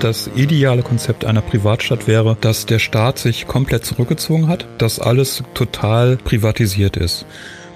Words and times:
Das 0.00 0.30
ideale 0.34 0.82
Konzept 0.82 1.26
einer 1.26 1.42
Privatstadt 1.42 2.06
wäre, 2.06 2.34
dass 2.40 2.64
der 2.64 2.78
Staat 2.78 3.18
sich 3.18 3.46
komplett 3.46 3.84
zurückgezogen 3.84 4.48
hat, 4.48 4.66
dass 4.78 4.98
alles 4.98 5.44
total 5.52 6.16
privatisiert 6.16 6.96
ist. 6.96 7.26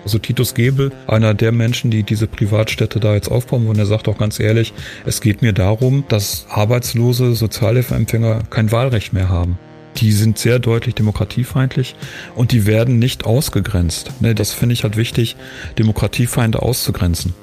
Also 0.04 0.18
Titus 0.18 0.54
Gebel, 0.54 0.90
einer 1.06 1.34
der 1.34 1.52
Menschen, 1.52 1.90
die 1.90 2.02
diese 2.02 2.26
Privatstädte 2.26 2.98
da 2.98 3.12
jetzt 3.12 3.30
aufbauen 3.30 3.66
wollen, 3.66 3.76
der 3.76 3.84
sagt 3.84 4.08
auch 4.08 4.16
ganz 4.16 4.40
ehrlich, 4.40 4.72
es 5.04 5.20
geht 5.20 5.42
mir 5.42 5.52
darum, 5.52 6.04
dass 6.08 6.46
arbeitslose 6.48 7.34
Sozialhilfeempfänger 7.34 8.44
kein 8.48 8.72
Wahlrecht 8.72 9.12
mehr 9.12 9.28
haben. 9.28 9.58
Die 9.98 10.10
sind 10.10 10.38
sehr 10.38 10.58
deutlich 10.58 10.94
demokratiefeindlich 10.94 11.94
und 12.34 12.52
die 12.52 12.64
werden 12.64 12.98
nicht 12.98 13.26
ausgegrenzt. 13.26 14.12
Ne, 14.20 14.34
das 14.34 14.54
finde 14.54 14.72
ich 14.72 14.82
halt 14.82 14.96
wichtig, 14.96 15.36
Demokratiefeinde 15.78 16.62
auszugrenzen. 16.62 17.34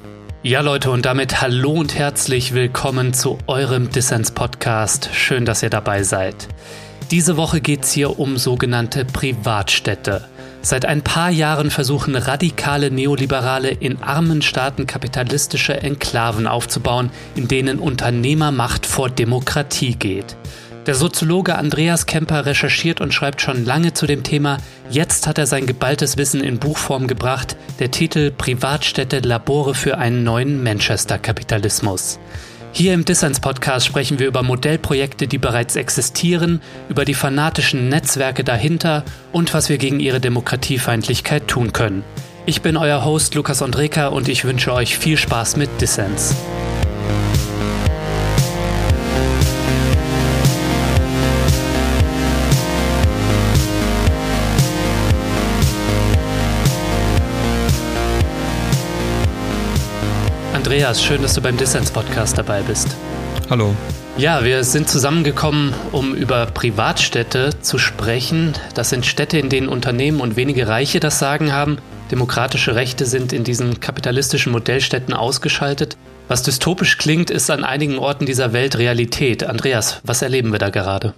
Ja, 0.44 0.60
Leute, 0.60 0.90
und 0.90 1.06
damit 1.06 1.40
hallo 1.40 1.70
und 1.70 1.94
herzlich 1.94 2.52
willkommen 2.52 3.14
zu 3.14 3.38
eurem 3.46 3.90
Dissens-Podcast. 3.90 5.10
Schön, 5.12 5.44
dass 5.44 5.62
ihr 5.62 5.70
dabei 5.70 6.02
seid. 6.02 6.48
Diese 7.12 7.36
Woche 7.36 7.60
geht 7.60 7.84
es 7.84 7.92
hier 7.92 8.18
um 8.18 8.36
sogenannte 8.36 9.04
Privatstädte. 9.04 10.24
Seit 10.60 10.84
ein 10.84 11.02
paar 11.02 11.30
Jahren 11.30 11.70
versuchen 11.70 12.16
radikale 12.16 12.90
Neoliberale 12.90 13.70
in 13.70 14.02
armen 14.02 14.42
Staaten 14.42 14.88
kapitalistische 14.88 15.80
Enklaven 15.80 16.48
aufzubauen, 16.48 17.10
in 17.36 17.46
denen 17.46 17.78
Unternehmermacht 17.78 18.84
vor 18.84 19.10
Demokratie 19.10 19.94
geht. 19.94 20.36
Der 20.86 20.96
Soziologe 20.96 21.54
Andreas 21.54 22.06
Kemper 22.06 22.44
recherchiert 22.44 23.00
und 23.00 23.14
schreibt 23.14 23.40
schon 23.40 23.64
lange 23.64 23.94
zu 23.94 24.06
dem 24.06 24.24
Thema. 24.24 24.56
Jetzt 24.90 25.28
hat 25.28 25.38
er 25.38 25.46
sein 25.46 25.66
geballtes 25.66 26.16
Wissen 26.16 26.42
in 26.42 26.58
Buchform 26.58 27.06
gebracht. 27.06 27.56
Der 27.78 27.92
Titel 27.92 28.32
Privatstädte 28.32 29.20
Labore 29.20 29.76
für 29.76 29.98
einen 29.98 30.24
neuen 30.24 30.60
Manchester-Kapitalismus. 30.64 32.18
Hier 32.72 32.94
im 32.94 33.04
Dissens-Podcast 33.04 33.86
sprechen 33.86 34.18
wir 34.18 34.26
über 34.26 34.42
Modellprojekte, 34.42 35.28
die 35.28 35.38
bereits 35.38 35.76
existieren, 35.76 36.60
über 36.88 37.04
die 37.04 37.14
fanatischen 37.14 37.88
Netzwerke 37.88 38.42
dahinter 38.42 39.04
und 39.30 39.54
was 39.54 39.68
wir 39.68 39.78
gegen 39.78 40.00
ihre 40.00 40.18
Demokratiefeindlichkeit 40.18 41.46
tun 41.46 41.72
können. 41.72 42.02
Ich 42.44 42.60
bin 42.60 42.76
euer 42.76 43.04
Host 43.04 43.36
Lukas 43.36 43.62
Andreka 43.62 44.08
und 44.08 44.26
ich 44.26 44.44
wünsche 44.44 44.72
euch 44.72 44.98
viel 44.98 45.16
Spaß 45.16 45.56
mit 45.56 45.80
Dissens. 45.80 46.34
Andreas, 60.72 61.04
schön, 61.04 61.20
dass 61.20 61.34
du 61.34 61.42
beim 61.42 61.58
Dissens-Podcast 61.58 62.38
dabei 62.38 62.62
bist. 62.62 62.96
Hallo. 63.50 63.76
Ja, 64.16 64.42
wir 64.42 64.64
sind 64.64 64.88
zusammengekommen, 64.88 65.74
um 65.92 66.14
über 66.14 66.46
Privatstädte 66.46 67.50
zu 67.60 67.76
sprechen. 67.76 68.54
Das 68.72 68.88
sind 68.88 69.04
Städte, 69.04 69.36
in 69.36 69.50
denen 69.50 69.68
Unternehmen 69.68 70.22
und 70.22 70.36
wenige 70.36 70.68
Reiche 70.68 70.98
das 70.98 71.18
Sagen 71.18 71.52
haben. 71.52 71.76
Demokratische 72.10 72.74
Rechte 72.74 73.04
sind 73.04 73.34
in 73.34 73.44
diesen 73.44 73.80
kapitalistischen 73.80 74.50
Modellstädten 74.50 75.12
ausgeschaltet. 75.12 75.98
Was 76.28 76.42
dystopisch 76.42 76.96
klingt, 76.96 77.30
ist 77.30 77.50
an 77.50 77.64
einigen 77.64 77.98
Orten 77.98 78.24
dieser 78.24 78.54
Welt 78.54 78.78
Realität. 78.78 79.44
Andreas, 79.44 80.00
was 80.04 80.22
erleben 80.22 80.52
wir 80.52 80.58
da 80.58 80.70
gerade? 80.70 81.12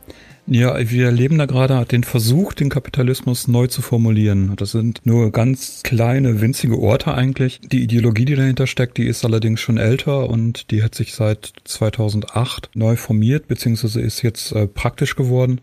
Ja, 0.47 0.77
wir 0.91 1.07
erleben 1.07 1.39
da 1.39 1.47
gerade 1.47 1.87
den 1.87 2.05
Versuch, 2.05 2.53
den 2.53 2.69
Kapitalismus 2.69 3.49
neu 3.49 3.67
zu 3.67 3.81
formulieren. 3.81 4.53
Das 4.57 4.73
sind 4.73 5.01
nur 5.05 5.33
ganz 5.33 5.81
kleine, 5.83 6.43
winzige 6.43 6.79
Orte 6.79 7.15
eigentlich. 7.15 7.61
Die 7.61 7.83
Ideologie, 7.83 8.27
die 8.27 8.35
dahinter 8.35 8.67
steckt, 8.67 8.99
die 8.99 9.07
ist 9.07 9.25
allerdings 9.25 9.61
schon 9.61 9.79
älter 9.79 10.29
und 10.29 10.71
die 10.71 10.83
hat 10.83 10.95
sich 10.95 11.15
seit 11.15 11.55
2008 11.65 12.71
neu 12.75 12.97
formiert, 12.97 13.49
beziehungsweise 13.49 14.03
ist 14.03 14.21
jetzt 14.21 14.53
äh, 14.53 14.67
praktisch 14.67 15.17
geworden. 15.17 15.63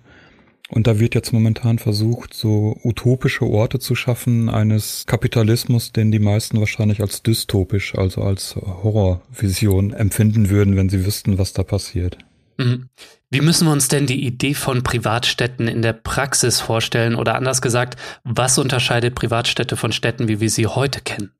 Und 0.67 0.87
da 0.87 0.99
wird 0.99 1.13
jetzt 1.13 1.31
momentan 1.33 1.77
versucht, 1.77 2.33
so 2.33 2.75
utopische 2.83 3.45
Orte 3.45 3.77
zu 3.77 3.93
schaffen 3.93 4.49
eines 4.49 5.05
Kapitalismus, 5.05 5.91
den 5.91 6.11
die 6.11 6.19
meisten 6.19 6.59
wahrscheinlich 6.59 7.01
als 7.01 7.21
dystopisch, 7.21 7.93
also 7.95 8.23
als 8.23 8.55
Horrorvision 8.55 9.93
empfinden 9.93 10.49
würden, 10.49 10.75
wenn 10.75 10.89
sie 10.89 11.05
wüssten, 11.05 11.37
was 11.37 11.53
da 11.53 11.63
passiert. 11.63 12.17
Mhm. 12.61 12.89
Wie 13.29 13.41
müssen 13.41 13.65
wir 13.65 13.71
uns 13.71 13.87
denn 13.87 14.07
die 14.07 14.25
Idee 14.25 14.53
von 14.53 14.83
Privatstädten 14.83 15.67
in 15.67 15.81
der 15.81 15.93
Praxis 15.93 16.59
vorstellen? 16.59 17.15
Oder 17.15 17.35
anders 17.35 17.61
gesagt, 17.61 17.97
was 18.23 18.57
unterscheidet 18.57 19.15
Privatstädte 19.15 19.77
von 19.77 19.93
Städten, 19.93 20.27
wie 20.27 20.41
wir 20.41 20.49
sie 20.49 20.67
heute 20.67 20.99
kennen? 20.99 21.31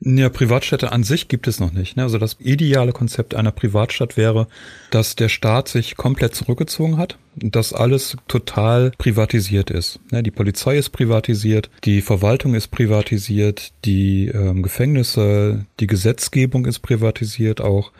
Ja, 0.00 0.28
Privatstädte 0.28 0.92
an 0.92 1.02
sich 1.02 1.26
gibt 1.26 1.48
es 1.48 1.58
noch 1.58 1.72
nicht. 1.72 1.96
Ne? 1.96 2.04
Also 2.04 2.18
das 2.18 2.36
ideale 2.38 2.92
Konzept 2.92 3.34
einer 3.34 3.50
Privatstadt 3.50 4.16
wäre, 4.16 4.46
dass 4.92 5.16
der 5.16 5.28
Staat 5.28 5.68
sich 5.68 5.96
komplett 5.96 6.36
zurückgezogen 6.36 6.98
hat, 6.98 7.18
dass 7.34 7.72
alles 7.72 8.16
total 8.28 8.92
privatisiert 8.96 9.70
ist. 9.70 9.98
Ne? 10.12 10.22
Die 10.22 10.30
Polizei 10.30 10.78
ist 10.78 10.90
privatisiert, 10.90 11.68
die 11.84 12.00
Verwaltung 12.00 12.54
ist 12.54 12.68
privatisiert, 12.68 13.72
die 13.84 14.28
ähm, 14.28 14.62
Gefängnisse, 14.62 15.66
die 15.80 15.88
Gesetzgebung 15.88 16.66
ist 16.66 16.78
privatisiert 16.78 17.60
auch. 17.60 17.90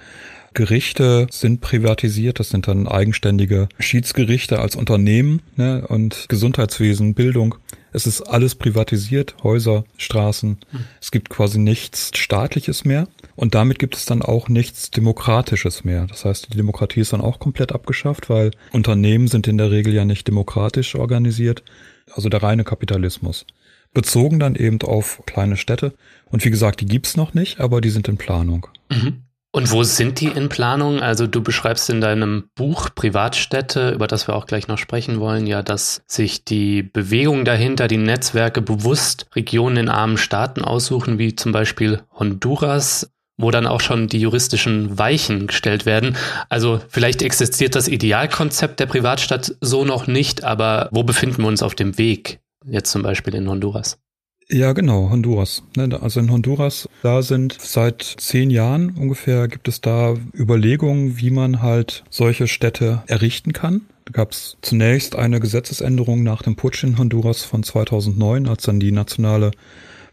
Gerichte 0.54 1.26
sind 1.30 1.60
privatisiert, 1.60 2.40
das 2.40 2.50
sind 2.50 2.68
dann 2.68 2.88
eigenständige 2.88 3.68
Schiedsgerichte 3.78 4.58
als 4.58 4.76
Unternehmen 4.76 5.42
ne? 5.56 5.86
und 5.86 6.26
Gesundheitswesen, 6.28 7.14
Bildung. 7.14 7.56
Es 7.92 8.06
ist 8.06 8.22
alles 8.22 8.54
privatisiert, 8.54 9.36
Häuser, 9.42 9.84
Straßen. 9.96 10.58
Hm. 10.70 10.84
Es 11.00 11.10
gibt 11.10 11.30
quasi 11.30 11.58
nichts 11.58 12.10
Staatliches 12.16 12.84
mehr. 12.84 13.08
Und 13.34 13.54
damit 13.54 13.78
gibt 13.78 13.96
es 13.96 14.04
dann 14.04 14.22
auch 14.22 14.48
nichts 14.48 14.90
Demokratisches 14.90 15.84
mehr. 15.84 16.06
Das 16.06 16.24
heißt, 16.24 16.52
die 16.52 16.56
Demokratie 16.56 17.00
ist 17.00 17.12
dann 17.12 17.20
auch 17.20 17.38
komplett 17.38 17.72
abgeschafft, 17.72 18.28
weil 18.28 18.50
Unternehmen 18.72 19.28
sind 19.28 19.48
in 19.48 19.58
der 19.58 19.70
Regel 19.70 19.94
ja 19.94 20.04
nicht 20.04 20.28
demokratisch 20.28 20.96
organisiert. 20.96 21.62
Also 22.12 22.28
der 22.28 22.42
reine 22.42 22.64
Kapitalismus. 22.64 23.46
Bezogen 23.94 24.38
dann 24.38 24.54
eben 24.54 24.80
auf 24.82 25.22
kleine 25.24 25.56
Städte. 25.56 25.94
Und 26.26 26.44
wie 26.44 26.50
gesagt, 26.50 26.80
die 26.80 26.86
gibt's 26.86 27.16
noch 27.16 27.32
nicht, 27.32 27.60
aber 27.60 27.80
die 27.80 27.90
sind 27.90 28.08
in 28.08 28.18
Planung. 28.18 28.66
Mhm. 28.90 29.22
Und 29.50 29.70
wo 29.72 29.82
sind 29.82 30.20
die 30.20 30.26
in 30.26 30.50
Planung? 30.50 31.00
Also 31.00 31.26
du 31.26 31.42
beschreibst 31.42 31.88
in 31.88 32.02
deinem 32.02 32.50
Buch 32.54 32.90
Privatstädte, 32.94 33.90
über 33.90 34.06
das 34.06 34.28
wir 34.28 34.36
auch 34.36 34.46
gleich 34.46 34.68
noch 34.68 34.76
sprechen 34.76 35.20
wollen, 35.20 35.46
ja, 35.46 35.62
dass 35.62 36.02
sich 36.06 36.44
die 36.44 36.82
Bewegung 36.82 37.44
dahinter, 37.46 37.88
die 37.88 37.96
Netzwerke 37.96 38.60
bewusst 38.60 39.26
Regionen 39.34 39.78
in 39.78 39.88
armen 39.88 40.18
Staaten 40.18 40.62
aussuchen, 40.62 41.18
wie 41.18 41.34
zum 41.34 41.52
Beispiel 41.52 42.02
Honduras, 42.12 43.10
wo 43.38 43.50
dann 43.50 43.66
auch 43.66 43.80
schon 43.80 44.08
die 44.08 44.20
juristischen 44.20 44.98
Weichen 44.98 45.46
gestellt 45.46 45.86
werden. 45.86 46.16
Also 46.50 46.80
vielleicht 46.88 47.22
existiert 47.22 47.74
das 47.74 47.88
Idealkonzept 47.88 48.78
der 48.80 48.86
Privatstadt 48.86 49.54
so 49.62 49.84
noch 49.84 50.06
nicht, 50.06 50.44
aber 50.44 50.88
wo 50.92 51.04
befinden 51.04 51.42
wir 51.42 51.48
uns 51.48 51.62
auf 51.62 51.74
dem 51.74 51.96
Weg? 51.96 52.40
Jetzt 52.66 52.90
zum 52.90 53.02
Beispiel 53.02 53.34
in 53.34 53.48
Honduras. 53.48 53.98
Ja, 54.50 54.72
genau, 54.72 55.10
Honduras. 55.10 55.62
Ne, 55.76 56.00
also 56.00 56.20
in 56.20 56.30
Honduras, 56.30 56.88
da 57.02 57.20
sind 57.20 57.58
seit 57.60 58.02
zehn 58.02 58.48
Jahren 58.48 58.96
ungefähr 58.96 59.46
gibt 59.46 59.68
es 59.68 59.82
da 59.82 60.14
Überlegungen, 60.34 61.18
wie 61.18 61.30
man 61.30 61.60
halt 61.60 62.02
solche 62.08 62.46
Städte 62.46 63.02
errichten 63.08 63.52
kann. 63.52 63.82
Da 64.06 64.12
gab 64.12 64.32
es 64.32 64.56
zunächst 64.62 65.16
eine 65.16 65.38
Gesetzesänderung 65.38 66.22
nach 66.22 66.40
dem 66.40 66.56
Putsch 66.56 66.82
in 66.82 66.96
Honduras 66.96 67.44
von 67.44 67.62
2009, 67.62 68.48
als 68.48 68.62
dann 68.62 68.80
die 68.80 68.90
nationale 68.90 69.50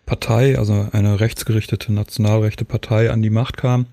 Partei, 0.05 0.59
also 0.59 0.89
eine 0.91 1.21
rechtsgerichtete 1.21 1.93
nationalrechte 1.93 2.65
Partei 2.65 3.11
an 3.11 3.21
die 3.21 3.29
Macht 3.29 3.55
kam. 3.55 3.85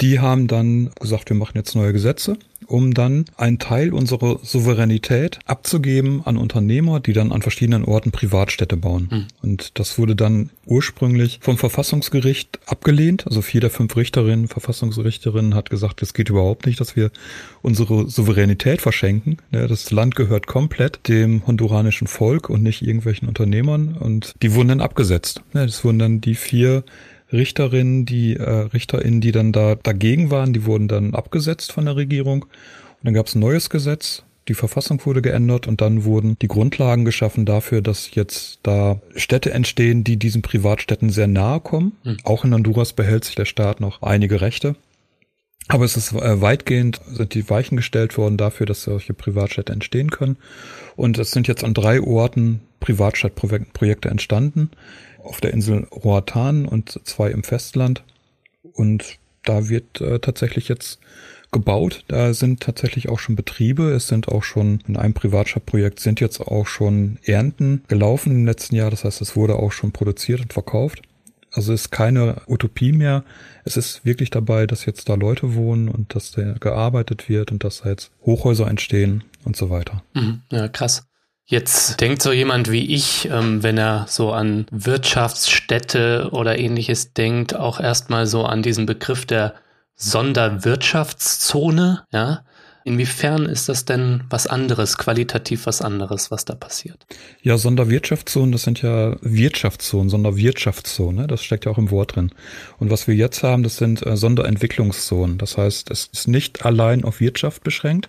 Die 0.00 0.20
haben 0.20 0.46
dann 0.46 0.90
gesagt, 1.00 1.28
wir 1.30 1.36
machen 1.36 1.56
jetzt 1.56 1.74
neue 1.74 1.92
Gesetze 1.92 2.38
um 2.68 2.92
dann 2.92 3.24
einen 3.36 3.58
Teil 3.58 3.92
unserer 3.94 4.38
Souveränität 4.42 5.38
abzugeben 5.46 6.22
an 6.24 6.36
Unternehmer, 6.36 7.00
die 7.00 7.14
dann 7.14 7.32
an 7.32 7.40
verschiedenen 7.40 7.84
Orten 7.84 8.12
Privatstädte 8.12 8.76
bauen. 8.76 9.08
Mhm. 9.10 9.26
Und 9.42 9.78
das 9.78 9.98
wurde 9.98 10.14
dann 10.14 10.50
ursprünglich 10.66 11.38
vom 11.40 11.56
Verfassungsgericht 11.56 12.60
abgelehnt. 12.66 13.26
Also 13.26 13.40
vier 13.40 13.62
der 13.62 13.70
fünf 13.70 13.96
Richterinnen, 13.96 14.48
Verfassungsrichterinnen 14.48 15.54
hat 15.54 15.70
gesagt, 15.70 16.02
es 16.02 16.12
geht 16.12 16.28
überhaupt 16.28 16.66
nicht, 16.66 16.78
dass 16.78 16.94
wir 16.94 17.10
unsere 17.62 18.08
Souveränität 18.08 18.82
verschenken. 18.82 19.38
Das 19.50 19.90
Land 19.90 20.14
gehört 20.14 20.46
komplett 20.46 21.08
dem 21.08 21.46
honduranischen 21.46 22.06
Volk 22.06 22.50
und 22.50 22.62
nicht 22.62 22.82
irgendwelchen 22.82 23.28
Unternehmern. 23.28 23.96
Und 23.98 24.34
die 24.42 24.54
wurden 24.54 24.68
dann 24.68 24.80
abgesetzt. 24.82 25.42
Das 25.54 25.84
wurden 25.84 25.98
dann 25.98 26.20
die 26.20 26.34
vier 26.34 26.84
Richterinnen, 27.32 28.06
die 28.06 28.36
äh, 28.36 28.50
Richterinnen, 28.50 29.20
die 29.20 29.32
dann 29.32 29.52
da 29.52 29.74
dagegen 29.74 30.30
waren, 30.30 30.52
die 30.52 30.64
wurden 30.64 30.88
dann 30.88 31.14
abgesetzt 31.14 31.72
von 31.72 31.84
der 31.84 31.96
Regierung. 31.96 32.42
Und 32.44 33.04
dann 33.04 33.14
gab 33.14 33.26
es 33.26 33.34
ein 33.34 33.40
neues 33.40 33.70
Gesetz, 33.70 34.24
die 34.48 34.54
Verfassung 34.54 35.04
wurde 35.04 35.20
geändert 35.20 35.68
und 35.68 35.82
dann 35.82 36.04
wurden 36.04 36.38
die 36.40 36.48
Grundlagen 36.48 37.04
geschaffen 37.04 37.44
dafür, 37.44 37.82
dass 37.82 38.14
jetzt 38.14 38.60
da 38.62 39.00
Städte 39.14 39.52
entstehen, 39.52 40.04
die 40.04 40.16
diesen 40.16 40.40
Privatstädten 40.40 41.10
sehr 41.10 41.26
nahe 41.26 41.60
kommen. 41.60 41.92
Mhm. 42.02 42.16
Auch 42.24 42.44
in 42.44 42.54
Honduras 42.54 42.94
behält 42.94 43.24
sich 43.24 43.34
der 43.34 43.44
Staat 43.44 43.80
noch 43.80 44.00
einige 44.00 44.40
Rechte. 44.40 44.74
Aber 45.68 45.84
es 45.84 45.98
ist 45.98 46.12
äh, 46.12 46.40
weitgehend, 46.40 47.02
sind 47.06 47.34
die 47.34 47.48
Weichen 47.50 47.76
gestellt 47.76 48.16
worden 48.16 48.38
dafür, 48.38 48.64
dass 48.64 48.84
solche 48.84 49.12
Privatstädte 49.12 49.70
entstehen 49.70 50.10
können. 50.10 50.38
Und 50.96 51.18
es 51.18 51.30
sind 51.30 51.46
jetzt 51.46 51.62
an 51.62 51.74
drei 51.74 52.00
Orten 52.00 52.60
Privatstadtprojekte 52.80 54.08
entstanden 54.08 54.70
auf 55.28 55.40
der 55.40 55.52
Insel 55.52 55.86
Roatan 55.92 56.66
und 56.66 57.00
zwei 57.04 57.30
im 57.30 57.44
Festland. 57.44 58.02
Und 58.72 59.18
da 59.44 59.68
wird 59.68 60.00
äh, 60.00 60.18
tatsächlich 60.18 60.68
jetzt 60.68 60.98
gebaut. 61.50 62.04
Da 62.08 62.34
sind 62.34 62.60
tatsächlich 62.60 63.08
auch 63.08 63.18
schon 63.18 63.36
Betriebe. 63.36 63.90
Es 63.92 64.08
sind 64.08 64.28
auch 64.28 64.42
schon 64.42 64.80
in 64.86 64.96
einem 64.96 65.14
Privatstadtprojekt 65.14 66.00
sind 66.00 66.20
jetzt 66.20 66.40
auch 66.40 66.66
schon 66.66 67.18
Ernten 67.24 67.82
gelaufen 67.88 68.32
im 68.32 68.46
letzten 68.46 68.76
Jahr. 68.76 68.90
Das 68.90 69.04
heißt, 69.04 69.20
es 69.20 69.36
wurde 69.36 69.56
auch 69.56 69.72
schon 69.72 69.92
produziert 69.92 70.40
und 70.40 70.52
verkauft. 70.52 71.02
Also 71.50 71.72
es 71.72 71.82
ist 71.82 71.90
keine 71.90 72.42
Utopie 72.46 72.92
mehr. 72.92 73.24
Es 73.64 73.78
ist 73.78 74.04
wirklich 74.04 74.30
dabei, 74.30 74.66
dass 74.66 74.84
jetzt 74.84 75.08
da 75.08 75.14
Leute 75.14 75.54
wohnen 75.54 75.88
und 75.88 76.14
dass 76.14 76.32
da 76.32 76.52
gearbeitet 76.52 77.28
wird 77.28 77.50
und 77.50 77.64
dass 77.64 77.82
da 77.82 77.88
jetzt 77.88 78.10
Hochhäuser 78.22 78.68
entstehen 78.68 79.24
und 79.44 79.56
so 79.56 79.70
weiter. 79.70 80.02
Mhm. 80.14 80.42
Ja, 80.52 80.68
krass. 80.68 81.07
Jetzt 81.50 82.02
denkt 82.02 82.20
so 82.20 82.30
jemand 82.30 82.70
wie 82.70 82.94
ich, 82.94 83.26
ähm, 83.30 83.62
wenn 83.62 83.78
er 83.78 84.04
so 84.06 84.32
an 84.32 84.66
Wirtschaftsstädte 84.70 86.28
oder 86.32 86.58
ähnliches 86.58 87.14
denkt, 87.14 87.56
auch 87.56 87.80
erstmal 87.80 88.26
so 88.26 88.44
an 88.44 88.62
diesen 88.62 88.84
Begriff 88.84 89.24
der 89.24 89.54
Sonderwirtschaftszone, 89.94 92.04
ja. 92.12 92.44
Inwiefern 92.84 93.46
ist 93.46 93.68
das 93.68 93.86
denn 93.86 94.22
was 94.30 94.46
anderes, 94.46 94.98
qualitativ 94.98 95.66
was 95.66 95.82
anderes, 95.82 96.30
was 96.30 96.44
da 96.44 96.54
passiert? 96.54 97.08
Ja, 97.42 97.58
Sonderwirtschaftszonen, 97.58 98.52
das 98.52 98.62
sind 98.62 98.82
ja 98.82 99.16
Wirtschaftszonen, 99.20 100.10
Sonderwirtschaftszonen, 100.10 101.22
ne? 101.22 101.26
das 101.26 101.42
steckt 101.42 101.64
ja 101.64 101.72
auch 101.72 101.78
im 101.78 101.90
Wort 101.90 102.14
drin. 102.16 102.30
Und 102.78 102.90
was 102.90 103.06
wir 103.06 103.14
jetzt 103.14 103.42
haben, 103.42 103.62
das 103.62 103.76
sind 103.76 104.06
äh, 104.06 104.16
Sonderentwicklungszonen. 104.16 105.36
Das 105.38 105.58
heißt, 105.58 105.90
es 105.90 106.08
ist 106.12 106.28
nicht 106.28 106.64
allein 106.64 107.04
auf 107.04 107.20
Wirtschaft 107.20 107.62
beschränkt, 107.62 108.08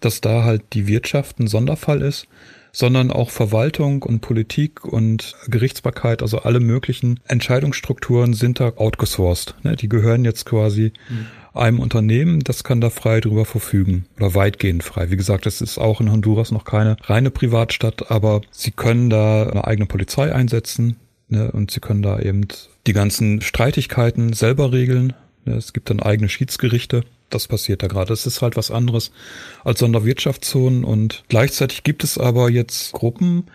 dass 0.00 0.20
da 0.20 0.44
halt 0.44 0.62
die 0.72 0.86
Wirtschaft 0.86 1.38
ein 1.38 1.46
Sonderfall 1.46 2.02
ist, 2.02 2.26
sondern 2.72 3.10
auch 3.10 3.30
Verwaltung 3.30 4.02
und 4.02 4.20
Politik 4.20 4.84
und 4.84 5.34
Gerichtsbarkeit, 5.48 6.22
also 6.22 6.40
alle 6.40 6.60
möglichen 6.60 7.20
Entscheidungsstrukturen 7.26 8.34
sind 8.34 8.60
da 8.60 8.72
outgesourced. 8.76 9.54
Ne? 9.62 9.76
Die 9.76 9.88
gehören 9.88 10.24
jetzt 10.24 10.46
quasi 10.46 10.92
mhm. 11.08 11.26
einem 11.54 11.80
Unternehmen, 11.80 12.40
das 12.40 12.64
kann 12.64 12.80
da 12.80 12.90
frei 12.90 13.20
drüber 13.20 13.44
verfügen 13.44 14.06
oder 14.16 14.34
weitgehend 14.34 14.82
frei. 14.82 15.10
Wie 15.10 15.16
gesagt, 15.16 15.46
es 15.46 15.60
ist 15.60 15.78
auch 15.78 16.00
in 16.00 16.10
Honduras 16.10 16.50
noch 16.50 16.64
keine 16.64 16.96
reine 17.04 17.30
Privatstadt, 17.30 18.10
aber 18.10 18.40
sie 18.50 18.70
können 18.70 19.10
da 19.10 19.44
eine 19.48 19.66
eigene 19.66 19.86
Polizei 19.86 20.34
einsetzen 20.34 20.96
ne? 21.28 21.50
und 21.50 21.70
sie 21.70 21.80
können 21.80 22.02
da 22.02 22.18
eben 22.20 22.46
die 22.86 22.92
ganzen 22.92 23.40
Streitigkeiten 23.40 24.32
selber 24.32 24.72
regeln. 24.72 25.12
Ne? 25.44 25.54
Es 25.54 25.72
gibt 25.72 25.90
dann 25.90 26.00
eigene 26.00 26.28
Schiedsgerichte 26.28 27.02
das 27.30 27.48
passiert 27.48 27.82
da 27.82 27.86
gerade. 27.86 28.12
Es 28.12 28.26
ist 28.26 28.42
halt 28.42 28.56
was 28.56 28.70
anderes 28.70 29.10
als 29.64 29.80
Sonderwirtschaftszonen 29.80 30.84
und 30.84 31.24
gleichzeitig 31.28 31.82
gibt 31.82 32.04
es 32.04 32.18
aber 32.18 32.50
jetzt 32.50 32.92
Gruppen, 32.92 33.46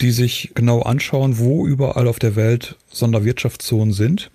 die 0.00 0.10
sich 0.10 0.52
genau 0.54 0.82
anschauen, 0.82 1.38
wo 1.38 1.66
überall 1.66 2.08
auf 2.08 2.18
der 2.18 2.36
Welt 2.36 2.76
Sonderwirtschaftszonen 2.90 3.94
sind 3.94 4.30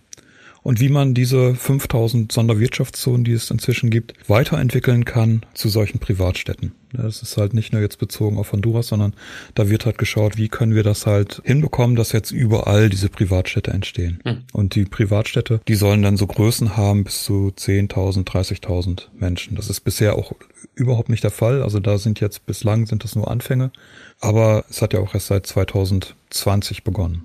und 0.68 0.82
wie 0.82 0.90
man 0.90 1.14
diese 1.14 1.56
5000 1.56 2.30
Sonderwirtschaftszonen, 2.30 3.24
die 3.24 3.32
es 3.32 3.50
inzwischen 3.50 3.90
gibt, 3.90 4.14
weiterentwickeln 4.28 5.06
kann 5.06 5.46
zu 5.54 5.70
solchen 5.70 6.00
Privatstädten. 6.00 6.74
Das 6.92 7.22
ist 7.22 7.38
halt 7.38 7.54
nicht 7.54 7.72
nur 7.72 7.82
jetzt 7.82 8.00
bezogen 8.00 8.38
auf 8.38 8.52
Honduras, 8.52 8.88
sondern 8.88 9.14
da 9.56 9.70
wird 9.70 9.86
halt 9.86 9.98
geschaut, 9.98 10.36
wie 10.36 10.50
können 10.50 10.76
wir 10.76 10.84
das 10.84 11.06
halt 11.06 11.42
hinbekommen, 11.46 11.96
dass 11.96 12.12
jetzt 12.12 12.32
überall 12.32 12.90
diese 12.90 13.08
Privatstädte 13.08 13.72
entstehen. 13.72 14.20
Hm. 14.26 14.40
Und 14.52 14.76
die 14.76 14.84
Privatstädte, 14.84 15.62
die 15.70 15.76
sollen 15.76 16.02
dann 16.02 16.18
so 16.18 16.28
Größen 16.28 16.76
haben 16.76 17.06
bis 17.06 17.24
zu 17.24 17.54
10.000, 17.58 18.26
30.000 18.26 19.04
Menschen. 19.18 19.56
Das 19.56 19.70
ist 19.70 19.80
bisher 19.86 20.16
auch 20.18 20.34
überhaupt 20.76 21.08
nicht 21.08 21.24
der 21.24 21.32
Fall. 21.32 21.64
Also 21.64 21.80
da 21.80 21.98
sind 21.98 22.20
jetzt 22.20 22.46
bislang 22.46 22.88
sind 22.88 23.06
das 23.06 23.16
nur 23.16 23.32
Anfänge. 23.32 23.72
Aber 24.20 24.66
es 24.70 24.82
hat 24.82 24.92
ja 24.92 25.00
auch 25.00 25.14
erst 25.14 25.28
seit 25.28 25.48
2020 25.48 26.84
begonnen. 26.84 27.24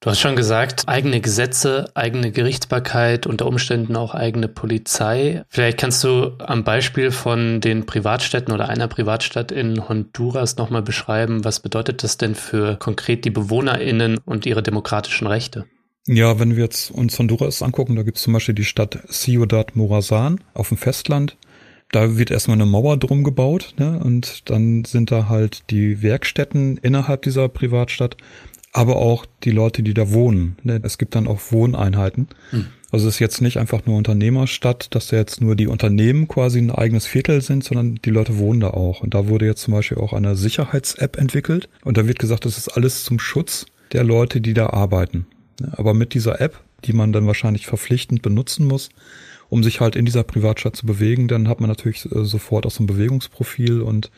Du 0.00 0.10
hast 0.10 0.20
schon 0.20 0.36
gesagt, 0.36 0.84
eigene 0.86 1.20
Gesetze, 1.20 1.90
eigene 1.94 2.30
Gerichtsbarkeit, 2.30 3.26
unter 3.26 3.46
Umständen 3.46 3.96
auch 3.96 4.14
eigene 4.14 4.46
Polizei. 4.46 5.42
Vielleicht 5.48 5.78
kannst 5.78 6.04
du 6.04 6.34
am 6.38 6.62
Beispiel 6.62 7.10
von 7.10 7.60
den 7.60 7.84
Privatstädten 7.84 8.54
oder 8.54 8.68
einer 8.68 8.86
Privatstadt 8.86 9.50
in 9.50 9.88
Honduras 9.88 10.56
nochmal 10.56 10.82
beschreiben, 10.82 11.44
was 11.44 11.58
bedeutet 11.58 12.04
das 12.04 12.16
denn 12.16 12.36
für 12.36 12.76
konkret 12.76 13.24
die 13.24 13.30
BewohnerInnen 13.30 14.18
und 14.24 14.46
ihre 14.46 14.62
demokratischen 14.62 15.26
Rechte? 15.26 15.64
Ja, 16.06 16.38
wenn 16.38 16.54
wir 16.54 16.62
jetzt 16.62 16.92
uns 16.92 17.18
Honduras 17.18 17.60
angucken, 17.60 17.96
da 17.96 18.04
gibt 18.04 18.18
es 18.18 18.22
zum 18.22 18.34
Beispiel 18.34 18.54
die 18.54 18.64
Stadt 18.64 19.00
Ciudad 19.10 19.74
Morazan 19.74 20.40
auf 20.54 20.68
dem 20.68 20.76
Festland. 20.76 21.36
Da 21.90 22.16
wird 22.16 22.30
erstmal 22.30 22.56
eine 22.56 22.66
Mauer 22.66 22.98
drum 22.98 23.24
gebaut, 23.24 23.74
ne? 23.78 23.98
Und 24.02 24.48
dann 24.50 24.84
sind 24.84 25.10
da 25.10 25.28
halt 25.28 25.70
die 25.70 26.02
Werkstätten 26.02 26.76
innerhalb 26.76 27.22
dieser 27.22 27.48
Privatstadt 27.48 28.16
aber 28.72 28.96
auch 28.96 29.26
die 29.44 29.50
Leute, 29.50 29.82
die 29.82 29.94
da 29.94 30.12
wohnen. 30.12 30.56
Ne, 30.62 30.80
es 30.82 30.98
gibt 30.98 31.14
dann 31.14 31.26
auch 31.26 31.40
Wohneinheiten. 31.50 32.28
Hm. 32.50 32.66
Also 32.90 33.06
es 33.06 33.16
ist 33.16 33.20
jetzt 33.20 33.42
nicht 33.42 33.58
einfach 33.58 33.84
nur 33.84 33.96
Unternehmerstadt, 33.98 34.94
dass 34.94 35.08
da 35.08 35.16
jetzt 35.16 35.42
nur 35.42 35.56
die 35.56 35.66
Unternehmen 35.66 36.26
quasi 36.26 36.58
ein 36.58 36.70
eigenes 36.70 37.06
Viertel 37.06 37.42
sind, 37.42 37.62
sondern 37.62 37.96
die 37.96 38.10
Leute 38.10 38.38
wohnen 38.38 38.60
da 38.60 38.70
auch. 38.70 39.02
Und 39.02 39.12
da 39.12 39.28
wurde 39.28 39.44
jetzt 39.44 39.62
zum 39.62 39.74
Beispiel 39.74 39.98
auch 39.98 40.14
eine 40.14 40.36
Sicherheits-App 40.36 41.18
entwickelt. 41.18 41.68
Und 41.84 41.98
da 41.98 42.06
wird 42.06 42.18
gesagt, 42.18 42.46
das 42.46 42.56
ist 42.56 42.68
alles 42.68 43.04
zum 43.04 43.18
Schutz 43.18 43.66
der 43.92 44.04
Leute, 44.04 44.40
die 44.40 44.54
da 44.54 44.70
arbeiten. 44.70 45.26
Ne, 45.60 45.72
aber 45.76 45.92
mit 45.92 46.14
dieser 46.14 46.40
App, 46.40 46.60
die 46.84 46.92
man 46.92 47.12
dann 47.12 47.26
wahrscheinlich 47.26 47.66
verpflichtend 47.66 48.22
benutzen 48.22 48.66
muss, 48.66 48.88
um 49.50 49.62
sich 49.62 49.80
halt 49.80 49.96
in 49.96 50.04
dieser 50.04 50.24
Privatstadt 50.24 50.76
zu 50.76 50.86
bewegen, 50.86 51.28
dann 51.28 51.48
hat 51.48 51.60
man 51.60 51.68
natürlich 51.68 52.04
äh, 52.06 52.24
sofort 52.24 52.66
auch 52.66 52.70
so 52.70 52.82
ein 52.82 52.86
Bewegungsprofil 52.86 53.80
und 53.80 54.10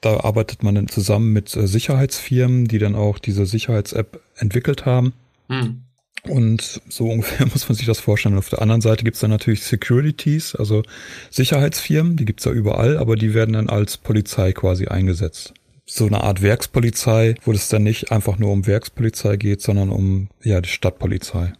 da 0.00 0.20
arbeitet 0.20 0.62
man 0.62 0.74
dann 0.74 0.88
zusammen 0.88 1.32
mit 1.32 1.54
äh, 1.56 1.66
Sicherheitsfirmen, 1.66 2.66
die 2.66 2.78
dann 2.78 2.94
auch 2.94 3.18
diese 3.18 3.46
Sicherheits-App 3.46 4.20
entwickelt 4.36 4.86
haben. 4.86 5.14
Mhm. 5.48 5.82
Und 6.28 6.80
so 6.88 7.08
ungefähr 7.08 7.46
muss 7.52 7.68
man 7.68 7.76
sich 7.76 7.86
das 7.86 8.00
vorstellen. 8.00 8.38
Auf 8.38 8.48
der 8.48 8.62
anderen 8.62 8.80
Seite 8.80 9.04
gibt 9.04 9.14
es 9.14 9.20
dann 9.20 9.30
natürlich 9.30 9.62
Securities, 9.62 10.54
also 10.54 10.82
Sicherheitsfirmen, 11.30 12.16
die 12.16 12.24
gibt 12.24 12.40
es 12.40 12.46
ja 12.46 12.52
überall, 12.52 12.98
aber 12.98 13.16
die 13.16 13.34
werden 13.34 13.52
dann 13.52 13.68
als 13.68 13.96
Polizei 13.96 14.52
quasi 14.52 14.86
eingesetzt. 14.86 15.54
So 15.84 16.06
eine 16.06 16.22
Art 16.22 16.42
Werkspolizei, 16.42 17.36
wo 17.44 17.52
es 17.52 17.68
dann 17.68 17.84
nicht 17.84 18.10
einfach 18.10 18.38
nur 18.38 18.50
um 18.50 18.66
Werkspolizei 18.66 19.36
geht, 19.36 19.62
sondern 19.62 19.90
um 19.90 20.28
ja 20.42 20.60
die 20.60 20.68
Stadtpolizei. 20.68 21.52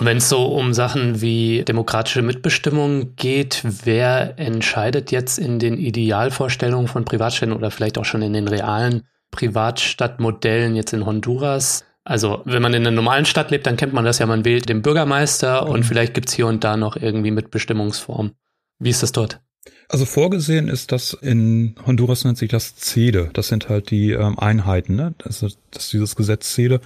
Und 0.00 0.06
wenn 0.06 0.16
es 0.16 0.30
so 0.30 0.46
um 0.46 0.72
Sachen 0.72 1.20
wie 1.20 1.62
demokratische 1.62 2.22
Mitbestimmung 2.22 3.16
geht, 3.16 3.62
wer 3.84 4.38
entscheidet 4.38 5.12
jetzt 5.12 5.38
in 5.38 5.58
den 5.58 5.76
Idealvorstellungen 5.76 6.88
von 6.88 7.04
Privatstädten 7.04 7.54
oder 7.54 7.70
vielleicht 7.70 7.98
auch 7.98 8.06
schon 8.06 8.22
in 8.22 8.32
den 8.32 8.48
realen 8.48 9.02
Privatstadtmodellen 9.30 10.74
jetzt 10.74 10.94
in 10.94 11.04
Honduras? 11.04 11.84
Also 12.02 12.40
wenn 12.46 12.62
man 12.62 12.72
in 12.72 12.86
einer 12.86 12.96
normalen 12.96 13.26
Stadt 13.26 13.50
lebt, 13.50 13.66
dann 13.66 13.76
kennt 13.76 13.92
man 13.92 14.06
das 14.06 14.20
ja, 14.20 14.26
man 14.26 14.46
wählt 14.46 14.70
den 14.70 14.80
Bürgermeister 14.80 15.68
und 15.68 15.84
vielleicht 15.84 16.14
gibt 16.14 16.30
es 16.30 16.34
hier 16.34 16.46
und 16.46 16.64
da 16.64 16.78
noch 16.78 16.96
irgendwie 16.96 17.30
Mitbestimmungsform. 17.30 18.32
Wie 18.78 18.90
ist 18.90 19.02
das 19.02 19.12
dort? 19.12 19.42
Also 19.88 20.04
vorgesehen 20.04 20.68
ist 20.68 20.92
das 20.92 21.14
in 21.14 21.74
Honduras 21.84 22.24
nennt 22.24 22.38
sich 22.38 22.48
das 22.48 22.76
CEDE. 22.76 23.30
Das 23.32 23.48
sind 23.48 23.68
halt 23.68 23.90
die 23.90 24.12
ähm, 24.12 24.38
Einheiten, 24.38 24.94
ne? 24.94 25.14
Das 25.18 25.42
ist, 25.42 25.58
das 25.72 25.84
ist 25.84 25.92
dieses 25.92 26.16
Gesetz 26.16 26.54
CEDE. 26.54 26.80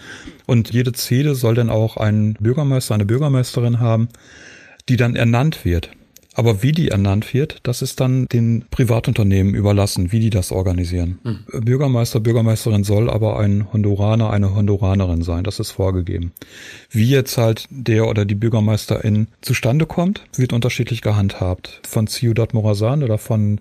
Und 0.47 0.73
jede 0.73 0.93
CEDE 0.93 1.35
soll 1.35 1.55
dann 1.55 1.71
auch 1.71 1.99
einen 1.99 2.35
Bürgermeister, 2.35 2.95
eine 2.95 3.05
Bürgermeisterin 3.05 3.79
haben, 3.79 4.09
die 4.89 4.97
dann 4.97 5.17
ernannt 5.17 5.65
wird. 5.65 5.91
Aber 6.35 6.63
wie 6.63 6.73
die 6.73 6.89
ernannt 6.89 7.33
wird, 7.33 7.61
das 7.63 7.81
ist 7.81 8.01
dann 8.01 8.27
den 8.27 8.65
Privatunternehmen 8.71 9.55
überlassen, 9.55 10.11
wie 10.11 10.19
die 10.19 10.31
das 10.31 10.51
organisieren. 10.51 11.19
Hm. 11.23 11.65
Bürgermeister, 11.65 12.19
Bürgermeisterin 12.21 12.83
soll 12.83 13.09
aber 13.09 13.39
ein 13.39 13.73
Honduraner, 13.73 14.31
eine 14.31 14.55
Honduranerin 14.55 15.23
sein. 15.23 15.45
Das 15.45 15.61
ist 15.61 15.71
vorgegeben. 15.71 16.33
Wie 16.91 17.09
jetzt 17.09 17.39
halt 17.39 17.67
der 17.71 18.09
oder 18.09 18.25
die 18.25 18.35
Bürgermeisterin 18.35 19.29
zustande 19.43 19.87
kommt, 19.87 20.25
wird 20.37 20.53
unterschiedlich 20.53 21.03
gehandhabt. 21.03 21.81
Von 21.87 22.09
Ciudad 22.09 22.53
Morazan 22.53 23.05
oder 23.05 23.19
von 23.19 23.61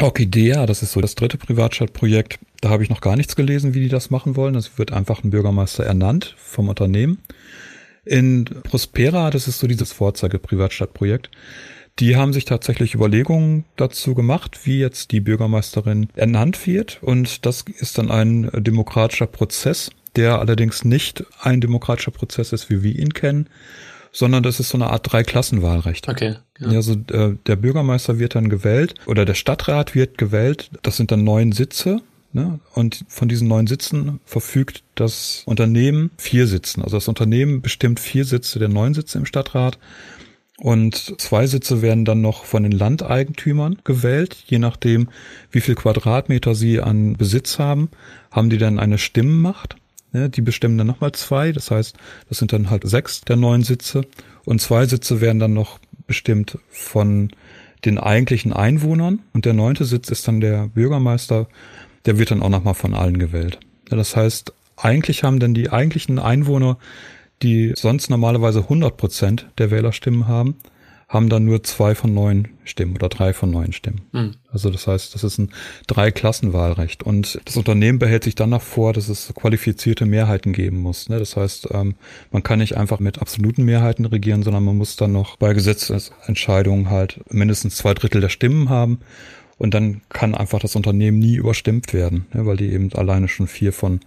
Orchidea, 0.00 0.66
das 0.66 0.82
ist 0.82 0.92
so 0.92 1.00
das 1.00 1.14
dritte 1.14 1.38
Privatstadtprojekt. 1.38 2.38
Da 2.60 2.70
habe 2.70 2.82
ich 2.82 2.90
noch 2.90 3.00
gar 3.00 3.16
nichts 3.16 3.36
gelesen, 3.36 3.74
wie 3.74 3.80
die 3.80 3.88
das 3.88 4.10
machen 4.10 4.36
wollen. 4.36 4.56
Es 4.56 4.78
wird 4.78 4.92
einfach 4.92 5.22
ein 5.22 5.30
Bürgermeister 5.30 5.84
ernannt 5.84 6.34
vom 6.36 6.68
Unternehmen. 6.68 7.18
In 8.04 8.44
Prospera, 8.44 9.30
das 9.30 9.48
ist 9.48 9.58
so 9.58 9.66
dieses 9.66 9.92
Vorzeige-Privatstadtprojekt, 9.92 11.30
die 11.98 12.16
haben 12.16 12.32
sich 12.32 12.44
tatsächlich 12.44 12.94
Überlegungen 12.94 13.64
dazu 13.76 14.14
gemacht, 14.14 14.60
wie 14.64 14.78
jetzt 14.78 15.10
die 15.10 15.20
Bürgermeisterin 15.20 16.08
ernannt 16.14 16.66
wird. 16.66 17.02
Und 17.02 17.44
das 17.44 17.62
ist 17.62 17.98
dann 17.98 18.10
ein 18.10 18.50
demokratischer 18.54 19.26
Prozess, 19.26 19.90
der 20.16 20.38
allerdings 20.38 20.84
nicht 20.84 21.24
ein 21.40 21.60
demokratischer 21.60 22.12
Prozess 22.12 22.52
ist, 22.52 22.70
wie 22.70 22.82
wir 22.82 22.96
ihn 22.96 23.14
kennen, 23.14 23.48
sondern 24.12 24.42
das 24.42 24.60
ist 24.60 24.70
so 24.70 24.78
eine 24.78 24.90
Art 24.90 25.12
Dreiklassenwahlrecht. 25.12 26.08
Okay. 26.08 26.36
Ja. 26.58 26.68
Also 26.68 26.94
äh, 27.12 27.36
der 27.46 27.56
Bürgermeister 27.56 28.18
wird 28.18 28.34
dann 28.34 28.48
gewählt 28.48 28.94
oder 29.06 29.24
der 29.24 29.34
Stadtrat 29.34 29.94
wird 29.94 30.18
gewählt. 30.18 30.70
Das 30.82 30.96
sind 30.96 31.10
dann 31.10 31.24
neun 31.24 31.52
Sitze. 31.52 32.00
Ne? 32.32 32.60
Und 32.74 33.04
von 33.08 33.28
diesen 33.28 33.48
neun 33.48 33.66
Sitzen 33.66 34.20
verfügt 34.24 34.82
das 34.94 35.42
Unternehmen 35.46 36.10
vier 36.18 36.46
Sitzen. 36.46 36.82
Also 36.82 36.96
das 36.96 37.08
Unternehmen 37.08 37.62
bestimmt 37.62 38.00
vier 38.00 38.24
Sitze 38.24 38.58
der 38.58 38.68
neun 38.68 38.92
Sitze 38.94 39.18
im 39.18 39.24
Stadtrat 39.24 39.78
und 40.60 41.20
zwei 41.20 41.46
Sitze 41.46 41.82
werden 41.82 42.04
dann 42.04 42.20
noch 42.20 42.44
von 42.44 42.64
den 42.64 42.72
Landeigentümern 42.72 43.78
gewählt. 43.84 44.36
Je 44.46 44.58
nachdem, 44.58 45.08
wie 45.52 45.60
viel 45.60 45.76
Quadratmeter 45.76 46.54
sie 46.54 46.80
an 46.80 47.16
Besitz 47.16 47.58
haben, 47.58 47.90
haben 48.32 48.50
die 48.50 48.58
dann 48.58 48.78
eine 48.78 48.98
Stimmenmacht. 48.98 49.76
Die 50.12 50.40
bestimmen 50.40 50.76
dann 50.76 50.88
nochmal 50.88 51.12
zwei. 51.12 51.52
Das 51.52 51.70
heißt, 51.70 51.96
das 52.28 52.38
sind 52.38 52.52
dann 52.52 52.70
halt 52.70 52.88
sechs 52.88 53.20
der 53.20 53.36
neun 53.36 53.62
Sitze. 53.62 54.02
Und 54.44 54.60
zwei 54.60 54.86
Sitze 54.86 55.20
werden 55.20 55.38
dann 55.38 55.54
noch 55.54 55.78
bestimmt 56.08 56.58
von 56.70 57.30
den 57.84 57.98
eigentlichen 57.98 58.52
Einwohnern 58.52 59.20
und 59.32 59.44
der 59.44 59.54
neunte 59.54 59.84
Sitz 59.84 60.08
ist 60.10 60.26
dann 60.26 60.40
der 60.40 60.68
Bürgermeister, 60.68 61.46
der 62.06 62.18
wird 62.18 62.30
dann 62.30 62.42
auch 62.42 62.48
nochmal 62.48 62.74
von 62.74 62.94
allen 62.94 63.18
gewählt. 63.18 63.58
Das 63.88 64.16
heißt, 64.16 64.52
eigentlich 64.76 65.22
haben 65.22 65.38
dann 65.38 65.54
die 65.54 65.70
eigentlichen 65.70 66.18
Einwohner, 66.18 66.78
die 67.42 67.72
sonst 67.76 68.10
normalerweise 68.10 68.60
100 68.60 68.96
Prozent 68.96 69.46
der 69.58 69.70
Wählerstimmen 69.70 70.26
haben, 70.26 70.56
haben 71.08 71.30
dann 71.30 71.46
nur 71.46 71.62
zwei 71.64 71.94
von 71.94 72.12
neun 72.12 72.48
Stimmen 72.64 72.94
oder 72.94 73.08
drei 73.08 73.32
von 73.32 73.50
neun 73.50 73.72
Stimmen. 73.72 74.02
Mhm. 74.12 74.34
Also 74.52 74.68
das 74.68 74.86
heißt, 74.86 75.14
das 75.14 75.24
ist 75.24 75.38
ein 75.38 75.50
Dreiklassenwahlrecht. 75.86 77.02
Und 77.02 77.40
das 77.46 77.56
Unternehmen 77.56 77.98
behält 77.98 78.24
sich 78.24 78.34
danach 78.34 78.60
vor, 78.60 78.92
dass 78.92 79.08
es 79.08 79.32
qualifizierte 79.34 80.04
Mehrheiten 80.04 80.52
geben 80.52 80.76
muss. 80.78 81.08
Ne? 81.08 81.18
Das 81.18 81.34
heißt, 81.34 81.68
ähm, 81.72 81.94
man 82.30 82.42
kann 82.42 82.58
nicht 82.58 82.76
einfach 82.76 83.00
mit 83.00 83.20
absoluten 83.20 83.64
Mehrheiten 83.64 84.04
regieren, 84.04 84.42
sondern 84.42 84.64
man 84.64 84.76
muss 84.76 84.96
dann 84.96 85.12
noch 85.12 85.36
bei 85.36 85.54
Gesetzesentscheidungen 85.54 86.90
halt 86.90 87.20
mindestens 87.32 87.76
zwei 87.76 87.94
Drittel 87.94 88.20
der 88.20 88.28
Stimmen 88.28 88.68
haben. 88.68 89.00
Und 89.56 89.72
dann 89.72 90.02
kann 90.10 90.34
einfach 90.34 90.60
das 90.60 90.76
Unternehmen 90.76 91.18
nie 91.18 91.36
überstimmt 91.36 91.94
werden, 91.94 92.26
ne? 92.34 92.44
weil 92.44 92.58
die 92.58 92.70
eben 92.70 92.92
alleine 92.92 93.28
schon 93.28 93.48
vier 93.48 93.72
von 93.72 94.00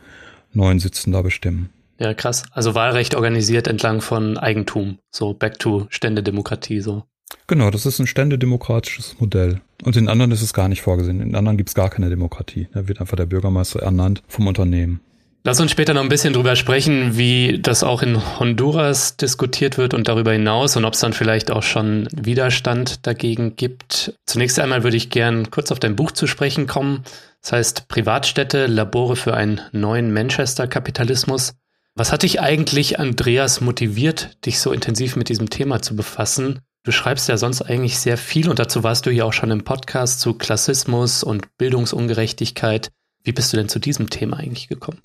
neun 0.54 0.80
Sitzen 0.80 1.12
da 1.12 1.24
bestimmen. 1.24 1.72
Ja, 2.02 2.16
krass. 2.16 2.46
Also 2.52 2.74
Wahlrecht 2.74 3.14
organisiert 3.14 3.68
entlang 3.68 4.02
von 4.02 4.36
Eigentum. 4.36 4.98
So 5.12 5.36
back 5.36 5.60
to 5.60 5.86
Ständedemokratie, 5.92 6.80
so. 6.80 7.04
Genau, 7.46 7.70
das 7.70 7.86
ist 7.86 8.00
ein 8.00 8.08
ständedemokratisches 8.08 9.18
Modell. 9.20 9.62
Und 9.84 9.96
in 9.96 10.10
anderen 10.10 10.32
ist 10.32 10.42
es 10.42 10.52
gar 10.52 10.68
nicht 10.68 10.82
vorgesehen. 10.82 11.22
In 11.22 11.36
anderen 11.36 11.58
gibt 11.58 11.70
es 11.70 11.76
gar 11.76 11.92
keine 11.92 12.10
Demokratie. 12.10 12.68
Da 12.74 12.88
wird 12.88 13.02
einfach 13.02 13.18
der 13.18 13.28
Bürgermeister 13.28 13.84
ernannt 13.84 14.24
vom 14.28 14.48
Unternehmen. 14.48 15.02
Lass 15.44 15.60
uns 15.60 15.70
später 15.70 15.94
noch 15.94 16.02
ein 16.02 16.10
bisschen 16.10 16.34
drüber 16.34 16.56
sprechen, 16.56 17.18
wie 17.18 17.60
das 17.62 17.84
auch 17.84 18.02
in 18.02 18.40
Honduras 18.40 19.18
diskutiert 19.18 19.78
wird 19.78 19.94
und 19.94 20.08
darüber 20.08 20.32
hinaus 20.32 20.76
und 20.78 20.86
ob 20.86 20.96
es 20.96 21.02
dann 21.02 21.14
vielleicht 21.14 21.52
auch 21.52 21.64
schon 21.64 22.08
Widerstand 22.12 23.06
dagegen 23.06 23.56
gibt. 23.56 24.16
Zunächst 24.26 24.60
einmal 24.60 24.84
würde 24.84 24.98
ich 24.98 25.12
gern 25.12 25.52
kurz 25.52 25.72
auf 25.72 25.80
dein 25.80 25.96
Buch 25.96 26.12
zu 26.12 26.26
sprechen 26.26 26.66
kommen. 26.66 27.04
Das 27.44 27.52
heißt 27.52 27.88
Privatstädte, 27.90 28.66
Labore 28.66 29.16
für 29.16 29.36
einen 29.36 29.62
neuen 29.72 30.12
Manchester-Kapitalismus. 30.14 31.54
Was 31.96 32.14
hat 32.14 32.24
dich 32.24 32.40
eigentlich, 32.40 33.00
Andreas, 33.00 33.60
motiviert, 33.60 34.38
dich 34.46 34.60
so 34.60 34.72
intensiv 34.72 35.18
mit 35.18 35.28
diesem 35.28 35.50
Thema 35.50 35.82
zu 35.82 35.96
befassen? 35.96 36.60
Du 36.84 36.92
schreibst 36.92 37.28
ja 37.28 37.38
sonst 37.38 37.62
eigentlich 37.62 38.00
sehr 38.00 38.18
viel 38.18 38.50
und 38.50 38.60
dazu 38.60 38.84
warst 38.84 39.06
du 39.06 39.12
ja 39.12 39.26
auch 39.26 39.34
schon 39.34 39.52
im 39.52 39.64
Podcast 39.64 40.22
zu 40.22 40.34
Klassismus 40.34 41.22
und 41.22 41.58
Bildungsungerechtigkeit. 41.58 42.92
Wie 43.24 43.34
bist 43.34 43.52
du 43.52 43.58
denn 43.58 43.70
zu 43.70 43.80
diesem 43.80 44.10
Thema 44.10 44.38
eigentlich 44.38 44.70
gekommen? 44.70 45.02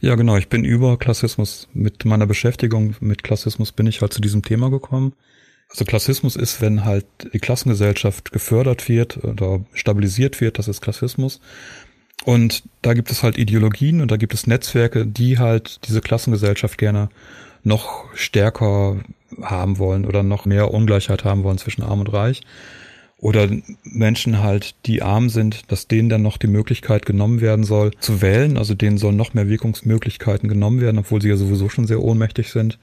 Ja, 0.00 0.14
genau. 0.14 0.36
Ich 0.36 0.48
bin 0.48 0.64
über 0.64 0.98
Klassismus, 0.98 1.68
mit 1.72 2.04
meiner 2.04 2.26
Beschäftigung 2.26 2.94
mit 3.00 3.24
Klassismus 3.24 3.72
bin 3.72 3.86
ich 3.86 4.02
halt 4.02 4.12
zu 4.12 4.20
diesem 4.20 4.42
Thema 4.42 4.70
gekommen. 4.70 5.14
Also 5.68 5.84
Klassismus 5.84 6.36
ist, 6.36 6.60
wenn 6.60 6.84
halt 6.84 7.06
die 7.32 7.38
Klassengesellschaft 7.38 8.30
gefördert 8.30 8.88
wird 8.88 9.24
oder 9.24 9.64
stabilisiert 9.72 10.40
wird, 10.40 10.58
das 10.58 10.68
ist 10.68 10.80
Klassismus. 10.80 11.40
Und 12.24 12.64
da 12.82 12.94
gibt 12.94 13.10
es 13.10 13.22
halt 13.22 13.38
Ideologien 13.38 14.00
und 14.00 14.10
da 14.10 14.16
gibt 14.16 14.34
es 14.34 14.46
Netzwerke, 14.46 15.06
die 15.06 15.38
halt 15.38 15.86
diese 15.86 16.00
Klassengesellschaft 16.00 16.78
gerne 16.78 17.08
noch 17.62 18.04
stärker 18.14 18.96
haben 19.42 19.78
wollen 19.78 20.06
oder 20.06 20.22
noch 20.22 20.44
mehr 20.46 20.72
Ungleichheit 20.72 21.24
haben 21.24 21.42
wollen 21.44 21.58
zwischen 21.58 21.82
Arm 21.82 22.00
und 22.00 22.12
Reich. 22.12 22.42
Oder 23.18 23.48
Menschen 23.82 24.42
halt, 24.42 24.74
die 24.84 25.02
arm 25.02 25.30
sind, 25.30 25.70
dass 25.72 25.88
denen 25.88 26.08
dann 26.08 26.22
noch 26.22 26.36
die 26.36 26.48
Möglichkeit 26.48 27.06
genommen 27.06 27.40
werden 27.40 27.64
soll, 27.64 27.92
zu 27.98 28.20
wählen. 28.20 28.58
Also 28.58 28.74
denen 28.74 28.98
sollen 28.98 29.16
noch 29.16 29.32
mehr 29.32 29.48
Wirkungsmöglichkeiten 29.48 30.48
genommen 30.48 30.80
werden, 30.80 30.98
obwohl 30.98 31.22
sie 31.22 31.30
ja 31.30 31.36
sowieso 31.36 31.68
schon 31.68 31.86
sehr 31.86 32.02
ohnmächtig 32.02 32.50
sind. 32.50 32.78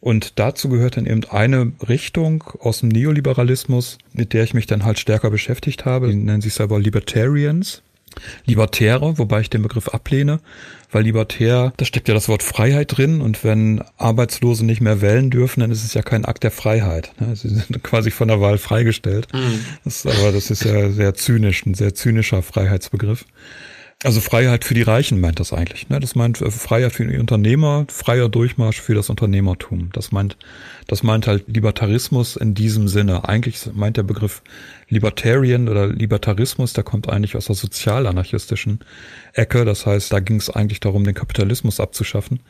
Und 0.00 0.38
dazu 0.38 0.68
gehört 0.68 0.96
dann 0.96 1.06
eben 1.06 1.24
eine 1.24 1.72
Richtung 1.88 2.44
aus 2.60 2.80
dem 2.80 2.90
Neoliberalismus, 2.90 3.98
mit 4.12 4.32
der 4.32 4.44
ich 4.44 4.54
mich 4.54 4.66
dann 4.66 4.84
halt 4.84 4.98
stärker 4.98 5.30
beschäftigt 5.30 5.86
habe. 5.86 6.08
Die 6.08 6.14
nennen 6.14 6.42
sich 6.42 6.54
selber 6.54 6.78
Libertarians. 6.78 7.82
Libertäre, 8.46 9.18
wobei 9.18 9.40
ich 9.40 9.50
den 9.50 9.62
Begriff 9.62 9.88
ablehne, 9.88 10.40
weil 10.90 11.02
libertär, 11.02 11.72
da 11.76 11.84
steckt 11.84 12.08
ja 12.08 12.14
das 12.14 12.28
Wort 12.28 12.42
Freiheit 12.42 12.96
drin 12.96 13.20
und 13.20 13.42
wenn 13.42 13.82
Arbeitslose 13.96 14.64
nicht 14.64 14.80
mehr 14.80 15.00
wählen 15.00 15.30
dürfen, 15.30 15.60
dann 15.60 15.70
ist 15.70 15.84
es 15.84 15.94
ja 15.94 16.02
kein 16.02 16.24
Akt 16.24 16.44
der 16.44 16.52
Freiheit. 16.52 17.12
Ne? 17.18 17.34
Sie 17.34 17.48
sind 17.48 17.82
quasi 17.82 18.10
von 18.10 18.28
der 18.28 18.40
Wahl 18.40 18.58
freigestellt. 18.58 19.26
Mhm. 19.32 19.64
Das, 19.84 20.06
aber 20.06 20.32
das 20.32 20.50
ist 20.50 20.64
ja 20.64 20.90
sehr 20.90 21.14
zynisch, 21.14 21.66
ein 21.66 21.74
sehr 21.74 21.94
zynischer 21.94 22.42
Freiheitsbegriff. 22.42 23.24
Also 24.04 24.20
Freiheit 24.20 24.64
für 24.64 24.74
die 24.74 24.82
Reichen 24.82 25.18
meint 25.18 25.40
das 25.40 25.52
eigentlich. 25.52 25.88
Ne? 25.88 25.98
Das 25.98 26.14
meint 26.14 26.40
äh, 26.40 26.50
Freiheit 26.50 26.92
für 26.92 27.06
die 27.06 27.18
Unternehmer, 27.18 27.86
freier 27.88 28.28
Durchmarsch 28.28 28.80
für 28.80 28.94
das 28.94 29.08
Unternehmertum. 29.08 29.90
Das 29.92 30.12
meint, 30.12 30.36
das 30.86 31.02
meint 31.02 31.26
halt 31.26 31.44
Libertarismus 31.48 32.36
in 32.36 32.54
diesem 32.54 32.88
Sinne. 32.88 33.28
Eigentlich 33.28 33.60
meint 33.72 33.96
der 33.96 34.02
Begriff 34.02 34.42
Libertarian 34.88 35.68
oder 35.68 35.88
Libertarismus, 35.88 36.72
der 36.72 36.84
kommt 36.84 37.08
eigentlich 37.08 37.36
aus 37.36 37.46
der 37.46 37.56
sozialanarchistischen 37.56 38.80
Ecke. 39.32 39.64
Das 39.64 39.86
heißt, 39.86 40.12
da 40.12 40.20
ging 40.20 40.36
es 40.36 40.50
eigentlich 40.50 40.80
darum, 40.80 41.04
den 41.04 41.14
Kapitalismus 41.14 41.80
abzuschaffen. 41.80 42.40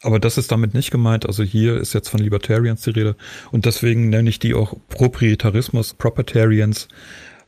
Aber 0.00 0.20
das 0.20 0.38
ist 0.38 0.52
damit 0.52 0.74
nicht 0.74 0.90
gemeint. 0.90 1.26
Also 1.26 1.42
hier 1.42 1.76
ist 1.76 1.92
jetzt 1.92 2.08
von 2.08 2.20
Libertarians 2.20 2.82
die 2.82 2.90
Rede. 2.90 3.16
Und 3.50 3.64
deswegen 3.64 4.10
nenne 4.10 4.30
ich 4.30 4.38
die 4.38 4.54
auch 4.54 4.74
Proprietarismus, 4.88 5.94
Propertarians 5.94 6.88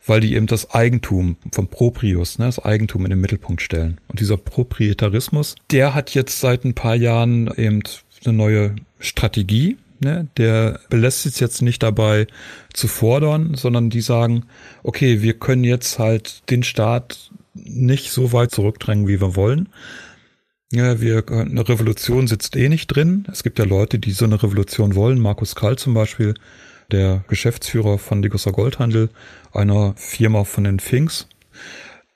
weil 0.06 0.20
die 0.20 0.34
eben 0.34 0.46
das 0.46 0.70
Eigentum 0.70 1.36
vom 1.52 1.68
Proprius, 1.68 2.38
ne, 2.38 2.46
das 2.46 2.58
Eigentum 2.58 3.04
in 3.04 3.10
den 3.10 3.20
Mittelpunkt 3.20 3.62
stellen. 3.62 3.98
Und 4.08 4.20
dieser 4.20 4.36
Proprietarismus, 4.36 5.56
der 5.70 5.94
hat 5.94 6.14
jetzt 6.14 6.40
seit 6.40 6.64
ein 6.64 6.74
paar 6.74 6.94
Jahren 6.94 7.50
eben 7.56 7.82
eine 8.24 8.34
neue 8.34 8.76
Strategie. 8.98 9.76
Ne, 10.02 10.28
der 10.38 10.80
belässt 10.88 11.26
es 11.26 11.40
jetzt 11.40 11.60
nicht 11.60 11.82
dabei 11.82 12.26
zu 12.72 12.88
fordern, 12.88 13.54
sondern 13.54 13.90
die 13.90 14.00
sagen, 14.00 14.46
okay, 14.82 15.20
wir 15.20 15.34
können 15.34 15.62
jetzt 15.62 15.98
halt 15.98 16.48
den 16.48 16.62
Staat 16.62 17.30
nicht 17.52 18.10
so 18.10 18.32
weit 18.32 18.50
zurückdrängen, 18.50 19.08
wie 19.08 19.20
wir 19.20 19.36
wollen. 19.36 19.68
Ja, 20.72 21.02
wir, 21.02 21.24
eine 21.28 21.68
Revolution 21.68 22.28
sitzt 22.28 22.56
eh 22.56 22.70
nicht 22.70 22.86
drin. 22.86 23.26
Es 23.30 23.42
gibt 23.42 23.58
ja 23.58 23.66
Leute, 23.66 23.98
die 23.98 24.12
so 24.12 24.24
eine 24.24 24.42
Revolution 24.42 24.94
wollen. 24.94 25.18
Markus 25.18 25.54
Kall 25.54 25.76
zum 25.76 25.92
Beispiel, 25.92 26.34
der 26.90 27.24
Geschäftsführer 27.28 27.98
von 27.98 28.22
Digosser 28.22 28.52
Goldhandel, 28.52 29.10
einer 29.52 29.94
Firma 29.96 30.44
von 30.44 30.64
den 30.64 30.80
Finks. 30.80 31.28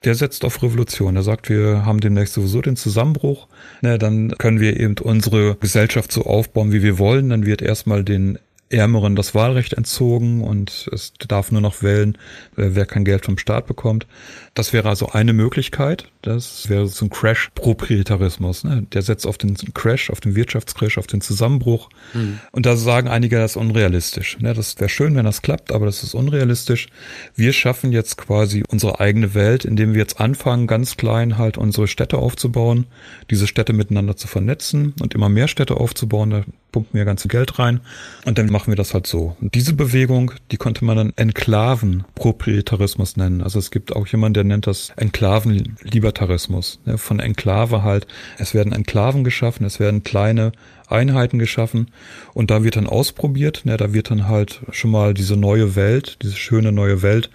Der 0.05 0.15
setzt 0.15 0.45
auf 0.45 0.63
Revolution. 0.63 1.17
Er 1.17 1.23
sagt, 1.23 1.49
wir 1.49 1.87
haben 1.87 2.01
demnächst 2.01 2.35
sowieso 2.35 2.61
den 2.61 2.77
Zusammenbruch. 2.77 3.49
Na, 3.81 3.97
dann 3.97 4.37
können 4.39 4.61
wir 4.61 4.79
eben 4.79 4.97
unsere 5.01 5.57
Gesellschaft 5.57 6.13
so 6.13 6.25
aufbauen, 6.25 6.73
wie 6.73 6.83
wir 6.83 6.99
wollen. 6.99 7.31
Dann 7.31 7.47
wird 7.47 7.63
erstmal 7.63 8.05
den 8.05 8.39
Ärmeren 8.71 9.15
das 9.15 9.35
Wahlrecht 9.35 9.75
entzogen 9.75 10.43
und 10.43 10.89
es 10.93 11.13
darf 11.29 11.53
nur 11.53 11.61
noch 11.61 11.83
wählen, 11.83 12.17
äh, 12.57 12.71
wer 12.73 12.87
kein 12.87 13.05
Geld 13.05 13.25
vom 13.25 13.39
Staat 13.39 13.67
bekommt. 13.67 14.07
Das 14.55 14.73
wäre 14.73 14.89
also 14.89 15.11
eine 15.11 15.33
Möglichkeit. 15.33 16.07
Das 16.23 16.69
wäre 16.69 16.87
so 16.87 17.05
ein 17.05 17.11
Crash-Proprietarismus. 17.11 18.65
Ne? 18.65 18.87
Der 18.93 19.03
setzt 19.03 19.27
auf 19.27 19.37
den 19.37 19.57
Crash, 19.75 20.11
auf 20.11 20.21
den 20.21 20.35
Wirtschaftscrash, 20.35 20.97
auf 20.97 21.07
den 21.07 21.21
Zusammenbruch. 21.21 21.91
Mhm. 22.15 22.41
Und 22.53 22.65
da 22.65 22.77
sagen 22.77 23.09
einige, 23.09 23.37
das 23.37 23.53
ist 23.53 23.57
unrealistisch. 23.57 24.39
Ne? 24.39 24.55
Das 24.55 24.79
wäre 24.81 24.89
schön, 24.89 25.15
wenn 25.17 25.25
das 25.25 25.43
klappt, 25.43 25.71
aber 25.71 25.87
das 25.87 26.03
ist 26.03 26.15
unrealistisch. 26.15 26.89
Wir 27.35 27.53
schaffen 27.53 27.93
jetzt 27.93 28.17
quasi 28.17 28.65
unsere 28.69 29.01
eigene 29.01 29.35
Welt, 29.35 29.65
indem 29.65 29.93
wir 29.93 30.01
jetzt 30.01 30.21
anfangen, 30.21 30.67
ganz 30.67 30.97
klein 30.97 31.37
halt 31.37 31.59
unsere 31.59 31.87
Städte 31.87 32.19
aufzubauen, 32.19 32.87
diese 33.31 33.47
Städte 33.47 33.73
miteinander 33.73 34.17
zu 34.17 34.27
vernetzen 34.27 34.95
und 35.01 35.15
immer 35.15 35.29
mehr 35.29 35.49
Städte 35.49 35.77
aufzubauen. 35.77 36.31
Da 36.31 36.45
pumpen 36.75 36.99
wir 36.99 37.05
ganz 37.05 37.23
viel 37.23 37.31
Geld 37.31 37.61
rein 37.61 37.81
und 38.25 38.37
dann 38.37 38.51
machen 38.51 38.73
wir 38.73 38.77
das 38.77 38.95
halt 38.95 39.07
so. 39.07 39.37
Und 39.41 39.55
diese 39.55 39.75
Bewegung, 39.75 40.33
die 40.51 40.57
konnte 40.57 40.85
man 40.85 40.97
dann 40.97 41.13
Enklaven-Proprietarismus 41.15 43.17
nennen. 43.17 43.43
Also 43.43 43.61
es 43.61 43.71
gibt 43.71 43.95
auch 43.95 44.09
jemanden, 44.09 44.35
der 44.35 44.43
nennt 44.43 44.67
das 44.67 44.91
Enklaven-Libertarismus. 44.97 46.81
Ne? 46.85 46.99
Von 46.99 47.21
Enklave 47.21 47.85
halt. 47.85 48.09
Es 48.39 48.55
werden 48.55 48.73
Enklaven 48.73 49.23
geschaffen, 49.23 49.65
es 49.65 49.79
werden 49.79 50.03
kleine 50.03 50.51
Einheiten 50.89 51.39
geschaffen 51.39 51.93
und 52.33 52.51
da 52.51 52.65
wird 52.65 52.75
dann 52.75 52.89
ausprobiert. 52.89 53.65
Ne? 53.65 53.77
Da 53.77 53.93
wird 53.93 54.11
dann 54.11 54.27
halt 54.27 54.63
schon 54.73 54.91
mal 54.91 55.15
diese 55.15 55.37
neue 55.37 55.77
Welt, 55.77 56.19
diese 56.23 56.37
schöne 56.37 56.73
neue 56.73 57.03
Welt 57.03 57.31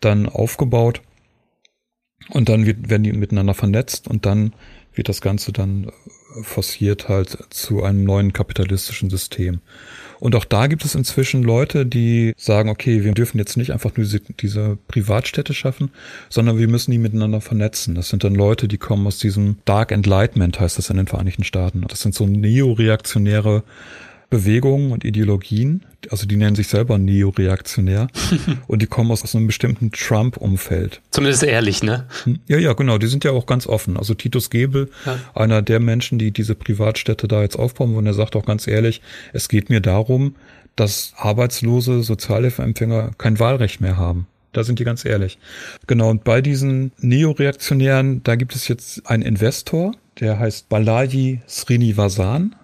dann 0.00 0.28
aufgebaut 0.28 1.02
und 2.30 2.48
dann 2.48 2.66
werden 2.66 3.04
die 3.04 3.12
miteinander 3.12 3.54
vernetzt 3.54 4.08
und 4.08 4.26
dann 4.26 4.54
wird 4.92 5.08
das 5.08 5.20
Ganze 5.20 5.52
dann 5.52 5.92
forciert 6.42 7.08
halt 7.08 7.36
zu 7.50 7.82
einem 7.82 8.04
neuen 8.04 8.32
kapitalistischen 8.32 9.10
System. 9.10 9.60
Und 10.18 10.36
auch 10.36 10.44
da 10.44 10.68
gibt 10.68 10.84
es 10.84 10.94
inzwischen 10.94 11.42
Leute, 11.42 11.84
die 11.84 12.32
sagen, 12.36 12.68
okay, 12.68 13.02
wir 13.02 13.12
dürfen 13.12 13.38
jetzt 13.38 13.56
nicht 13.56 13.72
einfach 13.72 13.96
nur 13.96 14.06
diese, 14.06 14.78
Privatstädte 14.86 15.52
schaffen, 15.52 15.90
sondern 16.28 16.58
wir 16.58 16.68
müssen 16.68 16.92
die 16.92 16.98
miteinander 16.98 17.40
vernetzen. 17.40 17.96
Das 17.96 18.08
sind 18.08 18.22
dann 18.22 18.36
Leute, 18.36 18.68
die 18.68 18.78
kommen 18.78 19.06
aus 19.06 19.18
diesem 19.18 19.56
Dark 19.64 19.90
Enlightenment, 19.90 20.60
heißt 20.60 20.78
das 20.78 20.90
in 20.90 20.96
den 20.96 21.08
Vereinigten 21.08 21.42
Staaten. 21.42 21.84
Das 21.88 22.02
sind 22.02 22.14
so 22.14 22.26
neoreaktionäre 22.26 23.64
Bewegungen 24.32 24.92
und 24.92 25.04
Ideologien, 25.04 25.84
also 26.10 26.26
die 26.26 26.36
nennen 26.36 26.56
sich 26.56 26.68
selber 26.68 26.96
neoreaktionär 26.96 28.08
und 28.66 28.80
die 28.80 28.86
kommen 28.86 29.10
aus, 29.10 29.22
aus 29.22 29.36
einem 29.36 29.46
bestimmten 29.46 29.92
Trump-Umfeld. 29.92 31.02
Zumindest 31.10 31.42
ehrlich, 31.42 31.82
ne? 31.82 32.06
Hm, 32.24 32.38
ja, 32.48 32.56
ja, 32.56 32.72
genau, 32.72 32.96
die 32.96 33.08
sind 33.08 33.24
ja 33.24 33.32
auch 33.32 33.44
ganz 33.44 33.66
offen. 33.66 33.98
Also 33.98 34.14
Titus 34.14 34.48
Gebel, 34.48 34.88
ja. 35.04 35.18
einer 35.34 35.60
der 35.60 35.80
Menschen, 35.80 36.18
die 36.18 36.30
diese 36.30 36.54
Privatstädte 36.54 37.28
da 37.28 37.42
jetzt 37.42 37.58
aufbauen, 37.58 37.94
und 37.94 38.06
er 38.06 38.14
sagt 38.14 38.34
auch 38.34 38.46
ganz 38.46 38.66
ehrlich, 38.66 39.02
es 39.34 39.50
geht 39.50 39.68
mir 39.68 39.82
darum, 39.82 40.34
dass 40.76 41.12
arbeitslose 41.18 42.02
Sozialhilfeempfänger 42.02 43.10
kein 43.18 43.38
Wahlrecht 43.38 43.82
mehr 43.82 43.98
haben. 43.98 44.28
Da 44.54 44.64
sind 44.64 44.78
die 44.78 44.84
ganz 44.84 45.04
ehrlich. 45.04 45.38
Genau, 45.86 46.08
und 46.08 46.24
bei 46.24 46.40
diesen 46.40 46.92
Neoreaktionären, 47.00 48.22
da 48.22 48.36
gibt 48.36 48.54
es 48.54 48.66
jetzt 48.66 49.06
einen 49.06 49.22
Investor, 49.22 49.94
der 50.20 50.38
heißt 50.38 50.70
Balaji 50.70 51.42
Srinivasan 51.46 52.56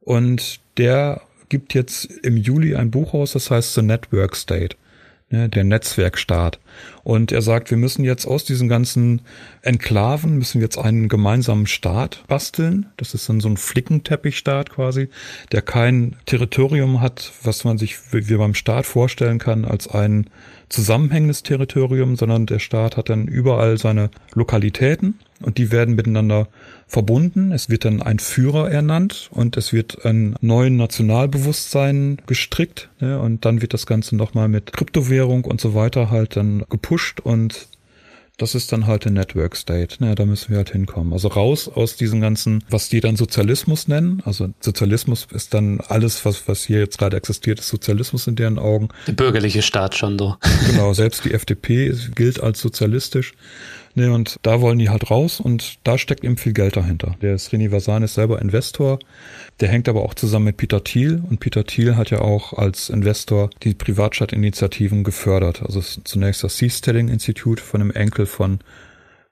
und 0.00 0.61
der 0.76 1.22
gibt 1.48 1.74
jetzt 1.74 2.06
im 2.22 2.36
Juli 2.36 2.74
ein 2.74 2.90
Buch 2.90 3.14
aus, 3.14 3.32
das 3.32 3.50
heißt 3.50 3.74
The 3.74 3.82
Network 3.82 4.36
State 4.36 4.76
ne, 5.32 5.48
der 5.48 5.64
Netzwerkstaat. 5.64 6.60
Und 7.02 7.32
er 7.32 7.42
sagt, 7.42 7.70
wir 7.70 7.78
müssen 7.78 8.04
jetzt 8.04 8.26
aus 8.26 8.44
diesen 8.44 8.68
ganzen 8.68 9.22
Enklaven, 9.62 10.38
müssen 10.38 10.60
jetzt 10.60 10.78
einen 10.78 11.08
gemeinsamen 11.08 11.66
Staat 11.66 12.22
basteln. 12.28 12.86
Das 12.96 13.14
ist 13.14 13.28
dann 13.28 13.40
so 13.40 13.48
ein 13.48 13.56
Flickenteppichstaat 13.56 14.70
quasi, 14.70 15.08
der 15.50 15.62
kein 15.62 16.16
Territorium 16.26 17.00
hat, 17.00 17.32
was 17.42 17.64
man 17.64 17.78
sich 17.78 17.96
wie 18.12 18.36
beim 18.36 18.54
Staat 18.54 18.86
vorstellen 18.86 19.38
kann, 19.38 19.64
als 19.64 19.88
ein 19.88 20.28
zusammenhängendes 20.72 21.42
Territorium, 21.42 22.16
sondern 22.16 22.46
der 22.46 22.58
Staat 22.58 22.96
hat 22.96 23.10
dann 23.10 23.28
überall 23.28 23.78
seine 23.78 24.10
Lokalitäten 24.34 25.18
und 25.42 25.58
die 25.58 25.70
werden 25.70 25.94
miteinander 25.94 26.48
verbunden. 26.86 27.52
Es 27.52 27.68
wird 27.68 27.84
dann 27.84 28.02
ein 28.02 28.18
Führer 28.18 28.70
ernannt 28.70 29.28
und 29.32 29.56
es 29.56 29.72
wird 29.72 30.04
ein 30.04 30.34
neuen 30.40 30.76
Nationalbewusstsein 30.76 32.18
gestrickt 32.26 32.88
ne? 33.00 33.20
und 33.20 33.44
dann 33.44 33.60
wird 33.62 33.74
das 33.74 33.86
Ganze 33.86 34.16
nochmal 34.16 34.48
mit 34.48 34.72
Kryptowährung 34.72 35.44
und 35.44 35.60
so 35.60 35.74
weiter 35.74 36.10
halt 36.10 36.36
dann 36.36 36.64
gepusht 36.68 37.20
und 37.20 37.68
das 38.38 38.54
ist 38.54 38.72
dann 38.72 38.86
halt 38.86 39.04
der 39.04 39.12
Network 39.12 39.56
State. 39.56 40.02
Ne, 40.02 40.14
da 40.14 40.24
müssen 40.24 40.50
wir 40.50 40.58
halt 40.58 40.70
hinkommen. 40.70 41.12
Also 41.12 41.28
raus 41.28 41.68
aus 41.68 41.96
diesem 41.96 42.20
ganzen, 42.20 42.64
was 42.70 42.88
die 42.88 43.00
dann 43.00 43.16
Sozialismus 43.16 43.88
nennen. 43.88 44.22
Also 44.24 44.48
Sozialismus 44.60 45.26
ist 45.32 45.54
dann 45.54 45.80
alles, 45.80 46.24
was, 46.24 46.48
was 46.48 46.64
hier 46.64 46.78
jetzt 46.80 46.98
gerade 46.98 47.16
existiert, 47.16 47.60
ist 47.60 47.68
Sozialismus 47.68 48.26
in 48.26 48.36
deren 48.36 48.58
Augen. 48.58 48.88
Der 49.06 49.12
bürgerliche 49.12 49.62
Staat 49.62 49.96
schon 49.96 50.18
so. 50.18 50.36
Genau, 50.70 50.92
selbst 50.94 51.24
die 51.24 51.34
FDP 51.34 51.94
gilt 52.14 52.40
als 52.40 52.60
sozialistisch. 52.60 53.34
Ne, 53.94 54.10
und 54.10 54.38
da 54.40 54.62
wollen 54.62 54.78
die 54.78 54.88
halt 54.88 55.10
raus 55.10 55.38
und 55.38 55.78
da 55.84 55.98
steckt 55.98 56.24
eben 56.24 56.38
viel 56.38 56.54
Geld 56.54 56.76
dahinter. 56.76 57.14
Der 57.20 57.36
Srinivasan 57.36 58.02
ist 58.02 58.14
selber 58.14 58.40
Investor, 58.40 58.98
der 59.60 59.68
hängt 59.68 59.86
aber 59.86 60.02
auch 60.02 60.14
zusammen 60.14 60.46
mit 60.46 60.56
Peter 60.56 60.82
Thiel 60.82 61.22
und 61.28 61.40
Peter 61.40 61.64
Thiel 61.64 61.96
hat 61.96 62.10
ja 62.10 62.20
auch 62.20 62.54
als 62.54 62.88
Investor 62.88 63.50
die 63.62 63.74
Privatstadtinitiativen 63.74 65.04
gefördert. 65.04 65.62
Also 65.62 65.82
zunächst 65.82 66.42
das 66.42 66.56
Seasteading 66.56 67.08
Institute 67.08 67.62
von 67.62 67.82
einem 67.82 67.90
Enkel 67.90 68.24
von 68.24 68.60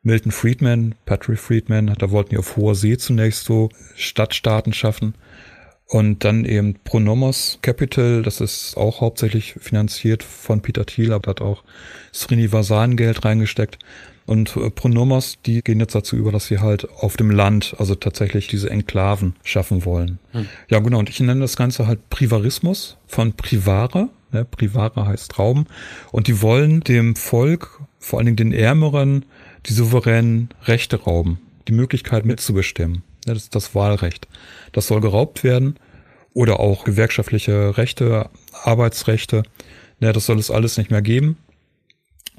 Milton 0.03 0.33
Friedman, 0.33 0.95
Patrick 1.07 1.39
Friedman, 1.39 1.95
da 1.99 2.11
wollten 2.11 2.31
die 2.31 2.39
auf 2.39 2.57
hoher 2.57 2.75
See 2.75 2.99
zunächst 2.99 3.45
so 3.45 3.71
Stadtstaaten 3.97 4.73
schaffen. 4.75 5.15
Und 5.87 6.23
dann 6.25 6.45
eben 6.45 6.75
Pronomos 6.85 7.59
Capital, 7.63 8.23
das 8.23 8.41
ist 8.41 8.77
auch 8.77 9.01
hauptsächlich 9.01 9.55
finanziert 9.55 10.23
von 10.23 10.63
Peter 10.63 10.87
Thiel, 10.87 11.13
aber 11.13 11.31
hat 11.31 11.41
auch 11.41 11.65
Srinivasan 12.15 12.97
Geld 12.97 13.25
reingesteckt. 13.25 13.79
Und 14.31 14.57
äh, 14.57 14.71
Pronomos, 14.71 15.39
die 15.45 15.61
gehen 15.61 15.81
jetzt 15.81 15.97
dazu 15.97 16.15
über, 16.15 16.31
dass 16.31 16.47
sie 16.47 16.61
halt 16.61 16.89
auf 16.89 17.17
dem 17.17 17.33
Land, 17.33 17.75
also 17.79 17.97
tatsächlich 17.97 18.47
diese 18.47 18.71
Enklaven 18.71 19.35
schaffen 19.43 19.85
wollen. 19.85 20.21
Hm. 20.31 20.47
Ja, 20.69 20.79
genau. 20.79 21.01
Und 21.01 21.11
ich 21.11 21.19
nenne 21.19 21.41
das 21.41 21.57
Ganze 21.57 21.89
halt 21.89 22.11
Privarismus 22.11 22.97
von 23.09 23.33
Privare. 23.33 24.09
Ne? 24.31 24.45
Privare 24.45 25.05
heißt 25.05 25.37
Raum. 25.37 25.67
Und 26.13 26.29
die 26.29 26.43
wollen 26.43 26.79
dem 26.83 27.17
Volk, 27.17 27.81
vor 27.99 28.21
allen 28.21 28.27
Dingen 28.27 28.37
den 28.37 28.53
Ärmeren, 28.53 29.25
die 29.67 29.73
souveränen 29.73 30.51
Rechte 30.63 31.03
rauben. 31.03 31.41
Die 31.67 31.73
Möglichkeit 31.73 32.25
mitzubestimmen. 32.25 33.03
Das 33.25 33.39
ist 33.39 33.57
das 33.57 33.75
Wahlrecht. 33.75 34.29
Das 34.71 34.87
soll 34.87 35.01
geraubt 35.01 35.43
werden. 35.43 35.75
Oder 36.35 36.61
auch 36.61 36.85
gewerkschaftliche 36.85 37.77
Rechte, 37.77 38.31
Arbeitsrechte. 38.63 39.43
Ne? 39.99 40.13
Das 40.13 40.27
soll 40.27 40.39
es 40.39 40.53
alles 40.53 40.79
nicht 40.79 40.93
mehr 40.93 41.03
geben. 41.03 41.37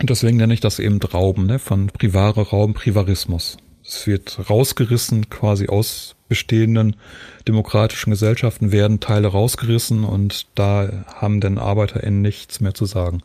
Und 0.01 0.09
deswegen 0.09 0.37
nenne 0.37 0.53
ich 0.53 0.59
das 0.59 0.79
eben 0.79 0.99
Rauben, 0.99 1.45
ne, 1.45 1.59
von 1.59 1.87
privare 1.87 2.41
Raum, 2.49 2.73
Privarismus. 2.73 3.57
Es 3.83 4.07
wird 4.07 4.49
rausgerissen 4.49 5.29
quasi 5.29 5.67
aus 5.67 6.15
bestehenden 6.27 6.95
demokratischen 7.47 8.09
Gesellschaften 8.09 8.71
werden 8.71 8.99
Teile 8.99 9.27
rausgerissen 9.27 10.03
und 10.03 10.47
da 10.55 11.05
haben 11.07 11.39
denn 11.39 11.57
ArbeiterInnen 11.57 12.21
nichts 12.21 12.61
mehr 12.61 12.73
zu 12.73 12.85
sagen, 12.85 13.21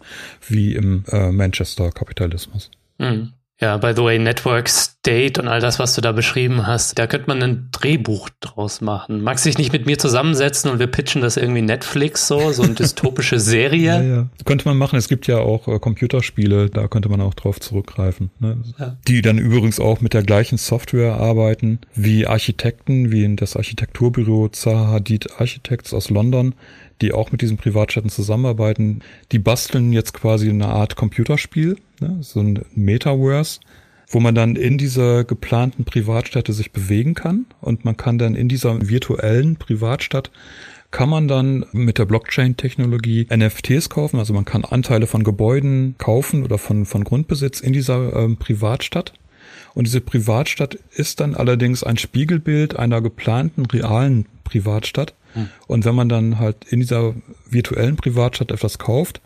wie 0.46 0.74
im 0.74 1.04
äh, 1.08 1.30
Manchester-Kapitalismus. 1.30 2.70
Mhm. 2.98 3.32
Ja, 3.58 3.78
by 3.78 3.92
the 3.96 4.02
way, 4.02 4.18
Network 4.18 4.68
State 4.68 5.40
und 5.40 5.48
all 5.48 5.60
das, 5.60 5.78
was 5.78 5.94
du 5.94 6.02
da 6.02 6.12
beschrieben 6.12 6.66
hast, 6.66 6.98
da 6.98 7.06
könnte 7.06 7.28
man 7.28 7.42
ein 7.42 7.68
Drehbuch 7.72 8.28
draus 8.40 8.82
machen. 8.82 9.22
Magst 9.22 9.46
du 9.46 9.48
dich 9.48 9.56
nicht 9.56 9.72
mit 9.72 9.86
mir 9.86 9.98
zusammensetzen 9.98 10.70
und 10.70 10.78
wir 10.78 10.88
pitchen 10.88 11.22
das 11.22 11.38
irgendwie 11.38 11.62
Netflix 11.62 12.28
so, 12.28 12.52
so 12.52 12.62
eine 12.62 12.74
dystopische 12.74 13.40
Serie? 13.40 13.96
Ja, 13.96 14.02
ja. 14.02 14.26
Könnte 14.44 14.68
man 14.68 14.76
machen. 14.76 14.98
Es 14.98 15.08
gibt 15.08 15.26
ja 15.26 15.38
auch 15.38 15.68
äh, 15.68 15.78
Computerspiele, 15.78 16.68
da 16.68 16.86
könnte 16.88 17.08
man 17.08 17.22
auch 17.22 17.32
drauf 17.32 17.58
zurückgreifen. 17.58 18.30
Ne? 18.40 18.58
Ja. 18.78 18.98
Die 19.08 19.22
dann 19.22 19.38
übrigens 19.38 19.80
auch 19.80 20.02
mit 20.02 20.12
der 20.12 20.22
gleichen 20.22 20.58
Software 20.58 21.14
arbeiten 21.14 21.80
wie 21.94 22.26
Architekten, 22.26 23.10
wie 23.10 23.24
in 23.24 23.36
das 23.36 23.56
Architekturbüro 23.56 24.48
Zaha 24.48 24.88
Hadid 24.88 25.40
Architects 25.40 25.94
aus 25.94 26.10
London 26.10 26.54
die 27.00 27.12
auch 27.12 27.32
mit 27.32 27.42
diesen 27.42 27.56
Privatstädten 27.56 28.10
zusammenarbeiten, 28.10 29.00
die 29.32 29.38
basteln 29.38 29.92
jetzt 29.92 30.14
quasi 30.14 30.48
eine 30.48 30.68
Art 30.68 30.96
Computerspiel, 30.96 31.76
ne, 32.00 32.18
so 32.20 32.40
ein 32.40 32.64
Metaverse, 32.74 33.60
wo 34.08 34.20
man 34.20 34.34
dann 34.34 34.56
in 34.56 34.78
dieser 34.78 35.24
geplanten 35.24 35.84
Privatstätte 35.84 36.52
sich 36.52 36.72
bewegen 36.72 37.14
kann 37.14 37.46
und 37.60 37.84
man 37.84 37.96
kann 37.96 38.18
dann 38.18 38.34
in 38.34 38.48
dieser 38.48 38.88
virtuellen 38.88 39.56
Privatstadt 39.56 40.30
kann 40.90 41.08
man 41.08 41.28
dann 41.28 41.66
mit 41.72 41.98
der 41.98 42.06
Blockchain-Technologie 42.06 43.26
NFTs 43.34 43.90
kaufen, 43.90 44.18
also 44.18 44.32
man 44.32 44.44
kann 44.44 44.64
Anteile 44.64 45.06
von 45.06 45.24
Gebäuden 45.24 45.96
kaufen 45.98 46.44
oder 46.44 46.58
von, 46.58 46.86
von 46.86 47.04
Grundbesitz 47.04 47.60
in 47.60 47.72
dieser 47.72 48.14
ähm, 48.16 48.36
Privatstadt. 48.36 49.12
Und 49.74 49.86
diese 49.86 50.00
Privatstadt 50.00 50.78
ist 50.92 51.20
dann 51.20 51.34
allerdings 51.34 51.84
ein 51.84 51.98
Spiegelbild 51.98 52.76
einer 52.76 53.02
geplanten 53.02 53.66
realen 53.66 54.26
Privatstadt. 54.44 55.12
Hm. 55.36 55.48
Und 55.66 55.84
wenn 55.84 55.94
man 55.94 56.08
dann 56.08 56.38
halt 56.38 56.56
in 56.68 56.80
dieser 56.80 57.14
virtuellen 57.48 57.96
Privatstadt 57.96 58.50
etwas 58.50 58.78
kauft, 58.78 59.20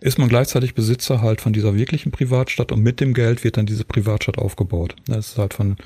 ist 0.00 0.18
man 0.18 0.28
gleichzeitig 0.28 0.74
Besitzer 0.74 1.20
halt 1.20 1.40
von 1.40 1.52
dieser 1.52 1.74
wirklichen 1.74 2.12
Privatstadt 2.12 2.72
und 2.72 2.82
mit 2.82 3.00
dem 3.00 3.14
Geld 3.14 3.44
wird 3.44 3.56
dann 3.56 3.66
diese 3.66 3.84
Privatstadt 3.84 4.38
aufgebaut. 4.38 4.94
Das 5.06 5.30
ist 5.30 5.38
halt 5.38 5.54
von 5.54 5.76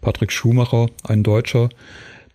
Patrick 0.00 0.32
Schumacher, 0.32 0.88
ein 1.04 1.22
Deutscher, 1.22 1.68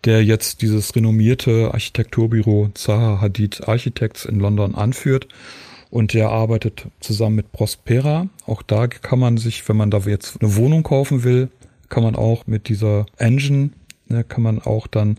der 0.05 0.23
jetzt 0.23 0.61
dieses 0.61 0.95
renommierte 0.95 1.71
Architekturbüro 1.73 2.69
Zaha 2.73 3.21
Hadid 3.21 3.67
Architects 3.67 4.25
in 4.25 4.39
London 4.39 4.75
anführt. 4.75 5.27
Und 5.89 6.13
der 6.13 6.29
arbeitet 6.29 6.87
zusammen 6.99 7.35
mit 7.35 7.51
Prospera. 7.51 8.27
Auch 8.45 8.61
da 8.61 8.87
kann 8.87 9.19
man 9.19 9.37
sich, 9.37 9.67
wenn 9.69 9.77
man 9.77 9.91
da 9.91 9.99
jetzt 9.99 10.41
eine 10.41 10.55
Wohnung 10.55 10.83
kaufen 10.83 11.23
will, 11.23 11.49
kann 11.89 12.03
man 12.03 12.15
auch 12.15 12.47
mit 12.47 12.67
dieser 12.67 13.05
Engine, 13.17 13.69
ne, 14.07 14.23
kann 14.23 14.43
man 14.43 14.59
auch 14.59 14.87
dann 14.87 15.17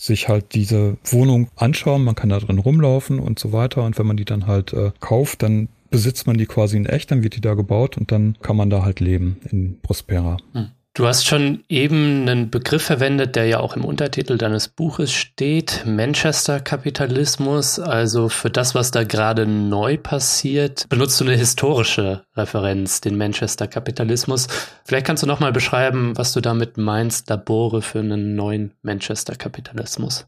sich 0.00 0.28
halt 0.28 0.54
diese 0.54 0.96
Wohnung 1.04 1.48
anschauen, 1.56 2.04
man 2.04 2.14
kann 2.14 2.30
da 2.30 2.38
drin 2.38 2.58
rumlaufen 2.58 3.20
und 3.20 3.38
so 3.38 3.52
weiter. 3.52 3.84
Und 3.84 3.98
wenn 3.98 4.06
man 4.06 4.16
die 4.16 4.24
dann 4.24 4.46
halt 4.46 4.72
äh, 4.72 4.92
kauft, 4.98 5.42
dann 5.42 5.68
besitzt 5.90 6.26
man 6.26 6.38
die 6.38 6.46
quasi 6.46 6.78
in 6.78 6.86
echt, 6.86 7.10
dann 7.10 7.22
wird 7.22 7.36
die 7.36 7.42
da 7.42 7.52
gebaut 7.52 7.98
und 7.98 8.10
dann 8.10 8.38
kann 8.40 8.56
man 8.56 8.70
da 8.70 8.82
halt 8.82 9.00
leben 9.00 9.36
in 9.50 9.78
Prospera. 9.82 10.38
Hm. 10.54 10.70
Du 10.92 11.06
hast 11.06 11.24
schon 11.24 11.62
eben 11.68 12.28
einen 12.28 12.50
Begriff 12.50 12.82
verwendet, 12.82 13.36
der 13.36 13.46
ja 13.46 13.60
auch 13.60 13.76
im 13.76 13.84
Untertitel 13.84 14.36
deines 14.36 14.66
Buches 14.66 15.12
steht, 15.12 15.84
Manchester-Kapitalismus. 15.86 17.78
Also 17.78 18.28
für 18.28 18.50
das, 18.50 18.74
was 18.74 18.90
da 18.90 19.04
gerade 19.04 19.46
neu 19.46 19.96
passiert, 19.98 20.88
benutzt 20.88 21.20
du 21.20 21.24
eine 21.24 21.36
historische 21.36 22.24
Referenz, 22.36 23.00
den 23.00 23.16
Manchester-Kapitalismus. 23.16 24.48
Vielleicht 24.84 25.06
kannst 25.06 25.22
du 25.22 25.28
nochmal 25.28 25.52
beschreiben, 25.52 26.18
was 26.18 26.32
du 26.32 26.40
damit 26.40 26.76
meinst, 26.76 27.30
Labore 27.30 27.82
für 27.82 28.00
einen 28.00 28.34
neuen 28.34 28.72
Manchester-Kapitalismus. 28.82 30.26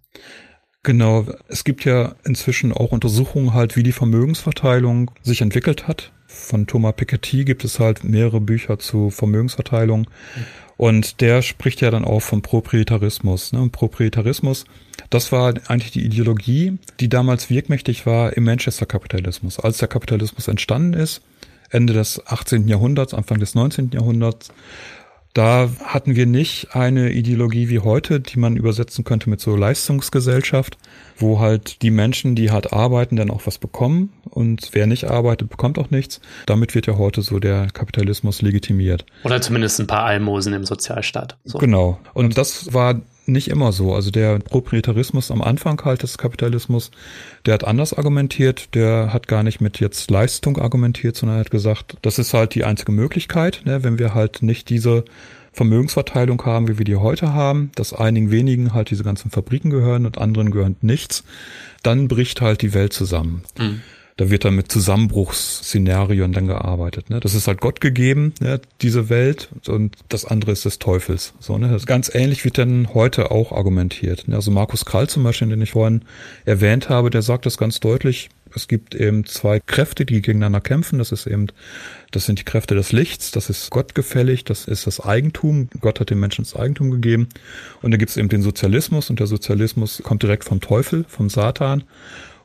Genau, 0.85 1.27
es 1.48 1.64
gibt 1.64 1.85
ja 1.85 2.14
inzwischen 2.25 2.72
auch 2.72 2.92
Untersuchungen 2.92 3.53
halt, 3.53 3.75
wie 3.75 3.83
die 3.83 3.92
Vermögensverteilung 3.92 5.11
sich 5.22 5.40
entwickelt 5.40 5.88
hat 5.88 6.12
von 6.33 6.66
Thomas 6.66 6.95
Piketty 6.97 7.45
gibt 7.45 7.64
es 7.64 7.79
halt 7.79 8.05
mehrere 8.05 8.40
Bücher 8.40 8.79
zu 8.79 9.11
Vermögensverteilung. 9.11 10.09
Und 10.77 11.21
der 11.21 11.42
spricht 11.42 11.81
ja 11.81 11.90
dann 11.90 12.05
auch 12.05 12.21
vom 12.21 12.42
Proprietarismus. 12.42 13.53
Ne? 13.53 13.68
Proprietarismus, 13.71 14.64
das 15.11 15.31
war 15.31 15.55
eigentlich 15.68 15.92
die 15.92 16.05
Ideologie, 16.05 16.79
die 16.99 17.09
damals 17.09 17.51
wirkmächtig 17.51 18.07
war 18.07 18.37
im 18.37 18.45
Manchester-Kapitalismus. 18.45 19.61
Als 19.61 19.79
der 19.79 19.88
Kapitalismus 19.88 20.49
entstanden 20.49 20.95
ist, 20.95 21.23
Ende 21.71 21.92
des 21.92 22.27
18. 22.27 22.68
Jahrhunderts, 22.68 23.14
Anfang 23.14 23.38
des 23.38 23.55
19. 23.55 23.90
Jahrhunderts, 23.92 24.51
Da 25.35 25.71
hatten 25.83 26.14
wir 26.14 26.27
nicht 26.27 26.75
eine 26.75 27.11
Ideologie 27.12 27.71
wie 27.71 27.79
heute, 27.79 28.21
die 28.21 28.38
man 28.38 28.57
übersetzen 28.57 29.05
könnte 29.05 29.31
mit 29.31 29.40
so 29.40 29.57
Leistungsgesellschaft, 29.57 30.77
wo 31.16 31.40
halt 31.40 31.81
die 31.81 31.90
Menschen, 31.90 32.35
die 32.35 32.51
hart 32.51 32.75
arbeiten, 32.75 33.16
dann 33.16 33.31
auch 33.31 33.47
was 33.47 33.57
bekommen 33.57 34.12
und 34.29 34.71
wer 34.73 34.87
nicht 34.87 35.05
arbeitet, 35.05 35.49
bekommt 35.49 35.79
auch 35.79 35.90
nichts. 35.90 36.21
Damit 36.45 36.75
wird 36.75 36.87
ja 36.87 36.99
heute 36.99 37.23
so 37.23 37.38
der 37.38 37.68
Kapitalismus 37.68 38.42
legitimiert. 38.42 39.07
Oder 39.25 39.40
zumindest 39.40 39.81
ein 39.81 39.87
paar 39.87 40.05
Almosen 40.05 40.53
im 40.53 40.64
Sozialstaat. 40.64 41.38
So. 41.45 41.59
Genau. 41.59 41.99
Und 42.12 42.37
das 42.37 42.75
war 42.75 43.01
nicht 43.27 43.49
immer 43.49 43.73
so. 43.73 43.95
Also 43.95 44.11
der 44.11 44.39
Proprietarismus 44.39 45.31
am 45.31 45.43
Anfang 45.43 45.83
halt 45.85 46.03
des 46.03 46.19
Kapitalismus, 46.19 46.91
der 47.47 47.55
hat 47.55 47.65
anders 47.65 47.95
argumentiert. 47.95 48.75
Der 48.75 49.13
hat 49.13 49.29
gar 49.29 49.43
nicht 49.43 49.61
mit 49.61 49.81
jetzt 49.81 50.11
Leistung 50.11 50.59
argumentiert, 50.59 51.17
sondern 51.17 51.39
hat 51.39 51.51
gesagt, 51.51 51.97
das 52.03 52.19
ist 52.19 52.35
halt 52.35 52.55
die 52.55 52.65
einzige 52.65 52.93
Möglichkeit, 52.93 53.63
ne, 53.65 53.83
wenn 53.85 53.99
wir 53.99 54.15
halt 54.15 54.43
nicht 54.43 54.71
diese 54.71 55.05
Vermögensverteilung 55.53 56.45
haben, 56.47 56.69
wie 56.69 56.79
wir 56.79 56.85
die 56.85 56.97
heute 56.97 57.35
haben, 57.35 57.71
dass 57.75 57.93
einigen 57.93 58.31
wenigen 58.31 58.73
halt 58.73 58.91
diese 58.91 59.05
ganzen 59.05 59.31
Fabriken 59.31 59.71
gehören 59.71 60.07
und 60.07 60.19
anderen 60.19 60.51
gehört 60.51 60.83
nichts, 60.83 61.25
dann 61.83 62.09
bricht 62.09 62.41
halt 62.41 62.63
die 62.63 62.73
Welt 62.75 62.93
zusammen. 62.93 63.43
Mhm 63.59 63.83
da 64.23 64.31
wird 64.31 64.45
dann 64.45 64.55
mit 64.55 64.71
Zusammenbruchsszenarien 64.71 66.33
dann 66.33 66.47
gearbeitet. 66.47 67.11
Ne? 67.11 67.19
Das 67.19 67.35
ist 67.35 67.49
halt 67.49 67.61
Gott 67.61 67.81
gegeben, 67.81 68.35
ne? 68.41 68.61
diese 68.81 69.09
Welt, 69.09 69.49
und 69.67 69.97
das 70.09 70.25
andere 70.25 70.53
ist 70.53 70.65
des 70.65 70.79
Teufels. 70.79 71.35
So, 71.41 71.59
ne? 71.59 71.69
Das 71.69 71.87
ganz 71.87 72.09
ähnlich 72.15 72.45
wird 72.45 72.57
dann 72.57 72.95
heute 72.95 73.33
auch 73.33 73.51
argumentiert. 73.51 74.29
Ne? 74.29 74.37
Also 74.37 74.53
Markus 74.53 74.85
Krall 74.85 75.09
zum 75.09 75.25
Beispiel, 75.25 75.49
den 75.49 75.61
ich 75.61 75.73
vorhin 75.73 76.03
erwähnt 76.45 76.89
habe, 76.89 77.11
der 77.11 77.23
sagt 77.23 77.47
das 77.47 77.59
ganz 77.59 77.81
deutlich. 77.81 78.31
Es 78.55 78.69
gibt 78.69 78.95
eben 78.95 79.25
zwei 79.25 79.59
Kräfte, 79.59 80.05
die 80.05 80.23
gegeneinander 80.23 80.61
kämpfen. 80.61 81.01
Das 81.01 81.11
ist 81.11 81.27
eben, 81.27 81.49
das 82.13 82.27
sind 82.27 82.39
die 82.39 82.45
Kräfte 82.45 82.77
des 82.77 82.93
Lichts, 82.93 83.33
das 83.33 83.51
ist 83.51 83.71
Gott 83.71 83.97
gefällig, 83.97 84.45
das 84.45 84.67
ist 84.67 84.87
das 84.87 85.01
Eigentum. 85.01 85.69
Gott 85.81 85.99
hat 85.99 86.11
den 86.11 86.21
Menschen 86.21 86.45
das 86.45 86.55
Eigentum 86.55 86.93
gegeben. 86.93 87.29
Und 87.81 87.91
dann 87.91 87.99
gibt 87.99 88.11
es 88.11 88.17
eben 88.17 88.29
den 88.29 88.43
Sozialismus 88.43 89.11
und 89.11 89.19
der 89.19 89.27
Sozialismus 89.27 90.01
kommt 90.05 90.23
direkt 90.23 90.45
vom 90.45 90.61
Teufel, 90.61 91.07
vom 91.09 91.29
Satan. 91.29 91.83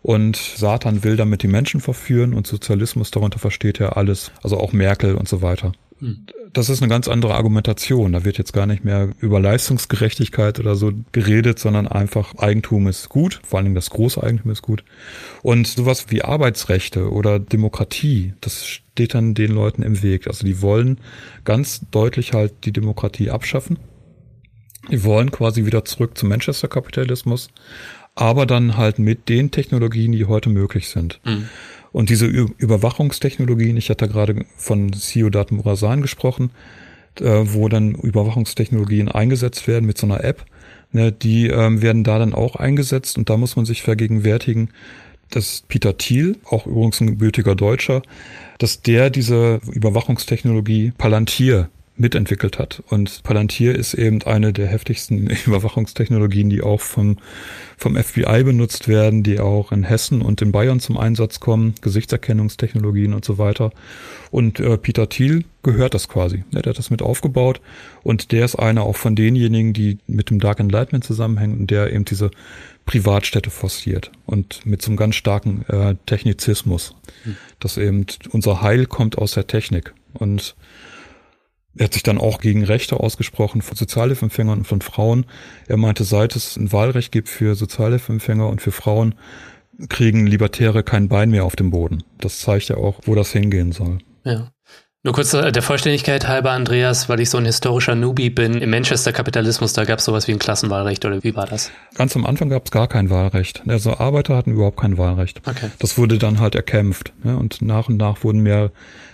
Und 0.02 0.36
Satan 0.36 1.04
will 1.04 1.18
damit 1.18 1.44
die 1.44 1.48
Menschen 1.48 1.82
verführen 1.82 2.34
und 2.34 2.48
Sozialismus, 2.48 3.12
darunter 3.12 3.40
versteht 3.40 3.80
er 3.80 3.98
alles, 3.98 4.32
also 4.44 4.58
auch 4.58 4.74
Merkel 4.74 5.16
und 5.16 5.28
so 5.28 5.42
weiter. 5.42 5.74
Hm. 6.00 6.28
Das 6.54 6.70
ist 6.70 6.82
eine 6.82 6.90
ganz 6.90 7.08
andere 7.08 7.36
Argumentation. 7.36 8.14
Da 8.14 8.24
wird 8.24 8.38
jetzt 8.38 8.54
gar 8.54 8.66
nicht 8.66 8.84
mehr 8.84 9.10
über 9.20 9.40
Leistungsgerechtigkeit 9.40 10.60
oder 10.60 10.76
so 10.76 10.92
geredet, 11.12 11.60
sondern 11.60 11.88
einfach 11.88 12.36
Eigentum 12.38 12.88
ist 12.88 13.10
gut, 13.10 13.42
vor 13.44 13.58
allen 13.58 13.66
Dingen 13.66 13.76
das 13.76 13.90
große 13.90 14.22
Eigentum 14.22 14.52
ist 14.52 14.62
gut. 14.62 14.84
Und 15.44 15.68
sowas 15.68 16.06
wie 16.10 16.24
Arbeitsrechte 16.24 17.12
oder 17.12 17.40
Demokratie, 17.40 18.34
das 18.42 18.66
steht 18.66 19.14
dann 19.14 19.34
den 19.34 19.52
Leuten 19.52 19.84
im 19.84 20.02
Weg. 20.02 20.28
Also 20.28 20.46
die 20.46 20.62
wollen 20.62 21.00
ganz 21.44 21.82
deutlich 21.92 22.34
halt 22.34 22.54
die 22.64 22.72
Demokratie 22.72 23.30
abschaffen. 23.30 23.78
Die 24.90 25.04
wollen 25.04 25.32
quasi 25.32 25.66
wieder 25.66 25.84
zurück 25.84 26.18
zum 26.18 26.30
Manchester-Kapitalismus 26.30 27.50
aber 28.17 28.45
dann 28.45 28.77
halt 28.77 28.99
mit 28.99 29.30
den 29.30 29.51
Technologien, 29.51 30.12
die 30.12 30.25
heute 30.25 30.49
möglich 30.49 30.89
sind. 30.89 31.19
Mhm. 31.23 31.49
Und 31.91 32.10
diese 32.10 32.25
Überwachungstechnologien, 32.25 33.77
ich 33.77 33.89
hatte 33.89 34.08
gerade 34.08 34.45
von 34.58 34.91
Siodat 34.93 35.51
Murasan 35.51 36.01
gesprochen, 36.01 36.51
äh, 37.21 37.23
wo 37.45 37.69
dann 37.69 37.95
Überwachungstechnologien 37.95 39.10
eingesetzt 39.10 39.67
werden 39.67 39.86
mit 39.86 39.97
so 39.97 40.08
einer 40.08 40.23
App, 40.23 40.45
ne, 40.91 41.12
die 41.12 41.47
ähm, 41.47 41.82
werden 41.82 42.03
da 42.03 42.19
dann 42.19 42.34
auch 42.34 42.56
eingesetzt 42.56 43.17
und 43.17 43.30
da 43.30 43.38
muss 43.38 43.56
man 43.56 43.65
sich 43.65 43.84
vergegenwärtigen, 43.84 44.69
dass 45.30 45.63
Peter 45.67 45.97
Thiel, 45.97 46.38
auch 46.45 46.65
übrigens 46.65 47.01
ein 47.01 47.08
gebürtiger 47.08 47.56
Deutscher, 47.56 48.01
dass 48.58 48.82
der 48.82 49.10
diese 49.10 49.60
Überwachungstechnologie 49.71 50.93
Palantir 50.97 51.69
mitentwickelt 51.98 52.60
hat. 52.60 52.84
Und 52.88 53.24
Palantir 53.24 53.76
ist 53.76 53.94
eben 53.94 54.22
eine 54.24 54.54
der 54.54 54.68
heftigsten 54.68 55.30
Überwachungstechnologien, 55.46 56.50
die 56.50 56.62
auch 56.62 56.82
vom, 56.82 57.18
vom 57.78 57.96
FBI 57.96 58.44
benutzt 58.44 58.88
werden, 58.88 59.24
die 59.24 59.40
auch 59.40 59.72
in 59.72 59.84
Hessen 59.84 60.22
und 60.22 60.42
in 60.42 60.52
Bayern 60.52 60.80
zum 60.80 60.98
Einsatz 60.98 61.40
kommen, 61.40 61.76
Gesichtserkennungstechnologien 61.82 63.14
und 63.14 63.26
so 63.26 63.38
weiter. 63.38 63.72
Und 64.32 64.60
äh, 64.60 64.78
Peter 64.78 65.10
Thiel 65.10 65.46
gehört 65.64 65.94
das 65.94 66.08
quasi. 66.08 66.44
Der 66.52 66.64
hat 66.70 66.78
das 66.78 66.90
mit 66.90 67.02
aufgebaut 67.02 67.62
und 68.04 68.32
der 68.32 68.46
ist 68.46 68.56
einer 68.56 68.84
auch 68.84 68.96
von 68.96 69.16
denjenigen, 69.16 69.74
die 69.74 69.98
mit 70.08 70.30
dem 70.30 70.40
Dark 70.40 70.60
Enlightenment 70.60 71.04
zusammenhängen 71.04 71.60
und 71.60 71.72
der 71.72 71.92
eben 71.92 72.06
diese 72.06 72.32
Privatstädte 72.86 73.50
forciert 73.50 74.12
und 74.26 74.66
mit 74.66 74.82
so 74.82 74.90
einem 74.90 74.98
ganz 74.98 75.16
starken 75.16 75.66
äh, 75.68 75.96
Technizismus, 76.06 76.96
hm. 77.24 77.36
dass 77.60 77.78
eben 77.78 78.06
unser 78.32 78.62
Heil 78.62 78.86
kommt 78.86 79.18
aus 79.18 79.34
der 79.34 79.48
Technik 79.48 79.94
und 80.14 80.56
er 81.78 81.86
hat 81.86 81.94
sich 81.94 82.04
dann 82.04 82.18
auch 82.18 82.40
gegen 82.40 82.63
Rechte 82.63 83.00
ausgesprochen 83.00 83.62
von 83.62 83.78
Sozialhilfeempfängern 83.78 84.60
und 84.60 84.68
von 84.68 84.82
Frauen. 84.82 85.26
Er 85.68 85.78
meinte, 85.78 86.04
seit 86.04 86.36
es 86.36 86.58
ein 86.58 86.72
Wahlrecht 86.72 87.12
gibt 87.12 87.30
für 87.30 87.56
Sozialhilfeempfänger 87.56 88.48
und 88.48 88.62
für 88.62 88.72
Frauen, 88.72 89.16
kriegen 89.90 90.26
Libertäre 90.26 90.84
kein 90.84 91.08
Bein 91.08 91.30
mehr 91.30 91.46
auf 91.46 91.56
dem 91.56 91.70
Boden. 91.70 92.04
Das 92.20 92.40
zeigt 92.40 92.70
ja 92.70 92.78
auch, 92.78 93.02
wo 93.06 93.13
das 93.13 93.32
hingehen 93.32 93.72
soll. 93.72 94.00
Ja. 94.24 94.52
Nur 95.08 95.13
kurz 95.13 95.34
äh, 95.34 95.54
der 95.54 95.63
Vollständigkeit 95.63 96.28
halber, 96.28 96.52
Andreas, 96.52 97.08
weil 97.08 97.22
ich 97.22 97.30
so 97.30 97.38
ein 97.38 97.46
historischer 97.46 97.96
Newbie 97.96 98.30
bin. 98.30 98.56
Im 98.56 98.72
Manchester-Kapitalismus, 98.72 99.72
da 99.72 99.86
gab 99.86 100.00
es 100.00 100.06
sowas 100.06 100.28
wie 100.28 100.34
ein 100.34 100.38
Klassenwahlrecht 100.38 101.06
oder 101.06 101.24
wie 101.24 101.34
war 101.34 101.46
das? 101.46 101.72
Ganz 101.96 102.17
am 102.17 102.26
Anfang 102.26 102.50
gab 102.50 102.65
es 102.65 102.72
gar 102.72 102.89
kein 102.89 103.10
Wahlrecht. 103.10 103.63
Also 103.67 104.00
Arbeiter 104.00 104.36
hatten 104.36 104.52
überhaupt 104.52 104.82
kein 104.82 104.98
Wahlrecht. 104.98 105.39
Okay. 105.48 105.70
Das 105.80 105.98
wurde 105.98 106.17
dann 106.17 106.41
halt 106.41 106.56
erkämpft. 106.56 107.13
Ne? 107.24 107.38
Und 107.38 107.62
nach 107.62 107.88
und 107.88 107.96
nach 107.96 108.26
wurden 108.26 108.41
mehr 108.41 108.72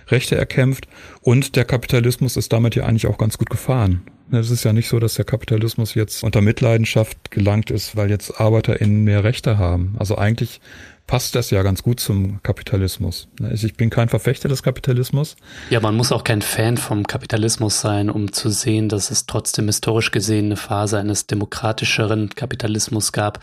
Rechte 0.08 0.36
erkämpft. 0.36 0.88
Und 1.22 1.56
der 1.56 1.64
Kapitalismus 1.64 2.38
ist 2.38 2.52
damit 2.52 2.74
ja 2.74 2.86
eigentlich 2.86 3.06
auch 3.06 3.20
ganz 3.20 3.38
gut 3.38 3.52
gefahren. 3.52 4.02
Es 4.32 4.50
ist 4.50 4.64
ja 4.64 4.74
nicht 4.74 4.90
so, 4.90 4.98
dass 4.98 5.14
der 5.14 5.26
Kapitalismus 5.26 5.94
jetzt 5.94 6.24
unter 6.24 6.42
Mitleidenschaft 6.42 7.30
gelangt 7.30 7.70
ist, 7.70 7.96
weil 7.96 8.10
jetzt 8.10 8.42
ArbeiterInnen 8.42 9.04
mehr 9.04 9.24
Rechte 9.24 9.60
haben. 9.60 9.96
Also 10.00 10.18
eigentlich 10.18 10.60
passt 11.08 11.36
das 11.36 11.50
ja 11.50 11.64
ganz 11.64 11.84
gut 11.84 12.00
zum 12.00 12.42
Kapitalismus. 12.44 13.28
Also 13.42 13.68
ich 13.68 13.76
bin 13.76 13.90
kein 13.90 14.10
Verfechter 14.10 14.50
des 14.50 14.64
Kapitalismus. 14.64 15.36
Ja, 15.70 15.80
man 15.80 15.96
muss 15.96 16.12
auch 16.12 16.24
kein 16.24 16.42
Fan 16.42 16.78
vom 16.78 17.06
Kapitalismus 17.06 17.82
sein, 17.82 18.10
um 18.10 18.32
zu 18.32 18.50
sehen, 18.50 18.90
dass 18.90 19.12
es 19.12 19.26
trotzdem 19.26 19.68
historisch 19.68 20.12
gesehen 20.12 20.46
eine 20.46 20.58
Phase 20.58 21.00
eines 21.00 21.28
demokratischeren 21.28 22.30
Kapitalismus 22.30 23.12
gab, 23.12 23.40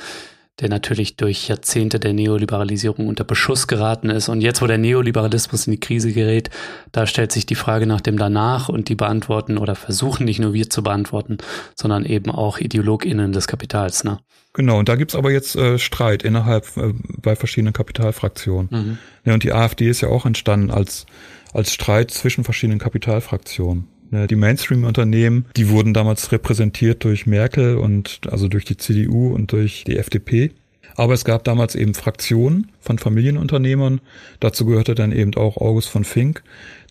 der 0.60 0.68
natürlich 0.68 1.16
durch 1.16 1.48
Jahrzehnte 1.48 1.98
der 1.98 2.12
Neoliberalisierung 2.12 3.06
unter 3.06 3.24
Beschuss 3.24 3.66
geraten 3.66 4.10
ist. 4.10 4.28
Und 4.28 4.40
jetzt, 4.40 4.60
wo 4.62 4.66
der 4.66 4.78
Neoliberalismus 4.78 5.66
in 5.66 5.72
die 5.72 5.80
Krise 5.80 6.12
gerät, 6.12 6.50
da 6.92 7.06
stellt 7.06 7.32
sich 7.32 7.46
die 7.46 7.54
Frage 7.54 7.86
nach 7.86 8.00
dem 8.00 8.18
Danach 8.18 8.68
und 8.68 8.88
die 8.88 8.94
beantworten 8.94 9.58
oder 9.58 9.74
versuchen 9.74 10.24
nicht 10.24 10.40
nur 10.40 10.52
wir 10.52 10.68
zu 10.68 10.82
beantworten, 10.82 11.38
sondern 11.74 12.04
eben 12.04 12.30
auch 12.30 12.58
IdeologInnen 12.58 13.32
des 13.32 13.46
Kapitals. 13.46 14.04
Ne? 14.04 14.18
Genau, 14.52 14.78
und 14.78 14.88
da 14.88 14.96
gibt's 14.96 15.14
aber 15.14 15.30
jetzt 15.30 15.56
äh, 15.56 15.78
Streit 15.78 16.22
innerhalb 16.22 16.76
äh, 16.76 16.92
bei 17.18 17.36
verschiedenen 17.36 17.72
Kapitalfraktionen. 17.72 18.68
Mhm. 18.70 18.98
Ja, 19.24 19.34
und 19.34 19.44
die 19.44 19.52
AfD 19.52 19.88
ist 19.88 20.00
ja 20.00 20.08
auch 20.08 20.26
entstanden 20.26 20.70
als, 20.70 21.06
als 21.52 21.72
Streit 21.72 22.10
zwischen 22.10 22.44
verschiedenen 22.44 22.78
Kapitalfraktionen. 22.78 23.88
Ne, 24.10 24.26
die 24.26 24.36
Mainstream-Unternehmen, 24.36 25.46
die 25.56 25.68
wurden 25.68 25.94
damals 25.94 26.32
repräsentiert 26.32 27.04
durch 27.04 27.26
Merkel 27.26 27.76
und 27.76 28.20
also 28.28 28.48
durch 28.48 28.64
die 28.64 28.76
CDU 28.76 29.32
und 29.32 29.52
durch 29.52 29.84
die 29.84 29.96
FDP. 29.98 30.50
Aber 30.96 31.14
es 31.14 31.24
gab 31.24 31.44
damals 31.44 31.76
eben 31.76 31.94
Fraktionen 31.94 32.72
von 32.80 32.98
Familienunternehmern. 32.98 34.00
Dazu 34.40 34.66
gehörte 34.66 34.96
dann 34.96 35.12
eben 35.12 35.34
auch 35.36 35.56
August 35.56 35.88
von 35.88 36.04
Fink, 36.04 36.42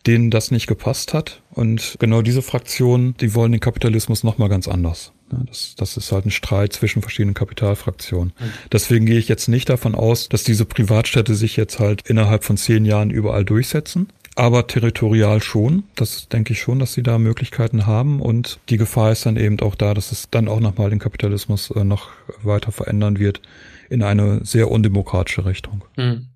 denen 0.07 0.31
das 0.31 0.51
nicht 0.51 0.67
gepasst 0.67 1.13
hat. 1.13 1.41
Und 1.51 1.97
genau 1.99 2.21
diese 2.21 2.41
Fraktionen, 2.41 3.15
die 3.17 3.35
wollen 3.35 3.51
den 3.51 3.59
Kapitalismus 3.59 4.23
nochmal 4.23 4.47
ganz 4.47 4.69
anders. 4.69 5.11
Das, 5.47 5.75
das 5.75 5.97
ist 5.97 6.11
halt 6.13 6.25
ein 6.25 6.31
Streit 6.31 6.73
zwischen 6.73 7.01
verschiedenen 7.01 7.35
Kapitalfraktionen. 7.35 8.33
Deswegen 8.71 9.05
gehe 9.05 9.19
ich 9.19 9.27
jetzt 9.27 9.47
nicht 9.47 9.69
davon 9.69 9.93
aus, 9.93 10.29
dass 10.29 10.43
diese 10.43 10.65
Privatstädte 10.65 11.35
sich 11.35 11.57
jetzt 11.57 11.79
halt 11.79 12.09
innerhalb 12.09 12.45
von 12.45 12.57
zehn 12.57 12.85
Jahren 12.85 13.11
überall 13.11 13.45
durchsetzen 13.45 14.07
aber 14.39 14.67
territorial 14.67 15.41
schon. 15.41 15.83
Das 15.95 16.29
denke 16.29 16.53
ich 16.53 16.61
schon, 16.61 16.79
dass 16.79 16.93
sie 16.93 17.03
da 17.03 17.19
Möglichkeiten 17.19 17.85
haben 17.85 18.21
und 18.21 18.59
die 18.69 18.77
Gefahr 18.77 19.11
ist 19.11 19.25
dann 19.25 19.35
eben 19.35 19.59
auch 19.59 19.75
da, 19.75 19.93
dass 19.93 20.13
es 20.13 20.29
dann 20.31 20.47
auch 20.47 20.61
nochmal 20.61 20.89
den 20.89 20.99
Kapitalismus 20.99 21.71
äh, 21.71 21.83
noch 21.83 22.09
weiter 22.41 22.71
verändern 22.71 23.19
wird 23.19 23.41
in 23.89 24.01
eine 24.01 24.39
sehr 24.45 24.71
undemokratische 24.71 25.45
Richtung. 25.45 25.83
Mhm. 25.97 26.27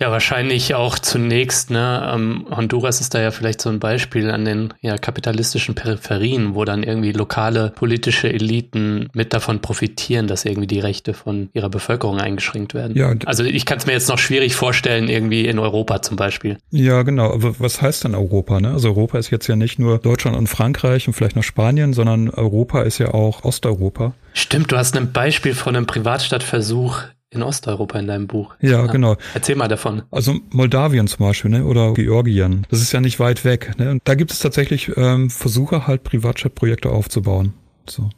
Ja, 0.00 0.12
wahrscheinlich 0.12 0.76
auch 0.76 0.96
zunächst, 0.96 1.70
ne, 1.70 2.12
ähm, 2.14 2.46
Honduras 2.54 3.00
ist 3.00 3.14
da 3.14 3.20
ja 3.20 3.32
vielleicht 3.32 3.60
so 3.60 3.68
ein 3.68 3.80
Beispiel 3.80 4.30
an 4.30 4.44
den 4.44 4.72
ja, 4.80 4.96
kapitalistischen 4.96 5.74
Peripherien, 5.74 6.54
wo 6.54 6.64
dann 6.64 6.84
irgendwie 6.84 7.10
lokale 7.10 7.72
politische 7.74 8.32
Eliten 8.32 9.08
mit 9.12 9.32
davon 9.32 9.60
profitieren, 9.60 10.28
dass 10.28 10.44
irgendwie 10.44 10.68
die 10.68 10.78
Rechte 10.78 11.14
von 11.14 11.48
ihrer 11.52 11.68
Bevölkerung 11.68 12.20
eingeschränkt 12.20 12.74
werden. 12.74 12.96
Ja, 12.96 13.12
also 13.26 13.42
ich 13.42 13.66
kann 13.66 13.78
es 13.78 13.86
mir 13.86 13.92
jetzt 13.92 14.08
noch 14.08 14.18
schwierig 14.18 14.54
vorstellen, 14.54 15.08
irgendwie 15.08 15.46
in 15.46 15.58
Europa 15.58 16.00
zum 16.00 16.16
Beispiel. 16.16 16.58
Ja, 16.70 17.02
genau. 17.02 17.32
Aber 17.32 17.58
was 17.58 17.82
heißt 17.82 18.04
denn 18.04 18.14
Europa? 18.14 18.60
Ne? 18.60 18.70
Also 18.70 18.90
Europa 18.90 19.18
ist 19.18 19.30
jetzt 19.30 19.48
ja 19.48 19.56
nicht 19.56 19.80
nur 19.80 19.98
Deutschland 19.98 20.36
und 20.36 20.46
Frankreich 20.46 21.08
und 21.08 21.14
vielleicht 21.14 21.34
noch 21.34 21.42
Spanien, 21.42 21.92
sondern 21.92 22.30
Europa 22.30 22.82
ist 22.82 22.98
ja 22.98 23.14
auch 23.14 23.42
Osteuropa. 23.42 24.14
Stimmt, 24.32 24.70
du 24.70 24.76
hast 24.76 24.96
ein 24.96 25.10
Beispiel 25.10 25.54
von 25.54 25.74
einem 25.74 25.86
Privatstadtversuch 25.86 27.02
in 27.30 27.42
Osteuropa 27.42 27.98
in 27.98 28.06
deinem 28.06 28.26
Buch. 28.26 28.54
Ja, 28.60 28.70
ja, 28.70 28.86
genau. 28.86 29.16
Erzähl 29.34 29.56
mal 29.56 29.68
davon. 29.68 30.02
Also 30.10 30.36
Moldawien 30.50 31.06
zum 31.08 31.26
Beispiel, 31.26 31.50
ne? 31.50 31.64
Oder 31.64 31.92
Georgien. 31.92 32.66
Das 32.70 32.80
ist 32.80 32.92
ja 32.92 33.00
nicht 33.00 33.20
weit 33.20 33.44
weg. 33.44 33.74
Ne? 33.78 33.90
Und 33.90 34.02
da 34.04 34.14
gibt 34.14 34.32
es 34.32 34.38
tatsächlich 34.38 34.90
ähm, 34.96 35.28
Versuche, 35.28 35.86
halt 35.86 36.04
Privatchat-Projekte 36.04 36.90
aufzubauen. 36.90 37.52
So. 37.88 38.08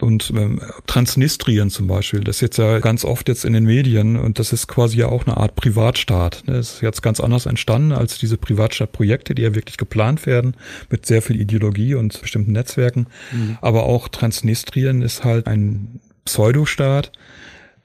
Und 0.00 0.32
ähm, 0.34 0.60
Transnistrien 0.86 1.70
zum 1.70 1.86
Beispiel, 1.86 2.20
das 2.20 2.36
ist 2.36 2.40
jetzt 2.40 2.56
ja 2.56 2.78
ganz 2.78 3.04
oft 3.04 3.28
jetzt 3.28 3.44
in 3.44 3.52
den 3.52 3.64
Medien 3.64 4.16
und 4.16 4.38
das 4.38 4.52
ist 4.52 4.66
quasi 4.66 4.98
ja 4.98 5.08
auch 5.08 5.26
eine 5.26 5.36
Art 5.36 5.56
Privatstaat. 5.56 6.44
Ne? 6.46 6.54
Das 6.54 6.74
ist 6.74 6.82
jetzt 6.82 7.02
ganz 7.02 7.20
anders 7.20 7.46
entstanden 7.46 7.92
als 7.92 8.16
diese 8.16 8.38
Privatstaatprojekte, 8.38 9.34
die 9.34 9.42
ja 9.42 9.54
wirklich 9.54 9.76
geplant 9.76 10.24
werden 10.24 10.56
mit 10.88 11.04
sehr 11.04 11.20
viel 11.20 11.38
Ideologie 11.38 11.94
und 11.96 12.18
bestimmten 12.20 12.52
Netzwerken. 12.52 13.08
Mhm. 13.32 13.58
Aber 13.60 13.82
auch 13.84 14.08
Transnistrien 14.08 15.02
ist 15.02 15.24
halt 15.24 15.46
ein 15.46 16.00
Pseudostaat, 16.24 17.12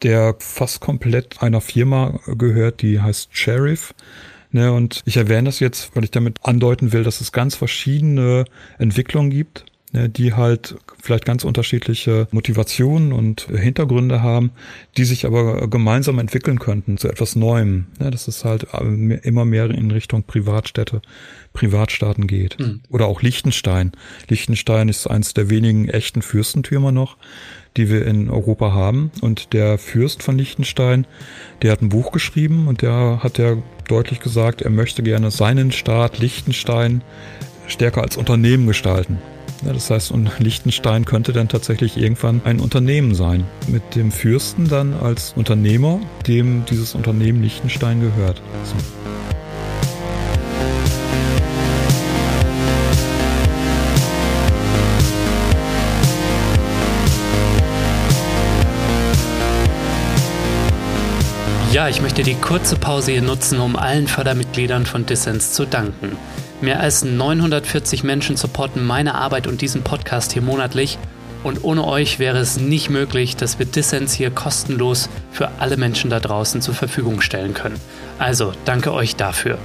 der 0.04 0.36
fast 0.40 0.82
komplett 0.82 1.42
einer 1.42 1.62
Firma 1.62 2.20
gehört, 2.26 2.82
die 2.82 3.02
heißt 3.02 3.30
Sheriff. 3.32 3.94
Ne, 4.52 4.72
und 4.72 5.02
ich 5.06 5.18
erwähne 5.18 5.50
das 5.50 5.60
jetzt, 5.60 5.96
weil 5.96 6.06
ich 6.06 6.12
damit 6.12 6.40
andeuten 6.44 6.94
will, 6.94 7.04
dass 7.04 7.20
es 7.20 7.34
ganz 7.34 7.56
verschiedene 7.56 8.46
Entwicklungen 8.78 9.30
gibt, 9.30 9.66
ne, 9.96 10.10
die 10.10 10.34
halt 10.34 10.76
vielleicht 11.02 11.26
ganz 11.26 11.44
unterschiedliche 11.44 12.28
Motivationen 12.32 13.14
und 13.14 13.48
Hintergründe 13.50 14.22
haben, 14.22 14.52
die 14.98 15.06
sich 15.06 15.26
aber 15.26 15.68
gemeinsam 15.70 16.20
entwickeln 16.20 16.60
könnten 16.60 16.98
zu 16.98 17.08
etwas 17.08 17.36
Neuem. 17.36 17.88
Ne, 18.00 18.12
dass 18.12 18.28
es 18.28 18.44
halt 18.46 18.68
immer 19.24 19.46
mehr 19.46 19.70
in 19.70 19.90
Richtung 19.92 20.24
Privatstädte, 20.24 21.02
Privatstaaten 21.54 22.28
geht. 22.28 22.60
Mhm. 22.60 22.82
Oder 22.90 23.08
auch 23.08 23.22
Liechtenstein. 23.22 23.94
Liechtenstein 24.28 24.90
ist 24.90 25.08
eines 25.08 25.34
der 25.34 25.50
wenigen 25.50 25.90
echten 25.90 26.22
Fürstentümer 26.22 26.92
noch 26.92 27.18
die 27.78 27.90
wir 27.90 28.06
in 28.06 28.30
Europa 28.30 28.72
haben. 28.72 29.12
Und 29.22 29.52
der 29.52 29.78
Fürst 29.78 30.24
von 30.24 30.38
Liechtenstein, 30.38 31.06
der 31.62 31.74
hat 31.74 31.82
ein 31.82 31.90
Buch 31.90 32.14
geschrieben 32.14 32.70
und 32.70 32.82
der 32.82 33.20
hat 33.22 33.38
ja 33.38 33.58
deutlich 33.90 34.22
gesagt, 34.22 34.62
er 34.62 34.70
möchte 34.70 35.04
gerne 35.04 35.30
seinen 35.30 35.74
Staat 35.74 36.20
Liechtenstein 36.20 37.04
stärker 37.68 38.02
als 38.02 38.16
Unternehmen 38.16 38.66
gestalten. 38.66 39.20
Ja, 39.64 39.74
das 39.74 39.90
heißt, 39.90 40.12
und 40.12 40.30
Liechtenstein 40.40 41.06
könnte 41.06 41.34
dann 41.34 41.48
tatsächlich 41.48 41.98
irgendwann 41.98 42.42
ein 42.44 42.60
Unternehmen 42.60 43.16
sein. 43.16 43.46
Mit 43.68 43.96
dem 43.96 44.12
Fürsten 44.12 44.68
dann 44.68 44.94
als 44.94 45.34
Unternehmer, 45.36 46.00
dem 46.28 46.66
dieses 46.66 46.94
Unternehmen 46.94 47.42
Liechtenstein 47.42 48.02
gehört. 48.02 48.42
So. 48.64 48.76
Ja, 61.76 61.90
ich 61.90 62.02
möchte 62.02 62.24
die 62.24 62.36
kurze 62.36 62.78
Pause 62.78 63.12
hier 63.12 63.22
nutzen, 63.22 63.60
um 63.60 63.76
allen 63.76 64.08
Fördermitgliedern 64.08 64.86
von 64.86 65.06
Dissens 65.06 65.52
zu 65.52 65.66
danken. 65.66 66.16
Mehr 66.62 66.80
als 66.80 67.04
940 67.04 68.04
Menschen 68.04 68.38
supporten 68.38 68.86
meine 68.86 69.16
Arbeit 69.16 69.48
und 69.48 69.62
diesen 69.62 69.84
Podcast 69.84 70.32
hier 70.32 70.42
monatlich. 70.42 70.98
Und 71.44 71.64
ohne 71.64 71.86
euch 71.86 72.18
wäre 72.18 72.40
es 72.40 72.58
nicht 72.58 72.90
möglich, 72.90 73.36
dass 73.36 73.60
wir 73.60 73.66
Dissens 73.66 74.14
hier 74.14 74.32
kostenlos 74.32 75.10
für 75.32 75.50
alle 75.60 75.78
Menschen 75.78 76.10
da 76.10 76.20
draußen 76.20 76.62
zur 76.62 76.74
Verfügung 76.74 77.22
stellen 77.22 77.54
können. 77.54 77.80
Also 78.18 78.54
danke 78.66 78.94
euch 78.94 79.16
dafür. 79.16 79.60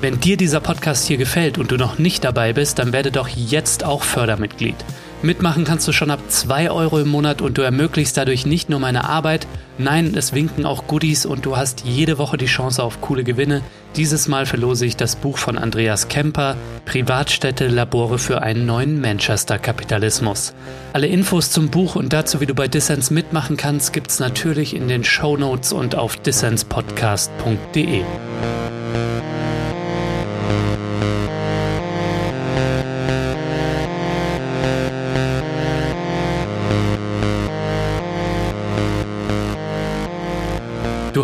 Wenn 0.00 0.20
dir 0.20 0.36
dieser 0.36 0.60
Podcast 0.60 1.06
hier 1.06 1.16
gefällt 1.16 1.58
und 1.58 1.70
du 1.70 1.76
noch 1.76 1.98
nicht 1.98 2.24
dabei 2.24 2.52
bist, 2.52 2.78
dann 2.78 2.92
werde 2.92 3.10
doch 3.10 3.28
jetzt 3.28 3.84
auch 3.84 4.02
Fördermitglied. 4.02 4.76
Mitmachen 5.24 5.64
kannst 5.64 5.88
du 5.88 5.92
schon 5.92 6.10
ab 6.10 6.20
2 6.28 6.70
Euro 6.70 6.98
im 6.98 7.08
Monat 7.08 7.40
und 7.40 7.56
du 7.56 7.62
ermöglichst 7.62 8.14
dadurch 8.14 8.44
nicht 8.44 8.68
nur 8.68 8.78
meine 8.78 9.08
Arbeit, 9.08 9.46
nein, 9.78 10.12
es 10.14 10.34
winken 10.34 10.66
auch 10.66 10.86
Goodies 10.86 11.24
und 11.24 11.46
du 11.46 11.56
hast 11.56 11.86
jede 11.86 12.18
Woche 12.18 12.36
die 12.36 12.44
Chance 12.44 12.82
auf 12.82 13.00
coole 13.00 13.24
Gewinne. 13.24 13.62
Dieses 13.96 14.28
Mal 14.28 14.44
verlose 14.44 14.84
ich 14.84 14.98
das 14.98 15.16
Buch 15.16 15.38
von 15.38 15.56
Andreas 15.56 16.08
Kemper, 16.08 16.56
Privatstädte, 16.84 17.68
Labore 17.68 18.18
für 18.18 18.42
einen 18.42 18.66
neuen 18.66 19.00
Manchester-Kapitalismus. 19.00 20.52
Alle 20.92 21.06
Infos 21.06 21.50
zum 21.50 21.70
Buch 21.70 21.96
und 21.96 22.12
dazu, 22.12 22.42
wie 22.42 22.46
du 22.46 22.54
bei 22.54 22.68
Dissens 22.68 23.10
mitmachen 23.10 23.56
kannst, 23.56 23.94
gibt's 23.94 24.18
natürlich 24.18 24.76
in 24.76 24.88
den 24.88 25.04
Show 25.04 25.38
Notes 25.38 25.72
und 25.72 25.94
auf 25.94 26.16
dissenspodcast.de. 26.16 28.02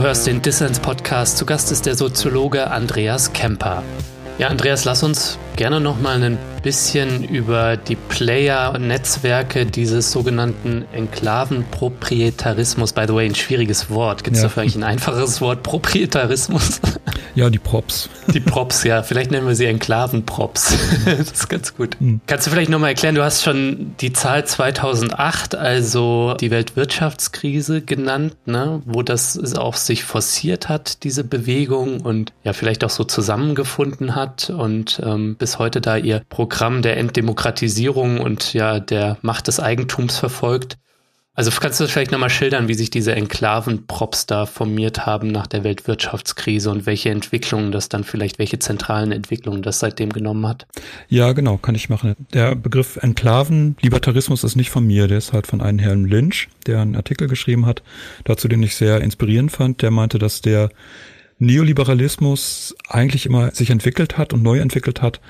Du 0.00 0.06
hörst 0.06 0.26
den 0.26 0.40
Dissens-Podcast. 0.40 1.36
Zu 1.36 1.44
Gast 1.44 1.70
ist 1.70 1.84
der 1.84 1.94
Soziologe 1.94 2.70
Andreas 2.70 3.34
Kemper. 3.34 3.82
Ja, 4.38 4.48
Andreas, 4.48 4.86
lass 4.86 5.02
uns 5.02 5.38
gerne 5.56 5.78
noch 5.78 6.00
mal 6.00 6.22
ein 6.22 6.38
bisschen 6.62 7.22
über 7.22 7.76
die 7.76 7.96
Player-Netzwerke 7.96 9.66
dieses 9.66 10.10
sogenannten 10.10 10.86
Enklavenproprietarismus. 10.92 12.94
By 12.94 13.02
the 13.08 13.14
way, 13.14 13.26
ein 13.26 13.34
schwieriges 13.34 13.90
Wort. 13.90 14.24
Gibt 14.24 14.36
es 14.36 14.42
ja. 14.42 14.48
dafür 14.48 14.62
eigentlich 14.62 14.76
ein 14.76 14.84
einfaches 14.84 15.42
Wort? 15.42 15.62
Proprietarismus? 15.62 16.80
Ja, 17.34 17.50
die 17.50 17.58
Props. 17.58 18.08
Die 18.32 18.40
Props, 18.40 18.84
ja. 18.84 19.02
Vielleicht 19.02 19.30
nennen 19.30 19.46
wir 19.46 19.54
sie 19.54 19.66
Enklavenprops. 19.66 20.76
das 21.04 21.32
ist 21.32 21.48
ganz 21.48 21.76
gut. 21.76 21.96
Mhm. 22.00 22.20
Kannst 22.26 22.46
du 22.46 22.50
vielleicht 22.50 22.70
nochmal 22.70 22.90
erklären, 22.90 23.14
du 23.14 23.24
hast 23.24 23.42
schon 23.42 23.94
die 24.00 24.12
Zahl 24.12 24.44
2008, 24.44 25.54
also 25.54 26.34
die 26.40 26.50
Weltwirtschaftskrise 26.50 27.82
genannt, 27.82 28.36
ne? 28.46 28.82
wo 28.84 29.02
das 29.02 29.54
auch 29.54 29.76
sich 29.76 30.04
forciert 30.04 30.68
hat, 30.68 31.04
diese 31.04 31.24
Bewegung 31.24 32.00
und 32.00 32.32
ja, 32.44 32.52
vielleicht 32.52 32.84
auch 32.84 32.90
so 32.90 33.04
zusammengefunden 33.04 34.14
hat 34.14 34.50
und 34.50 35.00
ähm, 35.04 35.36
bis 35.36 35.58
heute 35.58 35.80
da 35.80 35.96
ihr 35.96 36.22
Programm 36.28 36.82
der 36.82 36.96
Entdemokratisierung 36.96 38.20
und 38.20 38.52
ja 38.52 38.80
der 38.80 39.18
Macht 39.22 39.48
des 39.48 39.60
Eigentums 39.60 40.18
verfolgt. 40.18 40.78
Also 41.34 41.52
kannst 41.52 41.78
du 41.78 41.86
vielleicht 41.86 42.10
nochmal 42.10 42.28
schildern, 42.28 42.66
wie 42.66 42.74
sich 42.74 42.90
diese 42.90 43.14
Enklaven-Props 43.14 44.26
da 44.26 44.46
formiert 44.46 45.06
haben 45.06 45.28
nach 45.28 45.46
der 45.46 45.62
Weltwirtschaftskrise 45.62 46.70
und 46.70 46.86
welche 46.86 47.10
Entwicklungen 47.10 47.70
das 47.70 47.88
dann 47.88 48.02
vielleicht, 48.02 48.40
welche 48.40 48.58
zentralen 48.58 49.12
Entwicklungen 49.12 49.62
das 49.62 49.78
seitdem 49.78 50.10
genommen 50.12 50.46
hat? 50.46 50.66
Ja, 51.08 51.32
genau, 51.32 51.56
kann 51.56 51.76
ich 51.76 51.88
machen. 51.88 52.16
Der 52.34 52.56
Begriff 52.56 52.96
Enklaven, 52.96 53.76
Libertarismus 53.80 54.42
ist 54.42 54.56
nicht 54.56 54.70
von 54.70 54.84
mir, 54.84 55.06
der 55.06 55.18
ist 55.18 55.32
halt 55.32 55.46
von 55.46 55.60
einem 55.60 55.78
Herrn 55.78 56.04
Lynch, 56.04 56.48
der 56.66 56.80
einen 56.80 56.96
Artikel 56.96 57.28
geschrieben 57.28 57.64
hat, 57.64 57.82
dazu 58.24 58.48
den 58.48 58.62
ich 58.64 58.74
sehr 58.74 59.00
inspirierend 59.00 59.52
fand. 59.52 59.82
Der 59.82 59.92
meinte, 59.92 60.18
dass 60.18 60.40
der 60.40 60.68
Neoliberalismus 61.38 62.74
eigentlich 62.88 63.24
immer 63.24 63.52
sich 63.52 63.70
entwickelt 63.70 64.18
hat 64.18 64.32
und 64.32 64.42
neu 64.42 64.58
entwickelt 64.58 65.00
hat, 65.00 65.20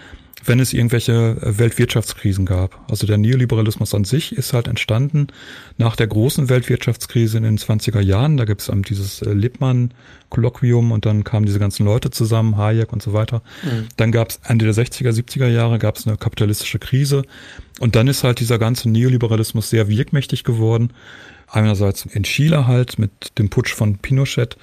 wenn 0.45 0.61
es 0.61 0.73
irgendwelche 0.73 1.13
äh, 1.13 1.59
Weltwirtschaftskrisen 1.59 2.47
gab. 2.47 2.81
Also 2.91 3.07
der 3.07 3.19
Neoliberalismus 3.19 3.95
an 3.95 4.05
sich 4.05 4.33
ist 4.37 4.53
halt 4.53 4.69
entstanden 4.69 5.29
nach 5.77 5.97
der 5.97 6.07
großen 6.07 6.49
Weltwirtschaftskrise 6.49 7.39
in 7.39 7.45
den 7.45 7.59
20er 7.59 8.01
Jahren. 8.01 8.37
Da 8.37 8.45
gibt 8.45 8.61
es 8.63 8.71
dieses 8.89 9.23
äh, 9.23 9.33
Lippmann-Kolloquium 9.33 10.93
und 10.93 11.07
dann 11.07 11.25
kamen 11.25 11.47
diese 11.47 11.59
ganzen 11.59 11.85
Leute 11.85 12.11
zusammen, 12.11 12.57
Hayek 12.57 12.93
und 12.93 13.03
so 13.03 13.13
weiter. 13.13 13.43
Mhm. 13.63 13.89
Dann 13.97 14.13
gab 14.13 14.31
es 14.31 14.41
Ende 14.45 14.65
der 14.65 14.75
60er, 14.75 15.11
70er 15.11 15.49
Jahre 15.49 15.79
gab 15.79 15.97
es 15.97 16.07
eine 16.07 16.17
kapitalistische 16.17 16.79
Krise 16.79 17.23
und 17.79 17.97
dann 17.97 18.09
ist 18.09 18.25
halt 18.25 18.41
dieser 18.41 18.59
ganze 18.59 18.89
Neoliberalismus 18.91 19.71
sehr 19.71 19.89
wirkmächtig 19.89 20.45
geworden 20.45 20.93
einerseits 21.53 22.05
in 22.07 22.23
Chile 22.23 22.67
halt 22.67 22.99
mit 22.99 23.39
dem 23.39 23.51
Putsch 23.51 23.75
von 23.75 23.99
Pinochet, 23.99 24.57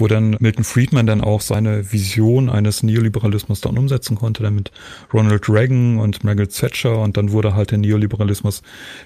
wo 0.00 0.06
dann 0.06 0.36
Milton 0.40 0.64
Friedman 0.64 1.06
dann 1.06 1.20
auch 1.20 1.40
seine 1.40 1.92
Vision 1.92 2.48
eines 2.48 2.82
Neoliberalismus 2.82 3.60
dann 3.60 3.78
umsetzen 3.78 4.16
konnte, 4.16 4.42
dann 4.42 4.54
mit 4.54 4.70
Ronald 5.12 5.48
Reagan 5.48 5.98
und 5.98 6.24
Margaret 6.24 6.54
Thatcher 6.54 6.98
und 7.00 7.16
dann 7.16 7.32
wurde 7.32 7.54
halt 7.54 7.70
der 7.70 7.78
Neoliberalismus 7.78 8.62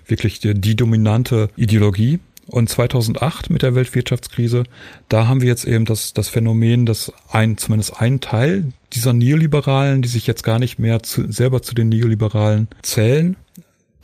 wirklich 0.07 0.41
die, 0.41 0.55
die 0.55 0.77
dominante 0.77 1.51
Ideologie. 1.57 2.21
Und 2.47 2.69
2008 2.69 3.51
mit 3.51 3.63
der 3.63 3.75
Weltwirtschaftskrise, 3.77 4.65
da 5.09 5.29
haben 5.29 5.41
wir 5.41 5.49
jetzt 5.49 5.65
eben 5.65 5.85
das, 5.85 6.13
das 6.13 6.29
Phänomen, 6.29 6.87
dass 6.87 7.13
ein, 7.31 7.57
zumindest 7.57 8.01
ein 8.01 8.21
Teil 8.21 8.73
dieser 8.93 9.13
Neoliberalen, 9.13 10.03
die 10.03 10.09
sich 10.09 10.27
jetzt 10.27 10.43
gar 10.43 10.59
nicht 10.59 10.79
mehr 10.79 11.03
zu, 11.03 11.31
selber 11.31 11.63
zu 11.63 11.75
den 11.75 11.89
Neoliberalen 11.89 12.69
zählen, 12.83 13.37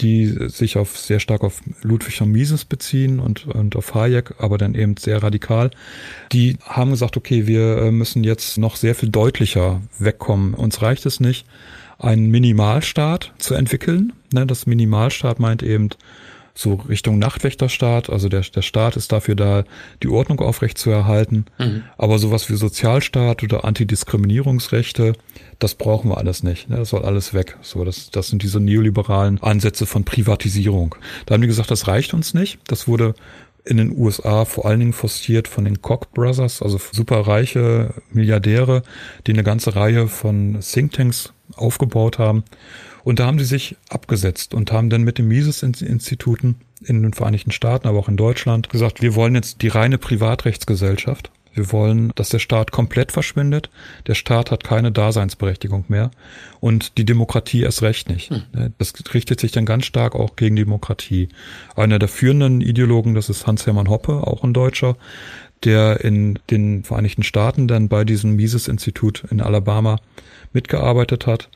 die 0.00 0.48
sich 0.48 0.76
auf 0.76 0.98
sehr 0.98 1.20
stark 1.20 1.42
auf 1.42 1.60
Ludwig 1.82 2.16
von 2.16 2.30
Mises 2.30 2.64
beziehen 2.64 3.20
und, 3.20 3.46
und 3.46 3.76
auf 3.76 3.94
Hayek, 3.94 4.34
aber 4.38 4.58
dann 4.58 4.74
eben 4.74 4.96
sehr 4.96 5.22
radikal. 5.22 5.70
Die 6.32 6.56
haben 6.62 6.90
gesagt, 6.90 7.16
okay, 7.16 7.46
wir 7.46 7.78
äh, 7.78 7.90
müssen 7.90 8.24
jetzt 8.24 8.58
noch 8.58 8.76
sehr 8.76 8.94
viel 8.94 9.08
deutlicher 9.10 9.82
wegkommen. 9.98 10.54
Uns 10.54 10.82
reicht 10.82 11.06
es 11.06 11.20
nicht, 11.20 11.46
einen 11.98 12.30
Minimalstaat 12.30 13.32
zu 13.38 13.54
entwickeln. 13.54 14.12
Ne, 14.32 14.46
das 14.46 14.66
Minimalstaat 14.66 15.40
meint 15.40 15.62
eben 15.62 15.90
so 16.58 16.74
Richtung 16.74 17.20
Nachtwächterstaat. 17.20 18.10
Also 18.10 18.28
der, 18.28 18.40
der 18.40 18.62
Staat 18.62 18.96
ist 18.96 19.12
dafür 19.12 19.36
da, 19.36 19.62
die 20.02 20.08
Ordnung 20.08 20.40
aufrechtzuerhalten. 20.40 21.46
Mhm. 21.56 21.84
Aber 21.96 22.18
sowas 22.18 22.50
wie 22.50 22.56
Sozialstaat 22.56 23.44
oder 23.44 23.64
Antidiskriminierungsrechte, 23.64 25.12
das 25.60 25.76
brauchen 25.76 26.10
wir 26.10 26.18
alles 26.18 26.42
nicht. 26.42 26.68
Ne? 26.68 26.76
Das 26.76 26.88
soll 26.88 27.04
alles 27.04 27.32
weg. 27.32 27.56
So, 27.62 27.84
das, 27.84 28.10
das 28.10 28.26
sind 28.26 28.42
diese 28.42 28.58
neoliberalen 28.58 29.40
Ansätze 29.40 29.86
von 29.86 30.02
Privatisierung. 30.02 30.96
Da 31.26 31.34
haben 31.34 31.42
die 31.42 31.46
gesagt, 31.46 31.70
das 31.70 31.86
reicht 31.86 32.12
uns 32.12 32.34
nicht. 32.34 32.58
Das 32.66 32.88
wurde 32.88 33.14
in 33.64 33.76
den 33.76 33.96
USA 33.96 34.44
vor 34.44 34.66
allen 34.66 34.80
Dingen 34.80 34.92
forciert 34.92 35.46
von 35.46 35.64
den 35.64 35.80
Koch 35.80 36.06
Brothers, 36.12 36.60
also 36.60 36.80
superreiche 36.90 37.94
Milliardäre, 38.10 38.82
die 39.28 39.32
eine 39.32 39.44
ganze 39.44 39.76
Reihe 39.76 40.08
von 40.08 40.58
Thinktanks 40.60 41.32
aufgebaut 41.54 42.18
haben. 42.18 42.42
Und 43.04 43.18
da 43.18 43.26
haben 43.26 43.38
sie 43.38 43.44
sich 43.44 43.76
abgesetzt 43.88 44.54
und 44.54 44.72
haben 44.72 44.90
dann 44.90 45.02
mit 45.02 45.18
den 45.18 45.28
Mises-Instituten 45.28 46.56
in 46.84 47.02
den 47.02 47.12
Vereinigten 47.12 47.50
Staaten, 47.50 47.88
aber 47.88 47.98
auch 47.98 48.08
in 48.08 48.16
Deutschland 48.16 48.68
gesagt, 48.68 49.02
wir 49.02 49.14
wollen 49.14 49.34
jetzt 49.34 49.62
die 49.62 49.68
reine 49.68 49.98
Privatrechtsgesellschaft 49.98 51.30
wir 51.58 51.72
wollen, 51.72 52.12
dass 52.14 52.28
der 52.28 52.38
Staat 52.38 52.70
komplett 52.70 53.10
verschwindet. 53.10 53.68
Der 54.06 54.14
Staat 54.14 54.52
hat 54.52 54.62
keine 54.62 54.92
Daseinsberechtigung 54.92 55.86
mehr 55.88 56.12
und 56.60 56.96
die 56.98 57.04
Demokratie 57.04 57.62
erst 57.62 57.82
recht 57.82 58.08
nicht. 58.08 58.30
Hm. 58.30 58.42
Ne, 58.52 58.72
das 58.78 58.94
richtet 59.12 59.40
sich 59.40 59.50
dann 59.50 59.66
ganz 59.66 59.84
stark 59.84 60.14
auch 60.14 60.36
gegen 60.36 60.54
die 60.54 60.64
Demokratie. 60.64 61.28
Einer 61.74 61.98
der 61.98 62.08
führenden 62.08 62.60
Ideologen, 62.60 63.14
das 63.14 63.28
ist 63.28 63.46
Hans-Hermann 63.46 63.88
Hoppe, 63.88 64.26
auch 64.26 64.44
ein 64.44 64.54
Deutscher, 64.54 64.96
der 65.64 66.04
in 66.04 66.38
den 66.50 66.84
Vereinigten 66.84 67.24
Staaten 67.24 67.66
dann 67.66 67.88
bei 67.88 68.04
diesem 68.04 68.36
Mises-Institut 68.36 69.24
in 69.30 69.40
Alabama 69.40 69.98
mitgearbeitet 70.52 71.26
hat. 71.26 71.48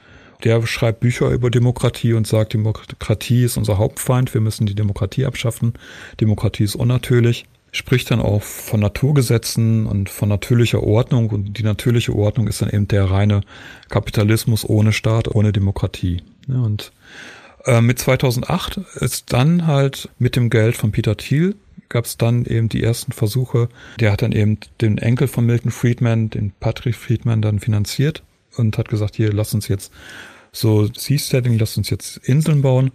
Der 0.44 0.66
schreibt 0.66 1.00
Bücher 1.00 1.30
über 1.30 1.50
Demokratie 1.50 2.14
und 2.14 2.26
sagt, 2.26 2.52
Demokratie 2.54 3.44
ist 3.44 3.56
unser 3.56 3.78
Hauptfeind, 3.78 4.34
wir 4.34 4.40
müssen 4.40 4.66
die 4.66 4.74
Demokratie 4.74 5.26
abschaffen. 5.26 5.74
Demokratie 6.20 6.64
ist 6.64 6.74
unnatürlich 6.74 7.46
spricht 7.72 8.10
dann 8.10 8.20
auch 8.20 8.42
von 8.42 8.80
Naturgesetzen 8.80 9.86
und 9.86 10.10
von 10.10 10.28
natürlicher 10.28 10.82
Ordnung 10.82 11.30
und 11.30 11.58
die 11.58 11.62
natürliche 11.62 12.14
Ordnung 12.14 12.46
ist 12.46 12.60
dann 12.60 12.68
eben 12.68 12.86
der 12.86 13.10
reine 13.10 13.40
Kapitalismus 13.88 14.68
ohne 14.68 14.92
Staat, 14.92 15.34
ohne 15.34 15.52
Demokratie. 15.52 16.22
und 16.48 16.92
äh, 17.64 17.80
mit 17.80 17.98
2008 17.98 18.78
ist 18.96 19.32
dann 19.32 19.66
halt 19.66 20.10
mit 20.18 20.36
dem 20.36 20.50
Geld 20.50 20.76
von 20.76 20.92
Peter 20.92 21.16
Thiel 21.16 21.56
gab 21.88 22.06
es 22.06 22.16
dann 22.16 22.46
eben 22.46 22.70
die 22.70 22.82
ersten 22.82 23.12
Versuche. 23.12 23.68
Der 24.00 24.12
hat 24.12 24.22
dann 24.22 24.32
eben 24.32 24.58
den 24.80 24.96
Enkel 24.96 25.28
von 25.28 25.44
Milton 25.44 25.70
Friedman, 25.70 26.30
den 26.30 26.50
Patrick 26.58 26.94
Friedman, 26.94 27.42
dann 27.42 27.60
finanziert 27.60 28.22
und 28.56 28.78
hat 28.78 28.88
gesagt, 28.88 29.16
hier, 29.16 29.32
lass 29.32 29.54
uns 29.54 29.68
jetzt 29.68 29.92
so 30.52 30.86
Seasteading, 30.86 31.58
lass 31.58 31.76
uns 31.76 31.90
jetzt 31.90 32.18
Inseln 32.18 32.62
bauen. 32.62 32.90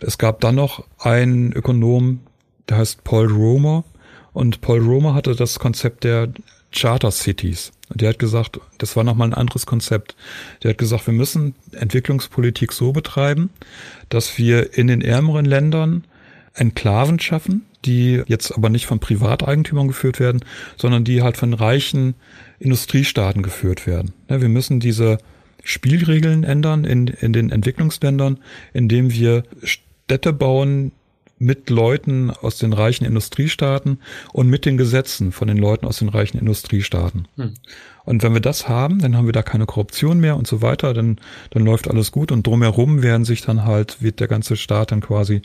Es 0.00 0.18
gab 0.18 0.40
dann 0.40 0.54
noch 0.54 0.84
einen 0.98 1.52
Ökonom, 1.52 2.20
der 2.68 2.78
heißt 2.78 3.04
Paul 3.04 3.26
Romer, 3.26 3.84
und 4.32 4.60
Paul 4.60 4.80
Romer 4.80 5.14
hatte 5.14 5.34
das 5.34 5.58
Konzept 5.58 6.04
der 6.04 6.32
Charter 6.74 7.10
Cities. 7.10 7.72
Und 7.90 8.00
der 8.00 8.10
hat 8.10 8.18
gesagt, 8.18 8.58
das 8.78 8.96
war 8.96 9.04
nochmal 9.04 9.28
ein 9.28 9.34
anderes 9.34 9.66
Konzept. 9.66 10.16
Der 10.62 10.70
hat 10.70 10.78
gesagt, 10.78 11.06
wir 11.06 11.12
müssen 11.12 11.54
Entwicklungspolitik 11.72 12.72
so 12.72 12.92
betreiben, 12.92 13.50
dass 14.08 14.38
wir 14.38 14.76
in 14.76 14.86
den 14.86 15.02
ärmeren 15.02 15.44
Ländern 15.44 16.04
Enklaven 16.54 17.18
schaffen, 17.18 17.66
die 17.84 18.22
jetzt 18.26 18.52
aber 18.52 18.70
nicht 18.70 18.86
von 18.86 19.00
Privateigentümern 19.00 19.88
geführt 19.88 20.20
werden, 20.20 20.44
sondern 20.76 21.04
die 21.04 21.22
halt 21.22 21.36
von 21.36 21.52
reichen 21.52 22.14
Industriestaaten 22.62 23.42
geführt 23.42 23.86
werden. 23.86 24.12
Wir 24.28 24.48
müssen 24.48 24.78
diese 24.78 25.18
Spielregeln 25.64 26.44
ändern 26.44 26.84
in, 26.84 27.08
in 27.08 27.32
den 27.32 27.50
Entwicklungsländern, 27.50 28.38
indem 28.72 29.12
wir 29.12 29.42
Städte 29.62 30.32
bauen, 30.32 30.92
mit 31.42 31.70
Leuten 31.70 32.30
aus 32.30 32.58
den 32.58 32.72
reichen 32.72 33.04
Industriestaaten 33.04 33.98
und 34.32 34.48
mit 34.48 34.64
den 34.64 34.76
Gesetzen 34.76 35.32
von 35.32 35.48
den 35.48 35.58
Leuten 35.58 35.86
aus 35.86 35.98
den 35.98 36.08
reichen 36.08 36.38
Industriestaaten. 36.38 37.26
Hm. 37.36 37.54
Und 38.04 38.22
wenn 38.22 38.32
wir 38.32 38.40
das 38.40 38.68
haben, 38.68 39.00
dann 39.00 39.16
haben 39.16 39.26
wir 39.26 39.32
da 39.32 39.42
keine 39.42 39.66
Korruption 39.66 40.20
mehr 40.20 40.36
und 40.36 40.46
so 40.46 40.62
weiter, 40.62 40.94
dann, 40.94 41.18
dann 41.50 41.64
läuft 41.64 41.88
alles 41.88 42.12
gut 42.12 42.30
und 42.30 42.46
drumherum 42.46 43.02
werden 43.02 43.24
sich 43.24 43.42
dann 43.42 43.64
halt, 43.64 44.00
wird 44.02 44.20
der 44.20 44.28
ganze 44.28 44.56
Staat 44.56 44.92
dann 44.92 45.00
quasi 45.00 45.42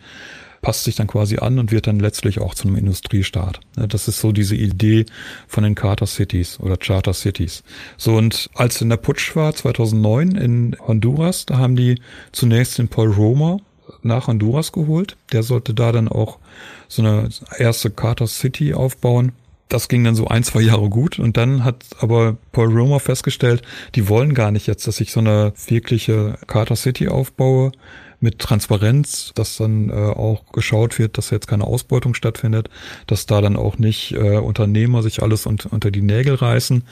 passt 0.61 0.83
sich 0.83 0.95
dann 0.95 1.07
quasi 1.07 1.37
an 1.37 1.59
und 1.59 1.71
wird 1.71 1.87
dann 1.87 1.99
letztlich 1.99 2.39
auch 2.39 2.55
zu 2.55 2.67
einem 2.67 2.77
Industriestaat. 2.77 3.59
Das 3.75 4.07
ist 4.07 4.19
so 4.19 4.31
diese 4.31 4.55
Idee 4.55 5.05
von 5.47 5.63
den 5.63 5.75
Charter 5.75 6.07
Cities 6.07 6.59
oder 6.59 6.77
Charter 6.77 7.13
Cities. 7.13 7.63
So 7.97 8.15
und 8.15 8.49
als 8.53 8.81
in 8.81 8.89
der 8.89 8.97
Putsch 8.97 9.35
war 9.35 9.53
2009 9.53 10.31
in 10.31 10.75
Honduras, 10.85 11.45
da 11.45 11.57
haben 11.57 11.75
die 11.75 12.01
zunächst 12.31 12.77
den 12.77 12.87
Paul 12.87 13.11
Romer 13.11 13.59
nach 14.01 14.27
Honduras 14.27 14.71
geholt. 14.71 15.15
Der 15.31 15.43
sollte 15.43 15.73
da 15.73 15.91
dann 15.91 16.07
auch 16.07 16.39
so 16.87 17.01
eine 17.01 17.29
erste 17.57 17.89
Carter 17.89 18.27
City 18.27 18.73
aufbauen. 18.73 19.33
Das 19.69 19.89
ging 19.89 20.03
dann 20.03 20.15
so 20.15 20.27
ein, 20.27 20.43
zwei 20.43 20.61
Jahre 20.61 20.89
gut 20.89 21.19
und 21.19 21.35
dann 21.35 21.65
hat 21.65 21.83
aber 21.99 22.37
Paul 22.53 22.71
Romer 22.71 23.01
festgestellt, 23.01 23.63
die 23.95 24.07
wollen 24.07 24.33
gar 24.33 24.51
nicht 24.51 24.65
jetzt, 24.65 24.87
dass 24.87 25.01
ich 25.01 25.11
so 25.11 25.19
eine 25.19 25.51
wirkliche 25.67 26.37
Carter 26.47 26.77
City 26.77 27.09
aufbaue 27.09 27.73
mit 28.19 28.39
Transparenz, 28.39 29.31
dass 29.35 29.57
dann 29.57 29.89
äh, 29.89 29.93
auch 29.93 30.51
geschaut 30.51 30.97
wird, 30.97 31.17
dass 31.17 31.29
jetzt 31.29 31.47
keine 31.47 31.65
Ausbeutung 31.65 32.13
stattfindet, 32.13 32.69
dass 33.05 33.25
da 33.25 33.41
dann 33.41 33.55
auch 33.55 33.77
nicht 33.77 34.13
äh, 34.13 34.37
Unternehmer 34.37 35.03
sich 35.03 35.21
alles 35.21 35.45
un 35.45 35.57
unter 35.69 35.91
die 35.91 36.01
Nägel 36.01 36.35
reißen, 36.35 36.83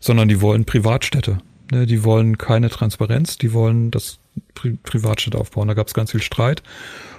sondern 0.00 0.28
die 0.28 0.40
wollen 0.40 0.64
Privatstädte. 0.64 1.38
Ne, 1.72 1.86
die 1.86 2.04
wollen 2.04 2.38
keine 2.38 2.70
Transparenz, 2.70 3.38
die 3.38 3.52
wollen 3.52 3.90
das 3.90 4.18
Pri 4.54 4.78
Privatstadt 4.82 5.34
aufbauen. 5.34 5.68
Da 5.68 5.74
gab 5.74 5.88
es 5.88 5.94
ganz 5.94 6.12
viel 6.12 6.22
Streit. 6.22 6.62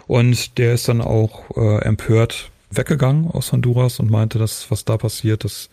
Und 0.06 0.58
der 0.58 0.74
ist 0.74 0.88
dann 0.88 1.02
auch 1.02 1.58
äh, 1.58 1.82
empört 1.84 2.52
weggegangen 2.70 3.30
aus 3.30 3.52
Honduras 3.52 4.00
und 4.00 4.10
meinte, 4.10 4.40
dass 4.40 4.70
was 4.72 4.86
da 4.86 4.98
passiert, 4.98 5.44
das 5.44 5.70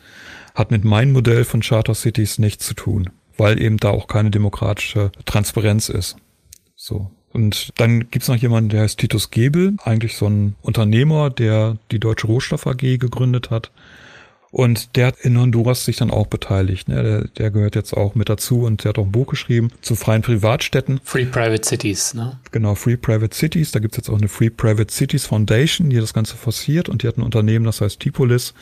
hat 0.54 0.70
mit 0.70 0.84
meinem 0.84 1.12
Modell 1.12 1.44
von 1.44 1.60
Charter 1.60 1.94
Cities 1.94 2.38
nichts 2.38 2.66
zu 2.66 2.74
tun, 2.74 3.10
weil 3.36 3.60
eben 3.60 3.76
da 3.76 3.90
auch 3.90 4.06
keine 4.06 4.30
demokratische 4.30 5.12
Transparenz 5.24 5.88
ist. 5.88 6.16
So. 6.74 7.10
Und 7.34 7.72
dann 7.76 8.10
gibt's 8.10 8.28
noch 8.28 8.36
jemanden, 8.36 8.70
der 8.70 8.82
heißt 8.82 8.98
Titus 8.98 9.30
Gebel, 9.30 9.74
eigentlich 9.84 10.16
so 10.16 10.26
ein 10.26 10.54
Unternehmer, 10.62 11.28
der 11.28 11.76
die 11.90 11.98
Deutsche 11.98 12.28
Rohstoff 12.28 12.66
AG 12.66 12.78
gegründet 12.78 13.50
hat 13.50 13.70
und 14.54 14.94
der 14.94 15.08
hat 15.08 15.18
in 15.18 15.36
Honduras 15.36 15.84
sich 15.84 15.96
dann 15.96 16.12
auch 16.12 16.28
beteiligt. 16.28 16.86
Ne? 16.86 17.02
Der, 17.02 17.24
der 17.26 17.50
gehört 17.50 17.74
jetzt 17.74 17.92
auch 17.92 18.14
mit 18.14 18.28
dazu 18.28 18.60
und 18.60 18.84
der 18.84 18.90
hat 18.90 19.00
auch 19.00 19.06
ein 19.06 19.10
Buch 19.10 19.26
geschrieben 19.26 19.72
zu 19.80 19.96
freien 19.96 20.22
Privatstädten. 20.22 21.00
Free 21.02 21.24
Private 21.24 21.66
Cities, 21.68 22.14
ne? 22.14 22.38
Genau, 22.52 22.76
Free 22.76 22.96
Private 22.96 23.36
Cities. 23.36 23.72
Da 23.72 23.80
gibt's 23.80 23.96
jetzt 23.96 24.08
auch 24.08 24.16
eine 24.16 24.28
Free 24.28 24.50
Private 24.50 24.94
Cities 24.94 25.26
Foundation, 25.26 25.90
die 25.90 25.96
das 25.96 26.14
Ganze 26.14 26.36
forciert 26.36 26.88
und 26.88 27.02
die 27.02 27.08
hat 27.08 27.18
ein 27.18 27.24
Unternehmen, 27.24 27.64
das 27.64 27.80
heißt 27.80 27.98
Tipolis 27.98 28.54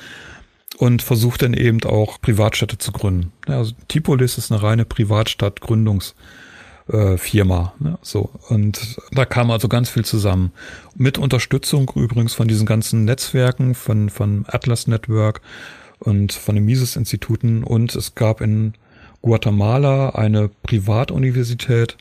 und 0.78 1.02
versucht 1.02 1.42
dann 1.42 1.52
eben 1.52 1.84
auch 1.84 2.18
Privatstädte 2.22 2.78
zu 2.78 2.90
gründen. 2.90 3.30
Also 3.46 3.74
Tipolis 3.88 4.38
ist 4.38 4.50
eine 4.50 4.62
reine 4.62 4.84
Privatstadtgründungs- 4.84 6.14
äh, 6.92 7.16
Firma. 7.16 7.72
Ne? 7.78 7.98
So. 8.02 8.30
Und 8.48 8.96
da 9.10 9.24
kam 9.24 9.50
also 9.50 9.68
ganz 9.68 9.88
viel 9.88 10.04
zusammen. 10.04 10.52
Mit 10.94 11.18
Unterstützung 11.18 11.90
übrigens 11.94 12.34
von 12.34 12.48
diesen 12.48 12.66
ganzen 12.66 13.04
Netzwerken, 13.04 13.74
von, 13.74 14.10
von 14.10 14.44
Atlas 14.48 14.86
Network, 14.86 15.40
und 16.04 16.32
von 16.32 16.54
den 16.54 16.64
Mises-Instituten 16.64 17.64
und 17.64 17.94
es 17.94 18.14
gab 18.14 18.40
in 18.40 18.74
Guatemala 19.22 20.10
eine 20.10 20.50
Privatuniversität, 20.62 21.96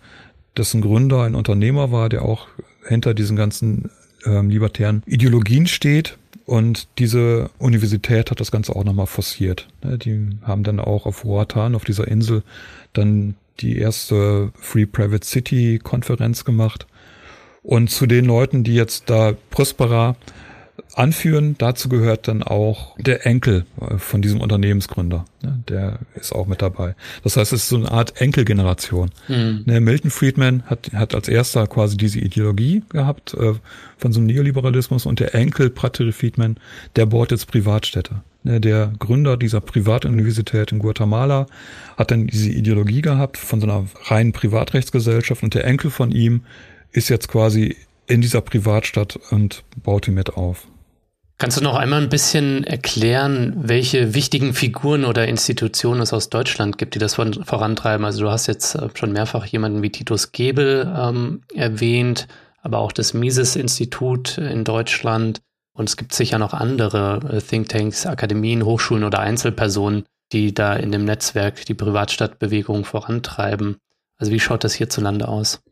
dessen 0.58 0.82
Gründer 0.82 1.24
ein 1.24 1.36
Unternehmer 1.36 1.92
war, 1.92 2.10
der 2.10 2.24
auch 2.24 2.48
hinter 2.88 3.14
diesen 3.14 3.38
ganzen 3.38 3.92
ähm, 4.26 4.50
libertären 4.50 5.04
Ideologien 5.06 5.68
steht. 5.68 6.18
Und 6.46 6.88
diese 6.98 7.52
Universität 7.60 8.32
hat 8.32 8.40
das 8.40 8.52
Ganze 8.52 8.76
auch 8.76 8.84
nochmal 8.84 9.06
forciert. 9.06 9.68
Ne, 9.84 9.98
die 10.00 10.30
haben 10.42 10.64
dann 10.64 10.80
auch 10.80 11.06
auf 11.06 11.24
Roatan, 11.24 11.76
auf 11.76 11.86
dieser 11.86 12.08
Insel, 12.08 12.44
dann 12.94 13.36
die 13.62 13.78
erste 13.78 14.52
Free 14.56 14.86
Private 14.86 15.26
City 15.26 15.80
Konferenz 15.82 16.46
gemacht. 16.46 16.88
Und 17.64 17.90
zu 17.90 18.08
den 18.08 18.26
Leuten, 18.26 18.64
die 18.64 18.74
jetzt 18.74 19.10
da 19.10 19.34
Prospera 19.52 20.16
anführen. 20.94 21.56
Dazu 21.58 21.90
gehört 21.90 22.28
dann 22.28 22.44
auch 22.44 22.96
der 22.98 23.26
Enkel 23.26 23.66
äh, 23.80 23.98
von 23.98 24.22
diesem 24.22 24.42
Unternehmensgründer. 24.42 25.26
Der 25.42 26.00
ist 26.16 26.34
auch 26.34 26.48
mit 26.48 26.62
dabei. 26.62 26.96
Das 27.24 27.38
heißt, 27.38 27.54
es 27.54 27.64
ist 27.64 27.70
so 27.70 27.78
eine 27.78 27.92
Art 27.92 28.22
Enkelgeneration. 28.22 29.12
Mhm. 29.28 29.64
Milton 29.66 30.12
Friedman 30.12 30.64
hat, 30.64 30.92
hat 30.94 31.16
als 31.16 31.28
erster 31.28 31.68
quasi 31.68 31.98
diese 31.98 32.20
Ideologie 32.20 32.84
gehabt 32.90 33.34
äh, 33.34 33.54
von 33.98 34.12
so 34.12 34.20
einem 34.20 34.28
Neoliberalismus 34.28 35.06
und 35.06 35.20
der 35.20 35.34
Enkel 35.36 35.70
Patrick 35.70 36.14
Friedman, 36.14 36.58
der 36.96 37.06
baut 37.06 37.32
jetzt 37.32 37.48
Privatstädte. 37.48 38.22
Der 38.44 38.94
Gründer 38.98 39.38
dieser 39.38 39.62
Privatuniversität 39.62 40.72
in 40.72 40.80
Guatemala 40.80 41.46
hat 41.98 42.12
dann 42.12 42.28
diese 42.28 42.50
Ideologie 42.50 43.02
gehabt 43.02 43.38
von 43.38 43.62
so 43.62 43.68
einer 43.68 43.86
reinen 44.06 44.34
Privatrechtsgesellschaft 44.34 45.44
und 45.44 45.54
der 45.54 45.66
Enkel 45.66 45.92
von 45.92 46.12
ihm 46.12 46.42
ist 46.92 47.10
jetzt 47.10 47.28
quasi 47.28 47.76
in 48.08 48.22
dieser 48.22 48.42
Privatstadt 48.42 49.20
und 49.30 49.64
baut 49.84 50.08
die 50.08 50.12
mit 50.12 50.34
auf. 50.34 50.68
Kannst 51.38 51.58
du 51.58 51.64
noch 51.64 51.76
einmal 51.76 52.04
ein 52.04 52.10
bisschen 52.10 52.64
erklären, 52.64 53.56
welche 53.58 54.14
wichtigen 54.14 54.54
Figuren 54.54 55.06
oder 55.06 55.28
Institutionen 55.28 56.02
es 56.02 56.14
aus 56.14 56.30
Deutschland 56.30 56.78
gibt, 56.78 56.94
die 56.94 57.00
das 57.00 57.16
vorantreiben? 57.16 58.06
Also 58.06 58.22
du 58.22 58.30
hast 58.30 58.46
jetzt 58.46 58.76
äh, 58.76 58.90
schon 58.94 59.12
mehrfach 59.12 59.46
jemanden 59.46 59.82
wie 59.82 59.90
Titus 59.90 60.34
Gebel 60.34 60.92
ähm, 60.96 61.42
erwähnt, 61.56 62.28
aber 62.62 62.78
auch 62.78 62.92
das 62.92 63.16
Mises-Institut 63.16 64.38
in 64.38 64.64
Deutschland. 64.64 65.42
Und 65.82 65.90
es 65.90 65.98
gibt 65.98 66.14
sicher 66.14 66.38
noch 66.38 66.54
andere 66.54 67.22
äh, 67.28 67.42
Thinktanks, 67.42 68.06
Akademien, 68.06 68.66
Hochschulen 68.66 69.04
oder 69.04 69.18
Einzelpersonen, 69.18 70.04
die 70.32 70.54
da 70.54 70.76
in 70.76 70.92
dem 70.92 71.06
Netzwerk 71.06 71.66
die 71.66 71.74
Privatstadtbewegung 71.74 72.86
vorantreiben. 72.86 73.78
Also 74.20 74.32
wie 74.32 74.40
schaut 74.40 74.64
das 74.64 74.76
hierzulande 74.76 75.28
aus? 75.28 75.64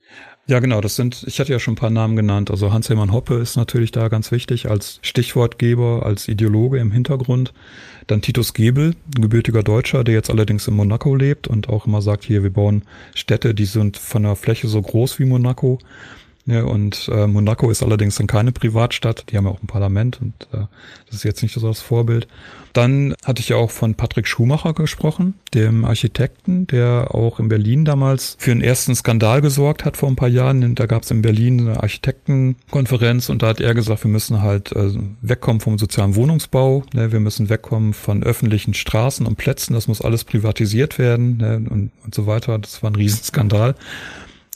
Ja, 0.48 0.62
genau, 0.62 0.82
das 0.82 0.96
sind, 0.96 1.24
ich 1.28 1.40
hatte 1.40 1.52
ja 1.52 1.60
schon 1.60 1.74
ein 1.74 1.78
paar 1.78 1.92
Namen 1.92 2.16
genannt. 2.16 2.50
Also 2.50 2.74
Hans-Hermann 2.74 3.12
Hoppe 3.12 3.36
ist 3.36 3.56
natürlich 3.56 3.92
da 3.92 4.08
ganz 4.08 4.32
wichtig 4.32 4.68
als 4.68 4.98
Stichwortgeber, 5.04 6.04
als 6.04 6.28
Ideologe 6.28 6.80
im 6.80 6.92
Hintergrund. 6.92 7.54
Dann 8.08 8.24
Titus 8.24 8.56
Gebel, 8.56 8.96
ein 9.16 9.22
gebürtiger 9.22 9.62
Deutscher, 9.62 10.04
der 10.04 10.16
jetzt 10.16 10.32
allerdings 10.32 10.68
in 10.68 10.74
Monaco 10.74 11.14
lebt 11.14 11.48
und 11.48 11.70
auch 11.70 11.86
immer 11.86 12.02
sagt, 12.02 12.24
hier, 12.24 12.42
wir 12.42 12.52
bauen 12.52 12.82
Städte, 13.14 13.54
die 13.54 13.66
sind 13.66 13.98
von 13.98 14.24
der 14.24 14.36
Fläche 14.36 14.68
so 14.70 14.82
groß 14.82 15.20
wie 15.20 15.26
Monaco. 15.26 15.78
Ja, 16.50 16.64
und 16.64 17.08
äh, 17.14 17.28
Monaco 17.28 17.70
ist 17.70 17.84
allerdings 17.84 18.16
dann 18.16 18.26
keine 18.26 18.52
Privatstadt. 18.52 19.26
Die 19.30 19.38
haben 19.38 19.46
ja 19.46 19.52
auch 19.52 19.62
ein 19.62 19.68
Parlament 19.68 20.20
und 20.20 20.34
äh, 20.52 20.66
das 21.06 21.18
ist 21.18 21.24
jetzt 21.24 21.44
nicht 21.44 21.54
so 21.54 21.60
das 21.68 21.80
Vorbild. 21.80 22.28
Dann 22.74 23.14
hatte 23.24 23.40
ich 23.40 23.50
ja 23.50 23.58
auch 23.58 23.70
von 23.70 23.94
Patrick 23.94 24.28
Schumacher 24.28 24.74
gesprochen, 24.74 25.36
dem 25.54 25.86
Architekten, 25.86 26.66
der 26.66 27.14
auch 27.14 27.40
in 27.40 27.50
Berlin 27.50 27.86
damals 27.86 28.36
für 28.40 28.50
einen 28.50 28.62
ersten 28.62 28.96
Skandal 28.96 29.42
gesorgt 29.42 29.86
hat 29.86 29.96
vor 29.96 30.10
ein 30.10 30.16
paar 30.16 30.28
Jahren. 30.28 30.74
Da 30.74 30.88
gab 30.88 31.04
es 31.04 31.12
in 31.12 31.22
Berlin 31.22 31.60
eine 31.60 31.84
Architektenkonferenz 31.84 33.30
und 33.30 33.44
da 33.44 33.50
hat 33.50 33.62
er 33.62 33.76
gesagt, 33.76 34.04
wir 34.04 34.12
müssen 34.12 34.42
halt 34.42 34.72
äh, 34.72 34.90
wegkommen 35.22 35.60
vom 35.60 35.78
sozialen 35.78 36.16
Wohnungsbau, 36.16 36.84
ne? 36.96 37.12
wir 37.12 37.20
müssen 37.20 37.50
wegkommen 37.50 37.94
von 37.94 38.24
öffentlichen 38.24 38.74
Straßen 38.74 39.28
und 39.28 39.36
Plätzen, 39.36 39.76
das 39.76 39.88
muss 39.88 40.02
alles 40.02 40.24
privatisiert 40.24 40.98
werden 40.98 41.38
ne? 41.38 41.58
und, 41.70 41.92
und 42.04 42.16
so 42.16 42.26
weiter. 42.26 42.58
Das 42.58 42.82
war 42.82 42.90
ein 42.90 42.96
Riesenskandal. 42.96 43.76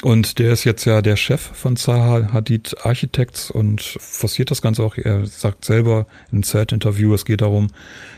Und 0.03 0.37
der 0.37 0.51
ist 0.51 0.65
jetzt 0.65 0.83
ja 0.83 1.01
der 1.01 1.15
Chef 1.15 1.39
von 1.39 1.77
Zaha 1.77 2.33
Hadid 2.33 2.75
Architects 2.83 3.49
und 3.49 3.81
forciert 3.81 4.51
das 4.51 4.61
Ganze 4.61 4.83
auch. 4.83 4.97
Er 4.97 5.25
sagt 5.25 5.63
selber 5.63 6.07
im 6.29 6.43
Z-Interview, 6.43 7.13
es 7.13 7.23
geht 7.23 7.39
darum, 7.39 7.69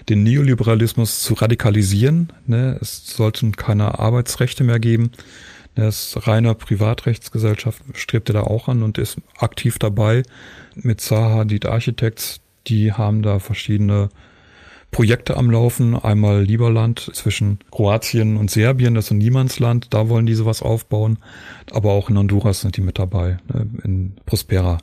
den 0.09 0.23
Neoliberalismus 0.23 1.19
zu 1.21 1.35
radikalisieren. 1.35 2.33
Ne? 2.47 2.79
Es 2.81 3.05
sollten 3.05 3.55
keine 3.55 3.99
Arbeitsrechte 3.99 4.63
mehr 4.63 4.79
geben. 4.79 5.11
Er 5.75 5.89
ist 5.89 6.25
reiner 6.25 6.55
Privatrechtsgesellschaft, 6.55 7.83
strebt 7.93 8.31
er 8.31 8.33
da 8.33 8.41
auch 8.41 8.67
an 8.67 8.81
und 8.81 8.97
ist 8.97 9.17
aktiv 9.37 9.77
dabei 9.77 10.23
mit 10.73 11.01
Zaha 11.01 11.35
Hadid 11.35 11.67
Architects. 11.67 12.41
Die 12.65 12.93
haben 12.93 13.21
da 13.21 13.37
verschiedene 13.37 14.09
Projekte 14.95 15.35
am 15.35 15.51
Laufen. 15.51 15.93
Einmal 15.93 16.43
Lieberland 16.43 17.11
zwischen 17.13 17.59
Kroatien 17.69 18.37
und 18.37 18.49
Serbien, 18.49 18.95
das 18.95 19.05
ist 19.07 19.11
ein 19.11 19.17
Niemandsland, 19.17 19.87
da 19.93 20.07
wollen 20.07 20.25
die 20.25 20.35
sowas 20.35 20.61
aufbauen. 20.61 21.19
Aber 21.73 21.91
auch 21.91 22.09
in 22.09 22.17
Honduras 22.17 22.61
sind 22.61 22.77
die 22.77 22.81
mit 22.81 22.97
dabei, 22.97 23.39
ne, 23.53 23.67
in 23.83 24.13
Prospera. 24.25 24.77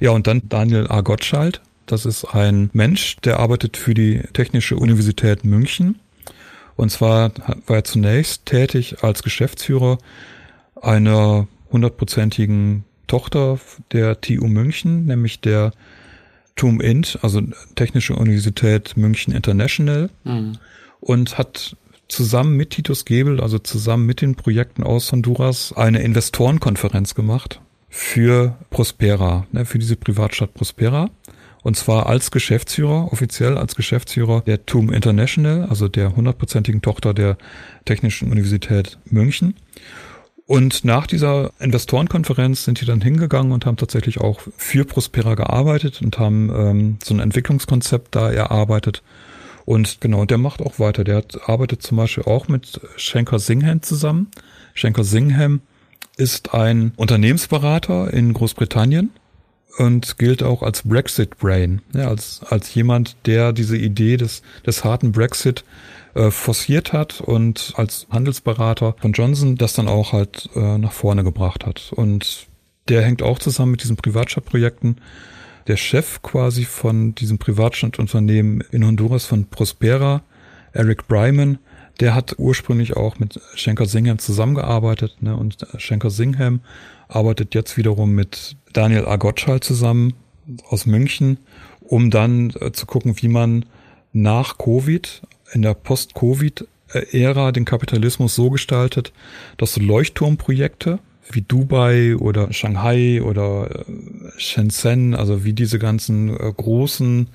Ja, 0.00 0.10
und 0.10 0.26
dann 0.26 0.42
Daniel 0.50 0.86
A. 0.90 1.00
Gottschalk. 1.00 1.62
Das 1.86 2.04
ist 2.04 2.26
ein 2.26 2.68
Mensch, 2.74 3.16
der 3.24 3.40
arbeitet 3.40 3.78
für 3.78 3.94
die 3.94 4.20
Technische 4.34 4.76
Universität 4.76 5.46
München. 5.46 5.98
Und 6.76 6.90
zwar 6.90 7.32
war 7.66 7.76
er 7.76 7.84
zunächst 7.84 8.44
tätig 8.44 9.02
als 9.02 9.22
Geschäftsführer 9.22 9.96
einer 10.82 11.48
hundertprozentigen 11.72 12.84
Tochter 13.06 13.58
der 13.92 14.20
TU 14.20 14.46
München, 14.46 15.06
nämlich 15.06 15.40
der 15.40 15.72
TUM 16.56 16.80
Int, 16.80 17.18
also 17.22 17.40
Technische 17.74 18.14
Universität 18.14 18.96
München 18.96 19.34
International, 19.34 20.10
mhm. 20.24 20.58
und 21.00 21.38
hat 21.38 21.76
zusammen 22.08 22.56
mit 22.56 22.70
Titus 22.70 23.04
Gebel, 23.04 23.40
also 23.40 23.58
zusammen 23.58 24.06
mit 24.06 24.20
den 24.20 24.34
Projekten 24.34 24.82
aus 24.82 25.10
Honduras, 25.10 25.72
eine 25.76 26.02
Investorenkonferenz 26.02 27.14
gemacht 27.14 27.60
für 27.88 28.56
Prospera, 28.70 29.46
ne, 29.52 29.64
für 29.64 29.78
diese 29.78 29.96
Privatstadt 29.96 30.54
Prospera. 30.54 31.10
Und 31.62 31.76
zwar 31.76 32.06
als 32.06 32.30
Geschäftsführer, 32.30 33.10
offiziell 33.10 33.56
als 33.56 33.74
Geschäftsführer 33.74 34.42
der 34.42 34.66
TUM 34.66 34.92
International, 34.92 35.64
also 35.64 35.88
der 35.88 36.14
hundertprozentigen 36.14 36.82
Tochter 36.82 37.14
der 37.14 37.38
Technischen 37.86 38.30
Universität 38.30 38.98
München. 39.06 39.54
Und 40.46 40.84
nach 40.84 41.06
dieser 41.06 41.52
Investorenkonferenz 41.58 42.64
sind 42.64 42.80
die 42.80 42.84
dann 42.84 43.00
hingegangen 43.00 43.52
und 43.52 43.64
haben 43.64 43.78
tatsächlich 43.78 44.20
auch 44.20 44.40
für 44.56 44.84
Prospera 44.84 45.34
gearbeitet 45.36 46.02
und 46.02 46.18
haben 46.18 46.50
ähm, 46.54 46.98
so 47.02 47.14
ein 47.14 47.20
Entwicklungskonzept 47.20 48.14
da 48.14 48.30
erarbeitet. 48.30 49.02
Und 49.64 50.02
genau, 50.02 50.26
der 50.26 50.36
macht 50.36 50.60
auch 50.60 50.78
weiter. 50.78 51.04
Der 51.04 51.16
hat, 51.16 51.48
arbeitet 51.48 51.82
zum 51.82 51.96
Beispiel 51.96 52.24
auch 52.24 52.48
mit 52.48 52.80
Schenker 52.96 53.38
Singham 53.38 53.80
zusammen. 53.80 54.30
Schenker 54.74 55.04
Singham 55.04 55.62
ist 56.18 56.52
ein 56.52 56.92
Unternehmensberater 56.96 58.12
in 58.12 58.34
Großbritannien 58.34 59.10
und 59.78 60.18
gilt 60.18 60.42
auch 60.42 60.62
als 60.62 60.82
Brexit 60.82 61.38
Brain, 61.38 61.80
ja, 61.94 62.08
als, 62.08 62.42
als 62.48 62.74
jemand, 62.74 63.16
der 63.26 63.52
diese 63.52 63.76
Idee 63.76 64.16
des, 64.16 64.42
des 64.66 64.84
harten 64.84 65.12
Brexit 65.12 65.64
äh, 66.14 66.30
forciert 66.30 66.92
hat 66.92 67.20
und 67.20 67.72
als 67.76 68.06
Handelsberater 68.10 68.94
von 69.00 69.12
Johnson 69.12 69.56
das 69.56 69.72
dann 69.72 69.88
auch 69.88 70.12
halt 70.12 70.48
äh, 70.54 70.78
nach 70.78 70.92
vorne 70.92 71.24
gebracht 71.24 71.66
hat. 71.66 71.92
Und 71.94 72.46
der 72.88 73.02
hängt 73.02 73.22
auch 73.22 73.38
zusammen 73.38 73.72
mit 73.72 73.82
diesen 73.82 73.96
Privatstadtprojekten. 73.96 75.00
Der 75.66 75.76
Chef 75.76 76.20
quasi 76.22 76.64
von 76.64 77.14
diesem 77.14 77.38
Privatstadtunternehmen 77.38 78.62
in 78.70 78.84
Honduras 78.84 79.24
von 79.24 79.46
Prospera, 79.46 80.22
Eric 80.72 81.08
Bryman, 81.08 81.58
der 82.00 82.14
hat 82.14 82.34
ursprünglich 82.38 82.96
auch 82.96 83.18
mit 83.18 83.40
Schenker 83.54 83.86
Singham 83.86 84.18
zusammengearbeitet 84.18 85.16
ne, 85.20 85.36
und 85.36 85.66
Schenker 85.78 86.10
Singham 86.10 86.60
arbeitet 87.08 87.54
jetzt 87.54 87.76
wiederum 87.76 88.10
mit 88.10 88.56
Daniel 88.72 89.06
A. 89.06 89.18
Zusammen 89.60 90.14
aus 90.68 90.86
München, 90.86 91.38
um 91.80 92.10
dann 92.10 92.52
äh, 92.60 92.72
zu 92.72 92.86
gucken, 92.86 93.14
wie 93.20 93.28
man 93.28 93.64
nach 94.12 94.58
Covid 94.58 95.22
in 95.52 95.62
der 95.62 95.74
Post-Covid-Ära 95.74 97.52
den 97.52 97.64
Kapitalismus 97.64 98.34
so 98.34 98.50
gestaltet, 98.50 99.12
dass 99.56 99.74
so 99.74 99.80
Leuchtturmprojekte 99.80 100.98
wie 101.30 101.42
Dubai 101.42 102.16
oder 102.16 102.52
Shanghai 102.52 103.22
oder 103.22 103.70
äh, 103.70 103.84
Shenzhen, 104.36 105.14
also 105.14 105.44
wie 105.44 105.52
diese 105.52 105.78
ganzen 105.78 106.30
äh, 106.30 106.52
großen 106.52 107.28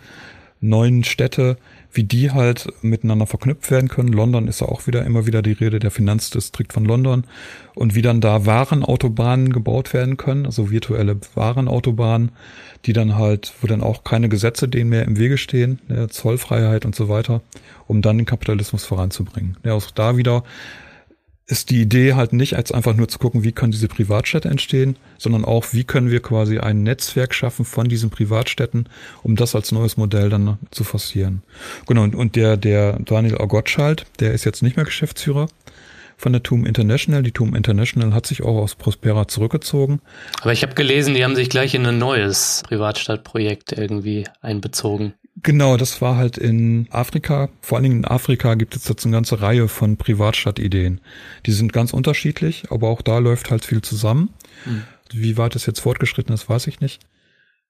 neuen 0.62 1.04
Städte, 1.04 1.58
wie 1.92 2.04
die 2.04 2.32
halt 2.32 2.68
miteinander 2.82 3.26
verknüpft 3.26 3.72
werden 3.72 3.90
können. 3.90 4.14
London 4.14 4.48
ist 4.48 4.62
ja 4.62 4.68
auch 4.68 4.88
wieder 4.88 5.06
immer 5.06 5.26
wieder 5.26 5.42
die 5.42 5.54
Rede, 5.54 5.80
der 5.80 5.92
Finanzdistrikt 5.92 6.74
von 6.74 6.86
London. 6.86 7.24
Und 7.76 7.96
wie 7.96 8.02
dann 8.02 8.22
da 8.22 8.46
Warenautobahnen 8.46 9.54
gebaut 9.54 9.94
werden 9.94 10.18
können, 10.18 10.46
also 10.46 10.70
virtuelle 10.70 11.18
Warenautobahnen, 11.34 12.32
die 12.86 12.94
dann 12.94 13.16
halt, 13.16 13.54
wo 13.62 13.68
dann 13.68 13.82
auch 13.82 14.04
keine 14.04 14.30
Gesetze 14.30 14.68
denen 14.68 14.90
mehr 14.90 15.06
im 15.06 15.18
Wege 15.18 15.38
stehen, 15.38 15.80
ja, 15.88 16.08
Zollfreiheit 16.08 16.86
und 16.86 16.96
so 16.96 17.10
weiter, 17.10 17.42
um 17.88 18.02
dann 18.02 18.18
den 18.18 18.26
Kapitalismus 18.26 18.86
voranzubringen. 18.86 19.58
Ja, 19.64 19.74
auch 19.74 19.92
da 19.92 20.18
wieder 20.18 20.44
ist 21.50 21.72
die 21.72 21.82
Idee 21.82 22.14
halt 22.14 22.32
nicht 22.32 22.56
als 22.56 22.72
einfach 22.72 22.96
nur 22.96 23.08
zu 23.08 23.18
gucken, 23.18 23.44
wie 23.44 23.52
können 23.52 23.72
diese 23.72 23.88
Privatstädte 23.88 24.48
entstehen, 24.50 24.98
sondern 25.18 25.44
auch, 25.44 25.74
wie 25.74 25.84
können 25.84 26.12
wir 26.12 26.22
quasi 26.22 26.60
ein 26.60 26.84
Netzwerk 26.84 27.34
schaffen 27.34 27.66
von 27.66 27.90
diesen 27.90 28.12
Privatstädten, 28.12 28.88
um 29.24 29.36
das 29.36 29.56
als 29.56 29.72
neues 29.72 29.98
Modell 29.98 30.30
dann 30.30 30.60
zu 30.70 30.84
forcieren. 30.84 31.42
Genau, 31.88 32.04
und 32.04 32.36
der, 32.36 32.56
der 32.56 33.00
Daniel 33.00 33.36
Gottschalk, 33.36 34.06
der 34.20 34.34
ist 34.34 34.46
jetzt 34.46 34.62
nicht 34.62 34.76
mehr 34.76 34.86
Geschäftsführer 34.86 35.48
von 36.18 36.34
der 36.34 36.44
TUM 36.44 36.68
International. 36.68 37.24
Die 37.24 37.32
TUM 37.32 37.56
International 37.56 38.14
hat 38.14 38.28
sich 38.28 38.44
auch 38.44 38.58
aus 38.58 38.76
Prospera 38.76 39.28
zurückgezogen. 39.28 40.02
Aber 40.42 40.54
ich 40.54 40.62
habe 40.62 40.76
gelesen, 40.76 41.16
die 41.16 41.24
haben 41.24 41.36
sich 41.36 41.50
gleich 41.50 41.74
in 41.74 41.86
ein 41.86 41.98
neues 41.98 42.62
Privatstadtprojekt 42.68 43.72
irgendwie 43.72 44.26
einbezogen. 44.42 45.14
Genau, 45.42 45.78
das 45.78 46.02
war 46.02 46.18
halt 46.18 46.38
in 46.38 46.88
Afrika. 46.90 47.50
Vor 47.62 47.78
allen 47.78 47.84
Dingen 47.84 47.98
in 48.00 48.06
Afrika 48.06 48.56
gibt 48.56 48.76
es 48.76 48.88
jetzt 48.88 49.06
eine 49.06 49.14
ganze 49.14 49.42
Reihe 49.42 49.68
von 49.68 49.98
Privatstadtideen. 49.98 51.02
Die 51.46 51.52
sind 51.52 51.72
ganz 51.72 51.94
unterschiedlich, 51.94 52.66
aber 52.72 52.90
auch 52.90 53.02
da 53.02 53.20
läuft 53.20 53.52
halt 53.52 53.64
viel 53.64 53.82
zusammen. 53.82 54.34
Mhm. 54.66 54.84
Wie 55.12 55.38
weit 55.38 55.56
es 55.56 55.66
jetzt 55.66 55.80
fortgeschritten 55.80 56.34
ist, 56.34 56.50
weiß 56.50 56.68
ich 56.68 56.82
nicht. 56.82 57.02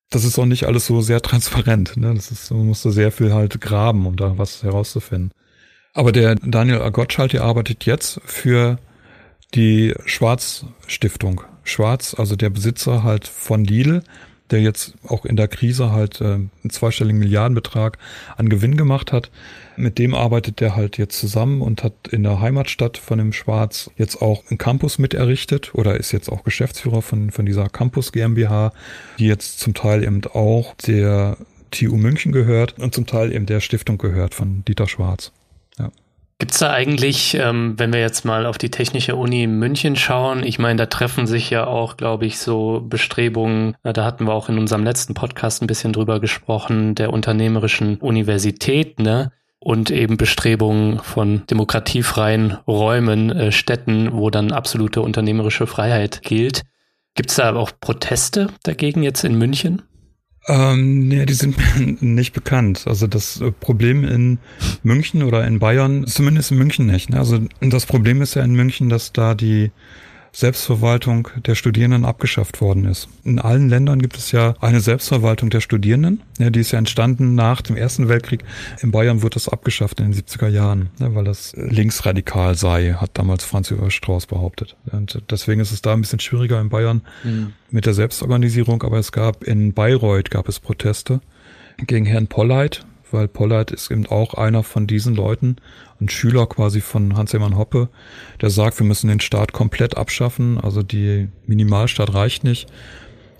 Das 0.09 0.23
ist 0.23 0.39
auch 0.39 0.45
nicht 0.45 0.65
alles 0.65 0.87
so 0.87 1.01
sehr 1.01 1.21
transparent. 1.21 1.95
Ne? 1.97 2.13
Das 2.15 2.31
ist, 2.31 2.49
man 2.51 2.65
musste 2.65 2.91
sehr 2.91 3.11
viel 3.11 3.33
halt 3.33 3.61
graben, 3.61 4.07
um 4.07 4.15
da 4.15 4.37
was 4.37 4.63
herauszufinden. 4.63 5.31
Aber 5.93 6.11
der 6.11 6.35
Daniel 6.35 6.79
Gottschalk, 6.91 7.31
der 7.31 7.43
arbeitet 7.43 7.85
jetzt 7.85 8.21
für 8.25 8.79
die 9.53 9.93
Schwarz 10.05 10.65
Stiftung. 10.87 11.41
Schwarz, 11.63 12.15
also 12.17 12.35
der 12.35 12.49
Besitzer 12.49 13.03
halt 13.03 13.27
von 13.27 13.63
Lidl, 13.63 14.03
der 14.51 14.61
jetzt 14.61 14.93
auch 15.07 15.25
in 15.25 15.35
der 15.35 15.47
Krise 15.47 15.91
halt 15.91 16.21
äh, 16.21 16.25
einen 16.25 16.51
zweistelligen 16.69 17.19
Milliardenbetrag 17.19 17.97
an 18.37 18.49
Gewinn 18.49 18.77
gemacht 18.77 19.11
hat. 19.11 19.29
Mit 19.77 19.97
dem 19.97 20.13
arbeitet 20.13 20.59
der 20.59 20.75
halt 20.75 20.97
jetzt 20.97 21.17
zusammen 21.17 21.61
und 21.61 21.83
hat 21.83 21.93
in 22.11 22.23
der 22.23 22.39
Heimatstadt 22.39 22.97
von 22.97 23.17
dem 23.17 23.33
Schwarz 23.33 23.89
jetzt 23.97 24.21
auch 24.21 24.43
einen 24.49 24.57
Campus 24.57 24.97
mit 24.99 25.13
errichtet 25.13 25.73
oder 25.73 25.97
ist 25.97 26.11
jetzt 26.11 26.29
auch 26.29 26.43
Geschäftsführer 26.43 27.01
von, 27.01 27.31
von 27.31 27.45
dieser 27.45 27.69
Campus 27.69 28.11
GmbH, 28.11 28.73
die 29.19 29.27
jetzt 29.27 29.59
zum 29.59 29.73
Teil 29.73 30.03
eben 30.03 30.21
auch 30.33 30.73
der 30.75 31.37
TU 31.71 31.95
München 31.95 32.31
gehört 32.31 32.79
und 32.79 32.93
zum 32.93 33.05
Teil 33.05 33.33
eben 33.33 33.45
der 33.45 33.61
Stiftung 33.61 33.97
gehört 33.97 34.33
von 34.33 34.63
Dieter 34.65 34.87
Schwarz. 34.87 35.31
Ja. 35.77 35.91
Gibt 36.41 36.53
es 36.53 36.59
da 36.59 36.71
eigentlich, 36.71 37.35
ähm, 37.35 37.77
wenn 37.77 37.91
wir 37.91 37.99
jetzt 37.99 38.23
mal 38.23 38.45
auf 38.45 38.57
die 38.57 38.71
Technische 38.71 39.17
Uni 39.17 39.45
München 39.45 39.97
schauen, 39.97 40.41
ich 40.41 40.57
meine, 40.57 40.77
da 40.77 40.85
treffen 40.85 41.27
sich 41.27 41.49
ja 41.49 41.67
auch, 41.67 41.97
glaube 41.97 42.25
ich, 42.25 42.39
so 42.39 42.79
Bestrebungen, 42.79 43.75
da 43.83 44.05
hatten 44.05 44.25
wir 44.25 44.33
auch 44.33 44.47
in 44.47 44.57
unserem 44.57 44.85
letzten 44.85 45.13
Podcast 45.13 45.61
ein 45.61 45.67
bisschen 45.67 45.91
drüber 45.91 46.21
gesprochen, 46.21 46.95
der 46.95 47.11
unternehmerischen 47.11 47.97
Universität, 47.97 48.99
ne? 48.99 49.33
Und 49.59 49.91
eben 49.91 50.15
Bestrebungen 50.15 50.99
von 50.99 51.45
demokratiefreien 51.47 52.53
Räumen, 52.65 53.29
äh, 53.31 53.51
Städten, 53.51 54.13
wo 54.13 54.29
dann 54.29 54.53
absolute 54.53 55.01
unternehmerische 55.01 55.67
Freiheit 55.67 56.21
gilt. 56.21 56.63
Gibt 57.15 57.31
es 57.31 57.35
da 57.35 57.53
auch 57.53 57.71
Proteste 57.81 58.47
dagegen 58.63 59.03
jetzt 59.03 59.25
in 59.25 59.37
München? 59.37 59.81
Ähm, 60.49 61.07
nee, 61.07 61.27
die 61.27 61.33
sind 61.35 61.55
nicht 62.01 62.33
bekannt. 62.33 62.85
Also 62.87 63.05
das 63.05 63.39
äh, 63.39 63.51
Problem 63.51 64.03
in 64.03 64.39
München 64.81 65.21
oder 65.21 65.45
in 65.45 65.59
Bayern, 65.59 66.07
zumindest 66.07 66.51
in 66.51 66.57
München 66.57 66.87
nicht. 66.87 67.11
Ne? 67.11 67.19
Also 67.19 67.39
das 67.61 67.85
Problem 67.85 68.23
ist 68.23 68.33
ja 68.33 68.43
in 68.43 68.55
München, 68.55 68.89
dass 68.89 69.13
da 69.13 69.35
die 69.35 69.69
Selbstverwaltung 70.31 71.29
der 71.45 71.55
Studierenden 71.55 72.05
abgeschafft 72.05 72.61
worden 72.61 72.85
ist. 72.85 73.09
In 73.23 73.39
allen 73.39 73.69
Ländern 73.69 74.01
gibt 74.01 74.17
es 74.17 74.31
ja 74.31 74.53
eine 74.61 74.79
Selbstverwaltung 74.79 75.49
der 75.49 75.61
Studierenden. 75.61 76.21
Ja, 76.37 76.49
die 76.49 76.59
ist 76.59 76.71
ja 76.71 76.79
entstanden 76.79 77.35
nach 77.35 77.61
dem 77.61 77.75
Ersten 77.75 78.07
Weltkrieg. 78.09 78.43
In 78.81 78.91
Bayern 78.91 79.21
wurde 79.21 79.35
das 79.35 79.49
abgeschafft 79.49 79.99
in 79.99 80.11
den 80.11 80.21
70er 80.21 80.47
Jahren, 80.47 80.89
ne, 80.99 81.15
weil 81.15 81.23
das 81.23 81.53
linksradikal 81.55 82.55
sei, 82.55 82.93
hat 82.93 83.11
damals 83.17 83.43
Franz 83.43 83.69
Josef 83.69 83.91
Strauß 83.91 84.27
behauptet. 84.27 84.75
Und 84.91 85.21
deswegen 85.29 85.61
ist 85.61 85.71
es 85.71 85.81
da 85.81 85.93
ein 85.93 86.01
bisschen 86.01 86.19
schwieriger 86.19 86.61
in 86.61 86.69
Bayern 86.69 87.01
mhm. 87.23 87.53
mit 87.71 87.85
der 87.85 87.93
Selbstorganisierung. 87.93 88.83
Aber 88.83 88.97
es 88.97 89.11
gab 89.11 89.43
in 89.43 89.73
Bayreuth 89.73 90.29
gab 90.31 90.47
es 90.47 90.59
Proteste 90.59 91.21
gegen 91.77 92.05
Herrn 92.05 92.27
Polleit, 92.27 92.85
weil 93.11 93.27
Pollard 93.27 93.71
ist 93.71 93.91
eben 93.91 94.05
auch 94.07 94.33
einer 94.33 94.63
von 94.63 94.87
diesen 94.87 95.15
Leuten, 95.15 95.57
ein 95.99 96.09
Schüler 96.09 96.47
quasi 96.47 96.81
von 96.81 97.15
Hans-Hermann 97.17 97.57
Hoppe, 97.57 97.89
der 98.41 98.49
sagt, 98.49 98.79
wir 98.79 98.85
müssen 98.85 99.07
den 99.07 99.19
Staat 99.19 99.53
komplett 99.53 99.97
abschaffen, 99.97 100.59
also 100.59 100.83
die 100.83 101.29
Minimalstaat 101.45 102.13
reicht 102.13 102.43
nicht. 102.43 102.67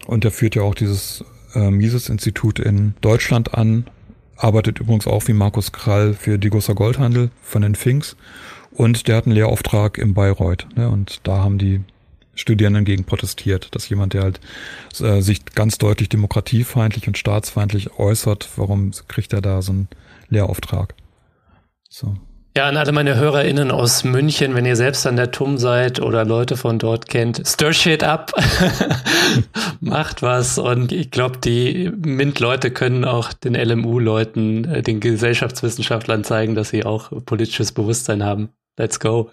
Und 0.07 0.24
der 0.24 0.32
führt 0.32 0.55
ja 0.55 0.63
auch 0.63 0.76
dieses 0.76 1.24
äh, 1.53 1.70
Mises-Institut 1.70 2.59
in 2.59 2.95
Deutschland 3.01 3.53
an, 3.53 3.86
arbeitet 4.38 4.80
übrigens 4.80 5.07
auch 5.07 5.28
wie 5.28 5.34
Markus 5.34 5.72
Krall 5.72 6.13
für 6.13 6.39
die 6.39 6.49
Gosser 6.49 6.76
Goldhandel 6.76 7.30
von 7.41 7.61
den 7.61 7.76
Finks. 7.76 8.15
Und 8.72 9.07
der 9.07 9.17
hat 9.17 9.26
einen 9.26 9.36
Lehrauftrag 9.36 9.97
in 9.97 10.13
Bayreuth. 10.13 10.67
Ne? 10.76 10.89
Und 10.89 11.22
da 11.24 11.39
haben 11.39 11.57
die 11.57 11.82
Studierenden 12.39 12.85
gegen 12.85 13.03
protestiert, 13.03 13.75
dass 13.75 13.89
jemand, 13.89 14.13
der 14.13 14.23
halt 14.23 14.39
äh, 14.99 15.21
sich 15.21 15.45
ganz 15.45 15.77
deutlich 15.77 16.09
demokratiefeindlich 16.09 17.07
und 17.07 17.17
staatsfeindlich 17.17 17.99
äußert, 17.99 18.49
warum 18.55 18.91
kriegt 19.07 19.33
er 19.33 19.41
da 19.41 19.61
so 19.61 19.71
einen 19.73 19.87
Lehrauftrag? 20.29 20.95
So. 21.89 22.15
Ja, 22.57 22.67
an 22.67 22.77
alle 22.77 22.91
meine 22.91 23.15
HörerInnen 23.15 23.69
aus 23.69 24.03
München, 24.03 24.55
wenn 24.55 24.65
ihr 24.65 24.75
selbst 24.75 25.05
an 25.05 25.15
der 25.15 25.31
TUM 25.31 25.57
seid 25.57 26.01
oder 26.01 26.25
Leute 26.25 26.57
von 26.57 26.79
dort 26.79 27.07
kennt, 27.07 27.41
stir 27.45 27.73
shit 27.73 28.03
up, 28.03 28.33
macht 29.79 30.21
was 30.23 30.57
und 30.57 30.91
ich 30.91 31.11
glaube, 31.11 31.37
die 31.37 31.91
MINT-Leute 31.95 32.71
können 32.71 33.05
auch 33.05 33.33
den 33.33 33.53
LMU-Leuten, 33.53 34.65
äh, 34.65 34.81
den 34.81 34.99
Gesellschaftswissenschaftlern 34.99 36.23
zeigen, 36.23 36.55
dass 36.55 36.69
sie 36.69 36.85
auch 36.85 37.11
politisches 37.25 37.71
Bewusstsein 37.71 38.23
haben. 38.23 38.49
Let's 38.80 39.01
go. 39.01 39.30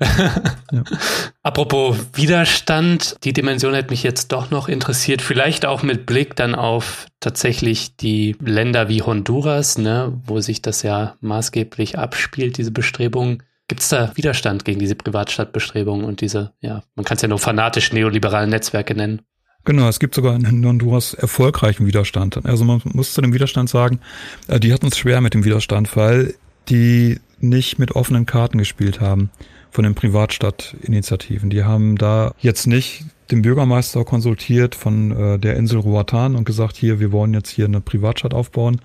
ja. 0.72 0.82
Apropos 1.44 1.96
Widerstand, 2.14 3.16
die 3.22 3.32
Dimension 3.32 3.74
hätte 3.74 3.90
mich 3.90 4.02
jetzt 4.02 4.32
doch 4.32 4.50
noch 4.50 4.68
interessiert, 4.68 5.22
vielleicht 5.22 5.64
auch 5.64 5.84
mit 5.84 6.04
Blick 6.04 6.34
dann 6.34 6.56
auf 6.56 7.06
tatsächlich 7.20 7.96
die 7.96 8.34
Länder 8.44 8.88
wie 8.88 9.02
Honduras, 9.02 9.78
ne, 9.78 10.20
wo 10.26 10.40
sich 10.40 10.62
das 10.62 10.82
ja 10.82 11.14
maßgeblich 11.20 11.96
abspielt, 11.96 12.58
diese 12.58 12.72
Bestrebungen. 12.72 13.44
Gibt 13.68 13.82
es 13.82 13.88
da 13.88 14.10
Widerstand 14.16 14.64
gegen 14.64 14.80
diese 14.80 14.96
Privatstadtbestrebungen 14.96 16.04
und 16.04 16.22
diese, 16.22 16.52
ja, 16.60 16.82
man 16.96 17.04
kann 17.04 17.14
es 17.14 17.22
ja 17.22 17.28
nur 17.28 17.38
fanatisch 17.38 17.92
neoliberalen 17.92 18.50
Netzwerke 18.50 18.96
nennen? 18.96 19.22
Genau, 19.64 19.88
es 19.88 20.00
gibt 20.00 20.16
sogar 20.16 20.34
in 20.34 20.66
Honduras 20.66 21.14
erfolgreichen 21.14 21.86
Widerstand. 21.86 22.44
Also 22.44 22.64
man 22.64 22.82
muss 22.84 23.14
zu 23.14 23.20
dem 23.20 23.32
Widerstand 23.32 23.70
sagen, 23.70 24.00
äh, 24.48 24.58
die 24.58 24.72
hatten 24.72 24.88
es 24.88 24.98
schwer 24.98 25.20
mit 25.20 25.34
dem 25.34 25.44
Widerstand, 25.44 25.96
weil 25.96 26.34
die 26.68 27.20
nicht 27.48 27.78
mit 27.78 27.92
offenen 27.92 28.26
Karten 28.26 28.58
gespielt 28.58 29.00
haben 29.00 29.30
von 29.70 29.84
den 29.84 29.94
Privatstadtinitiativen. 29.94 31.50
Die 31.50 31.64
haben 31.64 31.96
da 31.96 32.32
jetzt 32.38 32.66
nicht 32.66 33.04
den 33.30 33.42
Bürgermeister 33.42 34.04
konsultiert 34.04 34.74
von 34.74 35.10
äh, 35.10 35.38
der 35.38 35.56
Insel 35.56 35.80
Roatan 35.80 36.36
und 36.36 36.44
gesagt, 36.44 36.76
hier, 36.76 37.00
wir 37.00 37.12
wollen 37.12 37.34
jetzt 37.34 37.50
hier 37.50 37.66
eine 37.66 37.80
Privatstadt 37.80 38.34
aufbauen, 38.34 38.80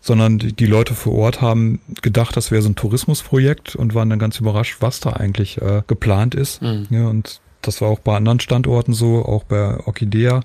sondern 0.00 0.38
die, 0.38 0.52
die 0.52 0.66
Leute 0.66 0.94
vor 0.94 1.14
Ort 1.14 1.40
haben 1.40 1.80
gedacht, 2.02 2.36
das 2.36 2.50
wäre 2.50 2.62
so 2.62 2.68
ein 2.68 2.76
Tourismusprojekt 2.76 3.76
und 3.76 3.94
waren 3.94 4.10
dann 4.10 4.18
ganz 4.18 4.40
überrascht, 4.40 4.78
was 4.80 5.00
da 5.00 5.10
eigentlich 5.10 5.60
äh, 5.60 5.82
geplant 5.86 6.34
ist. 6.34 6.62
Mhm. 6.62 6.86
Ja, 6.90 7.06
und 7.08 7.40
das 7.62 7.80
war 7.80 7.88
auch 7.88 8.00
bei 8.00 8.16
anderen 8.16 8.40
Standorten 8.40 8.92
so, 8.92 9.24
auch 9.24 9.44
bei 9.44 9.78
Orchidea. 9.86 10.40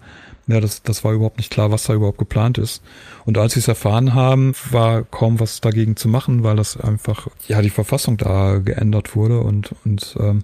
Ja, 0.49 0.59
das, 0.59 0.81
das 0.81 1.03
war 1.03 1.13
überhaupt 1.13 1.37
nicht 1.37 1.51
klar, 1.51 1.71
was 1.71 1.83
da 1.83 1.93
überhaupt 1.93 2.17
geplant 2.17 2.57
ist. 2.57 2.81
Und 3.25 3.37
als 3.37 3.53
sie 3.53 3.59
es 3.59 3.67
erfahren 3.67 4.15
haben, 4.15 4.55
war 4.71 5.03
kaum 5.03 5.39
was 5.39 5.61
dagegen 5.61 5.95
zu 5.95 6.07
machen, 6.07 6.43
weil 6.43 6.55
das 6.55 6.75
einfach, 6.75 7.27
ja, 7.47 7.61
die 7.61 7.69
Verfassung 7.69 8.17
da 8.17 8.57
geändert 8.57 9.15
wurde 9.15 9.41
und, 9.41 9.75
und 9.85 10.15
ähm, 10.19 10.43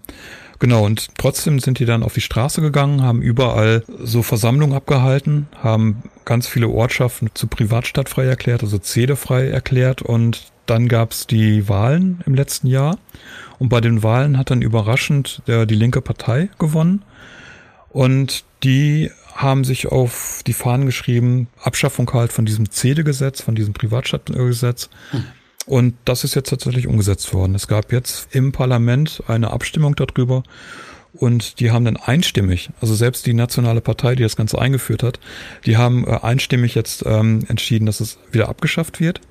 Genau, 0.60 0.86
und 0.86 1.10
trotzdem 1.18 1.60
sind 1.60 1.80
die 1.80 1.86
dann 1.86 2.01
auf 2.01 2.14
die 2.14 2.22
Straße 2.22 2.62
gegangen, 2.62 3.01
haben 3.01 3.22
überall 3.22 3.84
so 3.99 4.24
Versammlungen 4.24 4.76
abgehalten, 4.76 5.47
haben 5.62 6.03
ganz 6.24 6.47
viele 6.47 6.70
Ortschaften 6.70 7.30
zu 7.34 7.47
Privatstadt 7.47 8.08
frei 8.08 8.26
erklärt, 8.26 8.64
also 8.64 8.78
zedefrei 8.78 9.49
erklärt. 9.49 10.01
Und 10.01 10.51
dann 10.66 10.88
gab's 10.88 11.28
die 11.28 11.68
Wahlen 11.68 12.22
im 12.26 12.36
letzten 12.36 12.68
Jahr. 12.68 12.97
Und 13.60 13.70
bei 13.70 13.82
den 13.82 14.01
Wahlen 14.01 14.38
hat 14.38 14.49
dann 14.49 14.62
überraschend 14.62 15.41
der, 15.45 15.66
die 15.66 15.76
linke 15.76 16.01
Partei 16.01 16.49
gewonnen. 16.58 17.03
Und 17.89 18.45
die 18.64 19.12
haben 19.36 19.66
sich 19.66 19.88
auf 19.88 20.42
die 20.48 20.54
Fahnen 20.54 20.86
geschrieben, 20.86 21.48
Abschaffung 21.62 22.12
halt 22.14 22.32
von 22.32 22.46
diesem 22.46 22.72
CEDE-Gesetz, 22.72 23.42
von 23.42 23.54
diesem 23.54 23.74
Privatstadtgesetz. 23.74 24.90
Hm. 25.12 25.26
Und 25.66 25.96
das 26.06 26.24
ist 26.24 26.36
jetzt 26.36 26.50
tatsächlich 26.50 26.88
umgesetzt 26.88 27.34
worden. 27.34 27.54
Es 27.54 27.68
gab 27.68 27.92
jetzt 27.92 28.34
im 28.34 28.52
Parlament 28.54 29.24
eine 29.28 29.52
Abstimmung 29.52 29.96
darüber 29.96 30.44
und 31.14 31.60
die 31.60 31.72
haben 31.72 31.86
dann 31.86 31.98
einstimmig, 31.98 32.70
also 32.82 32.94
selbst 32.94 33.26
die 33.26 33.34
nationale 33.34 33.82
Partei, 33.82 34.16
die 34.16 34.24
das 34.24 34.36
Ganze 34.36 34.60
eingeführt 34.60 35.04
hat, 35.04 35.20
die 35.66 35.78
haben 35.78 36.08
äh, 36.08 36.20
einstimmig 36.22 36.76
jetzt 36.76 37.04
ähm, 37.06 37.40
entschieden, 37.48 37.86
dass 37.86 38.00
es 38.00 38.18
wieder 38.32 38.48
abgeschafft 38.48 39.00
wird. 39.00 39.22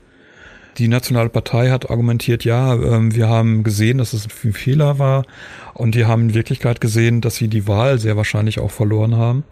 Die 0.79 0.89
nationale 0.89 1.29
Partei 1.29 1.71
hat 1.71 1.89
argumentiert, 1.89 2.45
ja, 2.45 2.75
ähm, 2.75 3.15
wir 3.15 3.29
haben 3.29 3.63
gesehen, 3.63 3.99
dass 3.99 4.13
es 4.13 4.27
ein 4.27 4.53
Fehler 4.53 4.99
war 4.99 5.25
und 5.73 5.95
die 5.95 6.05
haben 6.05 6.31
in 6.31 6.35
Wirklichkeit 6.35 6.81
gesehen, 6.81 7.21
dass 7.21 7.37
sie 7.37 7.49
die 7.49 7.69
Wahl 7.69 7.99
sehr 7.99 8.17
wahrscheinlich 8.17 8.59
auch 8.59 8.73
verloren 8.73 9.17
haben 9.17 9.45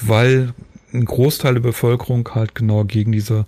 weil 0.00 0.54
ein 0.92 1.04
Großteil 1.04 1.54
der 1.54 1.60
Bevölkerung 1.60 2.28
halt 2.34 2.54
genau 2.54 2.84
gegen 2.84 3.12
diese 3.12 3.46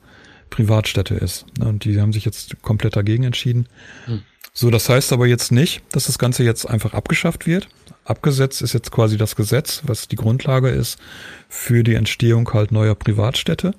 Privatstädte 0.51 1.15
ist. 1.15 1.47
Und 1.61 1.85
die 1.85 2.01
haben 2.01 2.13
sich 2.13 2.25
jetzt 2.25 2.61
komplett 2.63 2.97
dagegen 2.97 3.25
entschieden. 3.25 3.67
Hm. 4.07 4.23
So, 4.53 4.71
das 4.71 4.89
heißt 4.89 5.13
aber 5.13 5.27
jetzt 5.27 5.53
nicht, 5.53 5.83
dass 5.93 6.07
das 6.07 6.19
Ganze 6.19 6.43
jetzt 6.43 6.67
einfach 6.69 6.93
abgeschafft 6.93 7.47
wird. 7.47 7.69
Abgesetzt 8.05 8.63
ist 8.63 8.73
jetzt 8.73 8.91
quasi 8.91 9.17
das 9.17 9.37
Gesetz, 9.37 9.83
was 9.85 10.09
die 10.09 10.17
Grundlage 10.17 10.69
ist 10.69 10.99
für 11.49 11.85
die 11.85 11.95
Entstehung 11.95 12.53
halt 12.53 12.73
neuer 12.73 12.97
Privatstädte. 12.97 13.73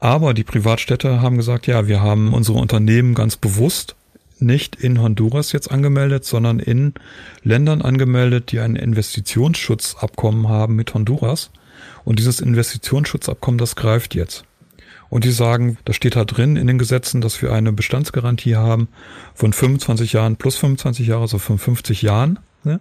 Aber 0.00 0.32
die 0.32 0.44
Privatstädte 0.44 1.20
haben 1.20 1.36
gesagt, 1.36 1.66
ja, 1.66 1.86
wir 1.88 2.00
haben 2.00 2.32
unsere 2.32 2.58
Unternehmen 2.58 3.14
ganz 3.14 3.36
bewusst 3.36 3.96
nicht 4.40 4.76
in 4.76 5.00
Honduras 5.00 5.52
jetzt 5.52 5.70
angemeldet, 5.70 6.24
sondern 6.24 6.60
in 6.60 6.94
Ländern 7.42 7.82
angemeldet, 7.82 8.52
die 8.52 8.60
ein 8.60 8.76
Investitionsschutzabkommen 8.76 10.48
haben 10.48 10.76
mit 10.76 10.94
Honduras. 10.94 11.50
Und 12.08 12.18
dieses 12.18 12.40
Investitionsschutzabkommen, 12.40 13.58
das 13.58 13.76
greift 13.76 14.14
jetzt. 14.14 14.44
Und 15.10 15.24
die 15.24 15.30
sagen, 15.30 15.76
da 15.84 15.92
steht 15.92 16.16
da 16.16 16.24
drin 16.24 16.56
in 16.56 16.66
den 16.66 16.78
Gesetzen, 16.78 17.20
dass 17.20 17.42
wir 17.42 17.52
eine 17.52 17.70
Bestandsgarantie 17.70 18.56
haben 18.56 18.88
von 19.34 19.52
25 19.52 20.14
Jahren 20.14 20.36
plus 20.36 20.56
25 20.56 21.06
Jahre, 21.06 21.20
also 21.20 21.36
von 21.36 21.58
50 21.58 22.00
Jahren. 22.00 22.38
Ne? 22.64 22.80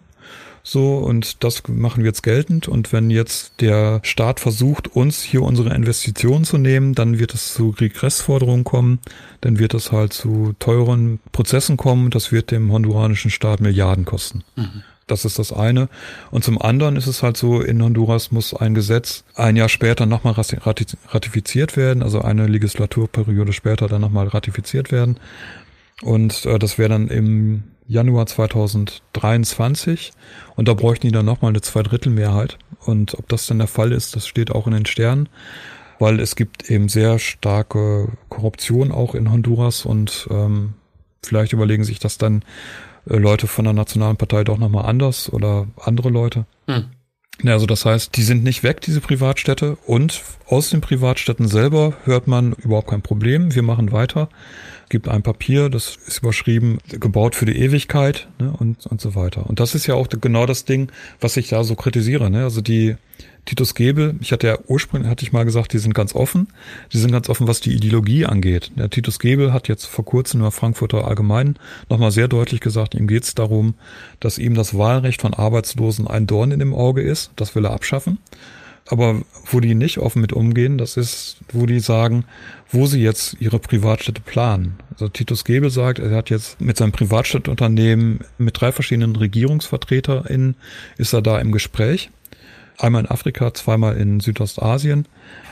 So, 0.63 0.99
und 0.99 1.43
das 1.43 1.61
machen 1.67 2.03
wir 2.03 2.09
jetzt 2.09 2.23
geltend. 2.23 2.69
Und 2.69 2.93
wenn 2.93 3.09
jetzt 3.09 3.59
der 3.59 3.99
Staat 4.03 4.39
versucht, 4.39 4.95
uns 4.95 5.23
hier 5.23 5.41
unsere 5.41 5.75
Investitionen 5.75 6.45
zu 6.45 6.57
nehmen, 6.57 6.95
dann 6.95 7.19
wird 7.19 7.34
es 7.34 7.53
zu 7.53 7.71
Regressforderungen 7.71 8.63
kommen, 8.63 8.99
dann 9.41 9.59
wird 9.59 9.73
es 9.73 9.91
halt 9.91 10.13
zu 10.13 10.55
teuren 10.59 11.19
Prozessen 11.34 11.75
kommen. 11.75 12.11
Das 12.11 12.32
wird 12.32 12.51
dem 12.51 12.71
honduranischen 12.71 13.30
Staat 13.30 13.59
Milliarden 13.59 14.05
kosten. 14.05 14.45
Mhm. 14.55 14.84
Das 15.07 15.23
ist 15.23 15.39
das 15.39 15.53
eine. 15.53 15.87
Und 16.31 16.43
zum 16.43 16.61
anderen 16.61 16.97
ist 16.97 17.07
es 17.07 17.23
halt 17.23 17.37
so, 17.37 17.61
in 17.61 17.81
Honduras 17.81 18.31
muss 18.31 18.53
ein 18.53 18.75
Gesetz 18.75 19.23
ein 19.35 19.55
Jahr 19.55 19.69
später 19.69 20.05
nochmal 20.05 20.33
ratifiziert 20.33 21.77
werden, 21.77 22.03
also 22.03 22.21
eine 22.21 22.45
Legislaturperiode 22.47 23.53
später 23.53 23.87
dann 23.87 24.01
nochmal 24.01 24.27
ratifiziert 24.27 24.91
werden. 24.91 25.17
Und 26.01 26.45
äh, 26.45 26.59
das 26.59 26.77
wäre 26.77 26.89
dann 26.89 27.07
im 27.07 27.63
Januar 27.87 28.25
2023. 28.25 30.11
Und 30.55 30.67
da 30.67 30.73
bräuchten 30.73 31.07
die 31.07 31.13
dann 31.13 31.25
nochmal 31.25 31.49
eine 31.49 31.61
Zweidrittelmehrheit. 31.61 32.57
Und 32.85 33.13
ob 33.15 33.29
das 33.29 33.47
dann 33.47 33.59
der 33.59 33.67
Fall 33.67 33.93
ist, 33.93 34.15
das 34.15 34.27
steht 34.27 34.51
auch 34.51 34.67
in 34.67 34.73
den 34.73 34.85
Sternen. 34.85 35.29
Weil 35.99 36.19
es 36.19 36.35
gibt 36.35 36.69
eben 36.69 36.89
sehr 36.89 37.17
starke 37.17 38.09
Korruption 38.29 38.91
auch 38.91 39.15
in 39.15 39.31
Honduras 39.31 39.83
und 39.83 40.27
ähm, 40.29 40.73
vielleicht 41.23 41.53
überlegen 41.53 41.83
sich 41.83 41.97
das 41.97 42.19
dann 42.19 42.43
Leute 43.07 43.47
von 43.47 43.65
der 43.65 43.73
Nationalen 43.73 44.17
Partei 44.17 44.43
doch 44.43 44.57
nochmal 44.57 44.85
anders 44.85 45.31
oder 45.31 45.67
andere 45.77 46.09
Leute. 46.09 46.45
Hm. 46.67 46.85
Ja, 47.43 47.53
also 47.53 47.67
das 47.67 47.85
heißt, 47.85 48.17
die 48.17 48.23
sind 48.23 48.43
nicht 48.43 48.63
weg, 48.63 48.81
diese 48.81 49.01
Privatstädte. 49.01 49.77
Und 49.85 50.21
aus 50.47 50.69
den 50.69 50.81
Privatstädten 50.81 51.47
selber 51.47 51.93
hört 52.03 52.27
man 52.27 52.53
überhaupt 52.53 52.89
kein 52.89 53.03
Problem. 53.03 53.53
Wir 53.53 53.61
machen 53.61 53.91
weiter. 53.91 54.29
Gibt 54.89 55.07
ein 55.07 55.23
Papier, 55.23 55.69
das 55.69 55.97
ist 56.07 56.19
überschrieben, 56.19 56.79
gebaut 56.88 57.35
für 57.35 57.45
die 57.45 57.57
Ewigkeit 57.57 58.27
ne, 58.39 58.53
und, 58.57 58.85
und 58.85 59.01
so 59.01 59.15
weiter. 59.15 59.47
Und 59.47 59.59
das 59.59 59.75
ist 59.75 59.88
ja 59.88 59.95
auch 59.95 60.07
genau 60.09 60.45
das 60.45 60.65
Ding, 60.65 60.91
was 61.19 61.38
ich 61.38 61.49
da 61.49 61.63
so 61.63 61.75
kritisiere. 61.75 62.29
Ne? 62.29 62.43
Also 62.43 62.61
die 62.61 62.95
Titus 63.45 63.75
Gebel, 63.75 64.15
ich 64.19 64.33
hatte 64.33 64.47
ja 64.47 64.57
ursprünglich, 64.67 65.09
hatte 65.09 65.23
ich 65.23 65.31
mal 65.31 65.45
gesagt, 65.45 65.71
die 65.71 65.77
sind 65.79 65.95
ganz 65.95 66.13
offen. 66.13 66.49
Die 66.91 66.97
sind 66.97 67.11
ganz 67.11 67.29
offen, 67.29 67.47
was 67.47 67.61
die 67.61 67.73
Ideologie 67.73 68.25
angeht. 68.25 68.71
Der 68.75 68.89
Titus 68.89 69.19
Gebel 69.19 69.53
hat 69.53 69.69
jetzt 69.69 69.85
vor 69.85 70.03
kurzem 70.03 70.41
der 70.41 70.51
Frankfurter 70.51 71.07
Allgemeinen 71.07 71.57
nochmal 71.89 72.11
sehr 72.11 72.27
deutlich 72.27 72.59
gesagt, 72.59 72.93
ihm 72.93 73.07
geht 73.07 73.23
es 73.23 73.35
darum, 73.35 73.75
dass 74.19 74.38
ihm 74.38 74.53
das 74.53 74.77
Wahlrecht 74.77 75.21
von 75.21 75.33
Arbeitslosen 75.33 76.07
ein 76.07 76.27
Dorn 76.27 76.51
in 76.51 76.59
dem 76.59 76.73
Auge 76.73 77.01
ist. 77.01 77.31
Das 77.38 77.55
will 77.55 77.65
er 77.65 77.71
abschaffen. 77.71 78.17
Aber 78.89 79.21
wo 79.45 79.59
die 79.59 79.75
nicht 79.75 79.97
offen 79.97 80.21
mit 80.21 80.33
umgehen, 80.33 80.77
das 80.77 80.97
ist, 80.97 81.38
wo 81.51 81.65
die 81.65 81.79
sagen, 81.79 82.25
wo 82.69 82.85
sie 82.85 83.01
jetzt 83.01 83.35
ihre 83.39 83.59
Privatstädte 83.59 84.21
planen. 84.21 84.77
Also 84.91 85.09
Titus 85.09 85.43
Gebel 85.43 85.69
sagt, 85.69 85.99
er 85.99 86.15
hat 86.15 86.29
jetzt 86.29 86.59
mit 86.61 86.77
seinem 86.77 86.91
Privatstadtunternehmen 86.91 88.21
mit 88.38 88.59
drei 88.59 88.71
verschiedenen 88.71 89.15
RegierungsvertreterInnen 89.15 90.55
ist 90.97 91.13
er 91.13 91.21
da 91.21 91.39
im 91.39 91.51
Gespräch. 91.51 92.09
Einmal 92.77 93.03
in 93.03 93.11
Afrika, 93.11 93.53
zweimal 93.53 93.97
in 93.97 94.19
Südostasien. 94.19 95.07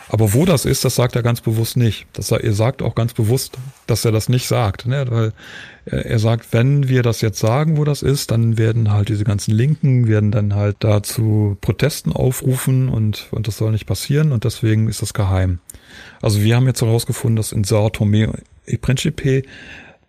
Aber 0.09 0.33
wo 0.33 0.45
das 0.45 0.65
ist, 0.65 0.85
das 0.85 0.95
sagt 0.95 1.15
er 1.15 1.23
ganz 1.23 1.41
bewusst 1.41 1.77
nicht. 1.77 2.05
Das, 2.13 2.31
er 2.31 2.53
sagt 2.53 2.81
auch 2.81 2.95
ganz 2.95 3.13
bewusst, 3.13 3.57
dass 3.87 4.05
er 4.05 4.11
das 4.11 4.29
nicht 4.29 4.47
sagt. 4.47 4.85
Ne? 4.85 5.05
Weil 5.09 5.33
er 5.85 6.19
sagt, 6.19 6.53
wenn 6.53 6.87
wir 6.89 7.03
das 7.03 7.21
jetzt 7.21 7.39
sagen, 7.39 7.77
wo 7.77 7.83
das 7.83 8.01
ist, 8.01 8.31
dann 8.31 8.57
werden 8.57 8.91
halt 8.91 9.09
diese 9.09 9.23
ganzen 9.23 9.51
Linken, 9.51 10.07
werden 10.07 10.31
dann 10.31 10.55
halt 10.55 10.77
dazu 10.79 11.57
Protesten 11.61 12.11
aufrufen 12.11 12.89
und, 12.89 13.27
und 13.31 13.47
das 13.47 13.57
soll 13.57 13.71
nicht 13.71 13.85
passieren 13.85 14.31
und 14.31 14.43
deswegen 14.43 14.87
ist 14.87 15.01
das 15.01 15.13
geheim. 15.13 15.59
Also 16.21 16.41
wir 16.41 16.55
haben 16.55 16.67
jetzt 16.67 16.81
herausgefunden, 16.81 17.37
dass 17.37 17.51
in 17.51 17.63
Sao 17.63 17.89
Tome 17.89 18.33
e 18.65 18.77
Principe 18.77 19.43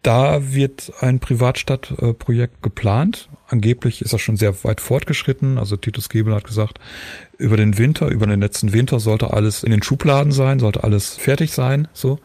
da 0.07 0.53
wird 0.53 0.93
ein 1.01 1.19
Privatstadtprojekt 1.19 2.63
geplant. 2.63 3.29
Angeblich 3.49 4.03
ist 4.03 4.13
das 4.13 4.21
schon 4.21 4.37
sehr 4.37 4.63
weit 4.65 4.81
fortgeschritten. 4.81 5.59
Also 5.59 5.77
Titus 5.77 6.09
Gebel 6.09 6.35
hat 6.35 6.45
gesagt, 6.45 6.79
über 7.39 7.57
den 7.57 7.77
Winter, 7.77 8.09
über 8.09 8.27
den 8.27 8.41
letzten 8.41 8.73
Winter 8.73 9.01
sollte 9.01 9.33
alles 9.33 9.65
in 9.65 9.73
den 9.73 9.83
Schubladen 9.83 10.31
sein, 10.31 10.61
sollte 10.61 10.85
alles 10.85 11.17
fertig 11.17 11.53
sein, 11.53 11.89
so. 11.93 12.21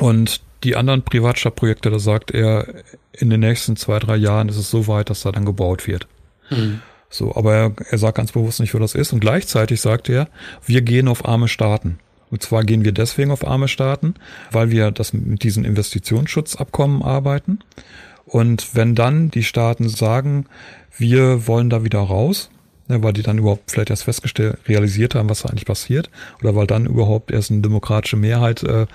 Und 0.00 0.42
die 0.62 0.76
anderen 0.76 1.02
Privatstadtprojekte, 1.02 1.90
da 1.90 1.98
sagt 1.98 2.30
er, 2.30 2.68
in 3.12 3.30
den 3.30 3.40
nächsten 3.40 3.76
zwei, 3.76 3.98
drei 3.98 4.16
Jahren 4.16 4.48
ist 4.48 4.56
es 4.56 4.70
so 4.70 4.86
weit, 4.86 5.10
dass 5.10 5.22
da 5.22 5.32
dann 5.32 5.44
gebaut 5.44 5.88
wird. 5.88 6.06
Mhm. 6.50 6.80
So, 7.10 7.34
aber 7.34 7.54
er, 7.54 7.72
er 7.90 7.98
sagt 7.98 8.16
ganz 8.16 8.32
bewusst 8.32 8.60
nicht, 8.60 8.74
wo 8.74 8.78
das 8.78 8.94
ist. 8.94 9.12
Und 9.12 9.20
gleichzeitig 9.20 9.80
sagt 9.80 10.08
er, 10.08 10.28
wir 10.66 10.82
gehen 10.82 11.08
auf 11.08 11.24
arme 11.24 11.48
Staaten. 11.48 11.98
Und 12.30 12.42
zwar 12.42 12.64
gehen 12.64 12.84
wir 12.84 12.92
deswegen 12.92 13.30
auf 13.30 13.46
arme 13.46 13.68
Staaten, 13.68 14.14
weil 14.50 14.70
wir 14.70 14.90
das 14.90 15.12
mit 15.12 15.42
diesen 15.42 15.64
Investitionsschutzabkommen 15.64 17.02
arbeiten. 17.02 17.60
Und 18.26 18.74
wenn 18.74 18.94
dann 18.94 19.30
die 19.30 19.44
Staaten 19.44 19.88
sagen, 19.88 20.46
wir 20.96 21.46
wollen 21.46 21.70
da 21.70 21.84
wieder 21.84 22.00
raus, 22.00 22.50
ne, 22.88 23.02
weil 23.02 23.12
die 23.12 23.22
dann 23.22 23.38
überhaupt 23.38 23.70
vielleicht 23.70 23.90
erst 23.90 24.04
festgestellt, 24.04 24.58
realisiert 24.66 25.14
haben, 25.14 25.28
was 25.28 25.42
da 25.42 25.48
eigentlich 25.48 25.66
passiert, 25.66 26.10
oder 26.40 26.54
weil 26.54 26.66
dann 26.66 26.86
überhaupt 26.86 27.30
erst 27.30 27.50
eine 27.50 27.60
demokratische 27.60 28.16
Mehrheit 28.16 28.62
äh, 28.62 28.86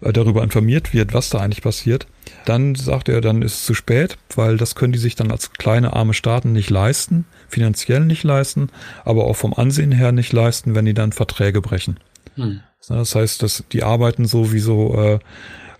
darüber 0.00 0.42
informiert 0.42 0.92
wird, 0.92 1.14
was 1.14 1.30
da 1.30 1.38
eigentlich 1.38 1.62
passiert, 1.62 2.06
dann 2.44 2.74
sagt 2.74 3.08
er, 3.08 3.20
dann 3.20 3.42
ist 3.42 3.54
es 3.54 3.66
zu 3.66 3.74
spät, 3.74 4.18
weil 4.34 4.56
das 4.56 4.74
können 4.74 4.92
die 4.92 4.98
sich 4.98 5.14
dann 5.14 5.30
als 5.30 5.52
kleine 5.52 5.92
arme 5.92 6.14
Staaten 6.14 6.52
nicht 6.52 6.70
leisten, 6.70 7.24
finanziell 7.48 8.00
nicht 8.00 8.24
leisten, 8.24 8.68
aber 9.04 9.24
auch 9.24 9.36
vom 9.36 9.54
Ansehen 9.54 9.92
her 9.92 10.12
nicht 10.12 10.32
leisten, 10.32 10.74
wenn 10.74 10.84
die 10.84 10.94
dann 10.94 11.12
Verträge 11.12 11.60
brechen. 11.60 11.98
Hm. 12.36 12.60
Das 12.88 13.14
heißt, 13.14 13.42
dass 13.42 13.64
die 13.72 13.82
arbeiten 13.82 14.26
so 14.26 14.52
wie 14.52 14.60
so 14.60 14.94
äh, 14.94 15.18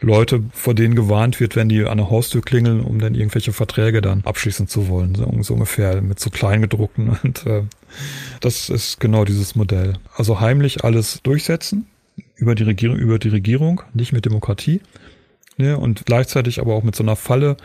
Leute, 0.01 0.43
vor 0.53 0.75
denen 0.75 0.95
gewarnt 0.95 1.41
wird, 1.41 1.57
wenn 1.57 1.69
die 1.69 1.85
an 1.85 1.99
der 1.99 2.11
Haustür 2.11 2.43
klingeln, 2.43 2.81
um 2.81 2.99
dann 2.99 3.15
irgendwelche 3.15 3.53
Verträge 3.53 4.03
dann 4.03 4.23
abschließen 4.25 4.69
zu 4.69 4.89
wollen. 4.89 5.15
So, 5.15 5.31
so 5.43 5.55
ungefähr 5.55 6.03
mit 6.03 6.21
so 6.21 6.31
kleingedruckten. 6.31 7.17
Und 7.23 7.47
äh, 7.47 7.63
das 8.41 8.69
ist 8.69 9.01
genau 9.01 9.25
dieses 9.25 9.55
Modell. 9.55 9.95
Also 10.15 10.41
heimlich 10.41 10.85
alles 10.85 11.21
durchsetzen 11.23 11.87
über 12.35 12.55
die 12.55 12.65
Regierung, 12.65 12.97
über 12.97 13.19
die 13.19 13.29
Regierung, 13.29 13.83
nicht 13.95 14.13
mit 14.13 14.25
Demokratie. 14.25 14.81
Ne, 15.59 15.79
und 15.79 16.05
gleichzeitig 16.05 16.61
aber 16.61 16.75
auch 16.75 16.83
mit 16.83 16.95
so 16.95 17.03
einer 17.03 17.17
Falle, 17.17 17.57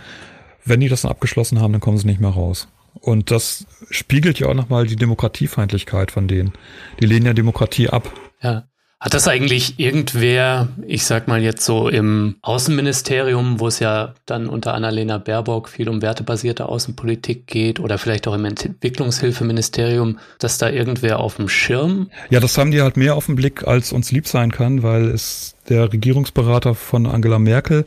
wenn 0.63 0.79
die 0.79 0.87
das 0.87 1.01
dann 1.01 1.11
abgeschlossen 1.11 1.59
haben, 1.59 1.73
dann 1.73 1.81
kommen 1.81 1.97
sie 1.97 2.07
nicht 2.07 2.21
mehr 2.21 2.29
raus. 2.29 2.69
Und 2.93 3.31
das 3.31 3.65
spiegelt 3.89 4.39
ja 4.39 4.47
auch 4.47 4.53
nochmal 4.53 4.87
die 4.87 4.95
Demokratiefeindlichkeit 4.95 6.11
von 6.11 6.29
denen. 6.29 6.53
Die 7.01 7.05
lehnen 7.05 7.25
ja 7.25 7.33
Demokratie 7.33 7.89
ab. 7.89 8.09
Ja. 8.41 8.67
Hat 9.01 9.15
das 9.15 9.27
eigentlich 9.27 9.79
irgendwer, 9.79 10.67
ich 10.85 11.05
sag 11.05 11.27
mal 11.27 11.41
jetzt 11.41 11.65
so 11.65 11.89
im 11.89 12.35
Außenministerium, 12.43 13.59
wo 13.59 13.67
es 13.67 13.79
ja 13.79 14.13
dann 14.27 14.45
unter 14.45 14.75
Annalena 14.75 15.17
Baerbock 15.17 15.69
viel 15.69 15.89
um 15.89 16.03
wertebasierte 16.03 16.69
Außenpolitik 16.69 17.47
geht 17.47 17.79
oder 17.79 17.97
vielleicht 17.97 18.27
auch 18.27 18.35
im 18.35 18.45
Entwicklungshilfeministerium, 18.45 20.19
dass 20.37 20.59
da 20.59 20.69
irgendwer 20.69 21.19
auf 21.19 21.37
dem 21.37 21.49
Schirm? 21.49 22.11
Ja, 22.29 22.39
das 22.39 22.55
haben 22.59 22.69
die 22.69 22.83
halt 22.83 22.95
mehr 22.95 23.15
auf 23.15 23.25
dem 23.25 23.33
Blick, 23.33 23.67
als 23.67 23.91
uns 23.91 24.11
lieb 24.11 24.27
sein 24.27 24.51
kann, 24.51 24.83
weil 24.83 25.09
es 25.09 25.55
der 25.67 25.91
Regierungsberater 25.91 26.75
von 26.75 27.07
Angela 27.07 27.39
Merkel, 27.39 27.85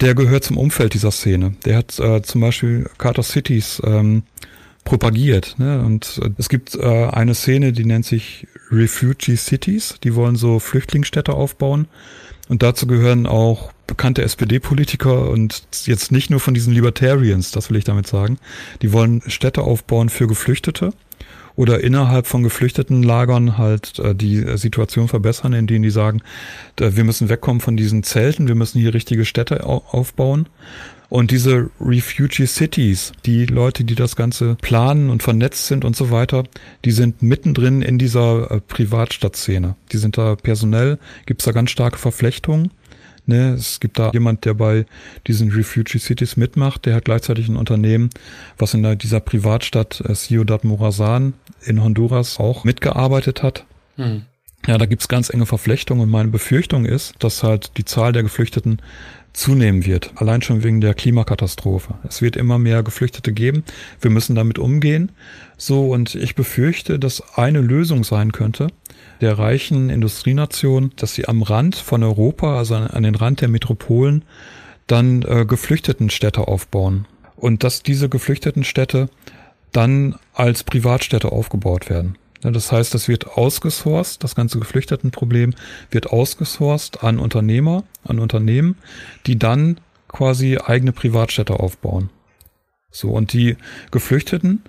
der 0.00 0.14
gehört 0.14 0.44
zum 0.44 0.56
Umfeld 0.56 0.94
dieser 0.94 1.10
Szene. 1.10 1.56
Der 1.66 1.76
hat 1.76 1.98
äh, 1.98 2.22
zum 2.22 2.40
Beispiel 2.40 2.88
Carter 2.96 3.22
Cities 3.22 3.82
ähm, 3.84 4.22
propagiert. 4.84 5.56
Ne? 5.58 5.80
Und 5.80 6.20
äh, 6.22 6.30
es 6.38 6.48
gibt 6.48 6.74
äh, 6.74 7.06
eine 7.06 7.34
Szene, 7.34 7.72
die 7.72 7.84
nennt 7.84 8.06
sich 8.06 8.46
Refugee 8.72 9.36
Cities. 9.36 9.96
Die 10.02 10.14
wollen 10.14 10.36
so 10.36 10.58
Flüchtlingsstädte 10.58 11.34
aufbauen. 11.34 11.86
Und 12.48 12.62
dazu 12.62 12.86
gehören 12.86 13.26
auch 13.26 13.72
bekannte 13.86 14.22
SPD-Politiker 14.22 15.30
und 15.30 15.62
jetzt 15.84 16.12
nicht 16.12 16.30
nur 16.30 16.40
von 16.40 16.54
diesen 16.54 16.72
Libertarians, 16.72 17.50
das 17.50 17.70
will 17.70 17.76
ich 17.76 17.84
damit 17.84 18.06
sagen. 18.06 18.38
Die 18.80 18.92
wollen 18.92 19.22
Städte 19.26 19.62
aufbauen 19.62 20.08
für 20.08 20.26
Geflüchtete 20.26 20.92
oder 21.56 21.82
innerhalb 21.82 22.26
von 22.26 22.42
geflüchteten 22.42 23.02
Lagern 23.02 23.58
halt 23.58 23.98
äh, 23.98 24.14
die 24.14 24.56
Situation 24.56 25.08
verbessern, 25.08 25.52
in 25.52 25.66
denen 25.66 25.82
die 25.82 25.90
sagen, 25.90 26.22
wir 26.76 27.04
müssen 27.04 27.28
wegkommen 27.28 27.60
von 27.60 27.76
diesen 27.76 28.02
Zelten, 28.02 28.48
wir 28.48 28.54
müssen 28.54 28.80
hier 28.80 28.94
richtige 28.94 29.24
Städte 29.24 29.64
aufbauen. 29.66 30.48
Und 31.12 31.30
diese 31.30 31.68
Refugee 31.78 32.46
Cities, 32.46 33.12
die 33.26 33.44
Leute, 33.44 33.84
die 33.84 33.94
das 33.94 34.16
Ganze 34.16 34.56
planen 34.62 35.10
und 35.10 35.22
vernetzt 35.22 35.66
sind 35.66 35.84
und 35.84 35.94
so 35.94 36.10
weiter, 36.10 36.44
die 36.86 36.90
sind 36.90 37.22
mittendrin 37.22 37.82
in 37.82 37.98
dieser 37.98 38.50
äh, 38.50 38.60
Privatstadtszene. 38.60 39.76
Die 39.92 39.98
sind 39.98 40.16
da 40.16 40.36
personell, 40.36 40.98
gibt's 41.26 41.44
da 41.44 41.52
ganz 41.52 41.70
starke 41.70 41.98
Verflechtungen. 41.98 42.70
Ne, 43.32 43.54
es 43.54 43.80
gibt 43.80 43.98
da 43.98 44.10
jemand, 44.12 44.44
der 44.44 44.52
bei 44.52 44.84
diesen 45.26 45.50
Refugee 45.52 45.98
Cities 45.98 46.36
mitmacht, 46.36 46.84
der 46.84 46.94
hat 46.94 47.06
gleichzeitig 47.06 47.48
ein 47.48 47.56
Unternehmen, 47.56 48.10
was 48.58 48.74
in 48.74 48.98
dieser 48.98 49.20
Privatstadt 49.20 50.02
äh, 50.06 50.12
Ciudad 50.12 50.64
Morazan 50.64 51.32
in 51.62 51.82
Honduras 51.82 52.38
auch 52.38 52.64
mitgearbeitet 52.64 53.42
hat. 53.42 53.64
Hm. 53.96 54.26
Ja, 54.66 54.76
da 54.76 54.84
gibt's 54.84 55.08
ganz 55.08 55.30
enge 55.30 55.46
Verflechtungen 55.46 56.02
und 56.02 56.10
meine 56.10 56.28
Befürchtung 56.28 56.84
ist, 56.84 57.14
dass 57.20 57.42
halt 57.42 57.78
die 57.78 57.86
Zahl 57.86 58.12
der 58.12 58.22
Geflüchteten 58.22 58.82
zunehmen 59.32 59.86
wird. 59.86 60.12
Allein 60.16 60.42
schon 60.42 60.62
wegen 60.62 60.82
der 60.82 60.92
Klimakatastrophe. 60.92 61.94
Es 62.06 62.20
wird 62.20 62.36
immer 62.36 62.58
mehr 62.58 62.82
Geflüchtete 62.82 63.32
geben. 63.32 63.64
Wir 64.02 64.10
müssen 64.10 64.34
damit 64.36 64.58
umgehen. 64.58 65.10
So, 65.56 65.90
und 65.90 66.14
ich 66.14 66.34
befürchte, 66.34 66.98
dass 66.98 67.38
eine 67.38 67.62
Lösung 67.62 68.04
sein 68.04 68.32
könnte, 68.32 68.68
der 69.22 69.38
reichen 69.38 69.88
Industrienation, 69.88 70.92
dass 70.96 71.14
sie 71.14 71.26
am 71.26 71.42
Rand 71.42 71.76
von 71.76 72.02
Europa, 72.02 72.58
also 72.58 72.74
an, 72.74 72.88
an 72.88 73.02
den 73.04 73.14
Rand 73.14 73.40
der 73.40 73.48
Metropolen, 73.48 74.24
dann 74.86 75.22
äh, 75.22 75.46
Geflüchtetenstädte 75.46 76.48
aufbauen. 76.48 77.06
Und 77.36 77.64
dass 77.64 77.82
diese 77.82 78.08
Geflüchtetenstädte 78.08 79.08
dann 79.72 80.16
als 80.34 80.64
Privatstädte 80.64 81.32
aufgebaut 81.32 81.88
werden. 81.88 82.18
Das 82.42 82.72
heißt, 82.72 82.92
das 82.92 83.08
wird 83.08 83.28
ausgesourced, 83.36 84.22
das 84.24 84.34
ganze 84.34 84.58
Geflüchtetenproblem 84.58 85.54
wird 85.90 86.08
ausgesourced 86.08 87.04
an 87.04 87.18
Unternehmer, 87.18 87.84
an 88.04 88.18
Unternehmen, 88.18 88.76
die 89.26 89.38
dann 89.38 89.78
quasi 90.08 90.58
eigene 90.58 90.92
Privatstädte 90.92 91.60
aufbauen. 91.60 92.10
So, 92.90 93.10
und 93.10 93.32
die 93.32 93.56
Geflüchteten, 93.90 94.62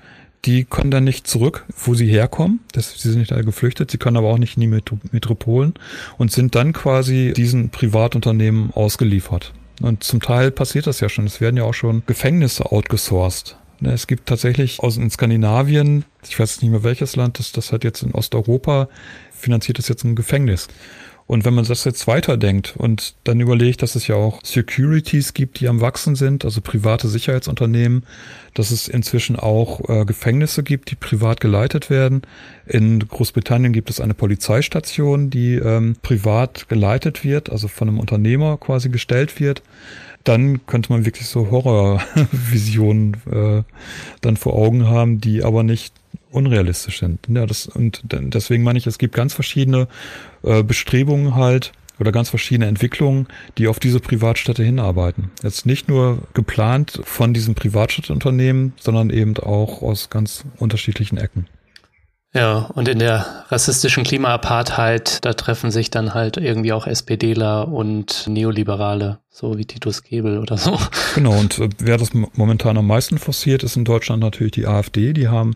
die 0.45 0.65
können 0.65 0.91
dann 0.91 1.03
nicht 1.03 1.27
zurück, 1.27 1.65
wo 1.77 1.93
sie 1.93 2.07
herkommen. 2.07 2.59
Das, 2.73 2.99
sie 2.99 3.09
sind 3.09 3.19
nicht 3.19 3.31
alle 3.31 3.45
geflüchtet, 3.45 3.91
sie 3.91 3.97
können 3.97 4.17
aber 4.17 4.29
auch 4.29 4.37
nicht 4.37 4.57
in 4.57 4.61
die 4.61 4.81
Metropolen 5.11 5.73
und 6.17 6.31
sind 6.31 6.55
dann 6.55 6.73
quasi 6.73 7.33
diesen 7.35 7.69
Privatunternehmen 7.69 8.71
ausgeliefert. 8.73 9.53
Und 9.81 10.03
zum 10.03 10.21
Teil 10.21 10.51
passiert 10.51 10.87
das 10.87 10.99
ja 10.99 11.09
schon. 11.09 11.25
Es 11.25 11.41
werden 11.41 11.57
ja 11.57 11.63
auch 11.63 11.73
schon 11.73 12.03
Gefängnisse 12.05 12.71
outgesourced. 12.71 13.57
Ne, 13.79 13.91
es 13.91 14.07
gibt 14.07 14.27
tatsächlich 14.27 14.79
aus 14.79 14.97
in 14.97 15.09
Skandinavien, 15.09 16.05
ich 16.27 16.39
weiß 16.39 16.61
nicht 16.61 16.71
mehr 16.71 16.83
welches 16.83 17.15
Land, 17.15 17.39
das, 17.39 17.51
das 17.51 17.71
hat 17.71 17.83
jetzt 17.83 18.03
in 18.03 18.13
Osteuropa, 18.13 18.87
finanziert 19.31 19.77
das 19.77 19.89
jetzt 19.89 20.03
ein 20.03 20.15
Gefängnis. 20.15 20.67
Und 21.25 21.45
wenn 21.45 21.53
man 21.53 21.65
das 21.65 21.85
jetzt 21.85 22.05
weiterdenkt 22.07 22.75
und 22.77 23.15
dann 23.23 23.39
überlegt, 23.39 23.81
dass 23.81 23.95
es 23.95 24.07
ja 24.07 24.15
auch 24.15 24.39
Securities 24.43 25.33
gibt, 25.33 25.59
die 25.59 25.67
am 25.67 25.81
Wachsen 25.81 26.15
sind, 26.15 26.43
also 26.43 26.61
private 26.61 27.07
Sicherheitsunternehmen, 27.07 28.05
dass 28.53 28.71
es 28.71 28.87
inzwischen 28.87 29.37
auch 29.37 29.89
äh, 29.89 30.05
Gefängnisse 30.05 30.63
gibt, 30.63 30.91
die 30.91 30.95
privat 30.95 31.39
geleitet 31.39 31.89
werden. 31.89 32.23
In 32.67 32.99
Großbritannien 32.99 33.73
gibt 33.73 33.89
es 33.89 34.01
eine 34.01 34.13
Polizeistation, 34.13 35.29
die 35.29 35.55
ähm, 35.55 35.95
privat 36.01 36.67
geleitet 36.67 37.23
wird, 37.23 37.49
also 37.49 37.67
von 37.67 37.87
einem 37.87 37.99
Unternehmer 37.99 38.57
quasi 38.57 38.89
gestellt 38.89 39.39
wird 39.39 39.63
dann 40.23 40.65
könnte 40.65 40.91
man 40.91 41.05
wirklich 41.05 41.27
so 41.27 41.51
Horrorvisionen 41.51 43.15
äh, 43.29 43.63
dann 44.21 44.37
vor 44.37 44.53
Augen 44.53 44.87
haben, 44.87 45.19
die 45.19 45.43
aber 45.43 45.63
nicht 45.63 45.93
unrealistisch 46.33 46.99
sind. 46.99 47.19
Ja, 47.27 47.45
das, 47.45 47.67
und 47.67 48.01
deswegen 48.03 48.63
meine 48.63 48.79
ich, 48.79 48.87
es 48.87 48.97
gibt 48.97 49.15
ganz 49.15 49.33
verschiedene 49.33 49.87
äh, 50.43 50.63
Bestrebungen 50.63 51.35
halt 51.35 51.71
oder 51.99 52.11
ganz 52.11 52.29
verschiedene 52.29 52.67
Entwicklungen, 52.67 53.27
die 53.57 53.67
auf 53.67 53.79
diese 53.79 53.99
Privatstädte 53.99 54.63
hinarbeiten. 54.63 55.31
Jetzt 55.43 55.65
nicht 55.65 55.87
nur 55.87 56.19
geplant 56.33 56.99
von 57.03 57.33
diesen 57.33 57.55
Privatstadtunternehmen, 57.55 58.73
sondern 58.79 59.09
eben 59.09 59.37
auch 59.37 59.81
aus 59.81 60.09
ganz 60.09 60.43
unterschiedlichen 60.57 61.17
Ecken. 61.17 61.47
Ja, 62.35 62.69
und 62.73 62.87
in 62.87 62.97
der 62.97 63.45
rassistischen 63.49 64.03
Klimaapartheid, 64.03 65.23
da 65.23 65.33
treffen 65.33 65.69
sich 65.69 65.91
dann 65.91 66.15
halt 66.15 66.37
irgendwie 66.37 66.73
auch 66.73 66.87
SPDler 66.87 67.67
und 67.67 68.25
Neoliberale, 68.27 69.19
so 69.29 69.59
wie 69.59 69.65
Titus 69.65 70.01
Gebel 70.01 70.39
oder 70.39 70.57
so. 70.57 70.79
Genau, 71.13 71.37
und 71.37 71.59
äh, 71.59 71.69
wer 71.77 71.97
das 71.97 72.09
momentan 72.13 72.75
am 72.75 72.87
meisten 72.87 73.19
forciert, 73.19 73.61
ist 73.61 73.75
in 73.75 73.85
Deutschland 73.85 74.23
natürlich 74.23 74.53
die 74.53 74.65
AfD. 74.65 75.13
Die 75.13 75.27
haben 75.27 75.55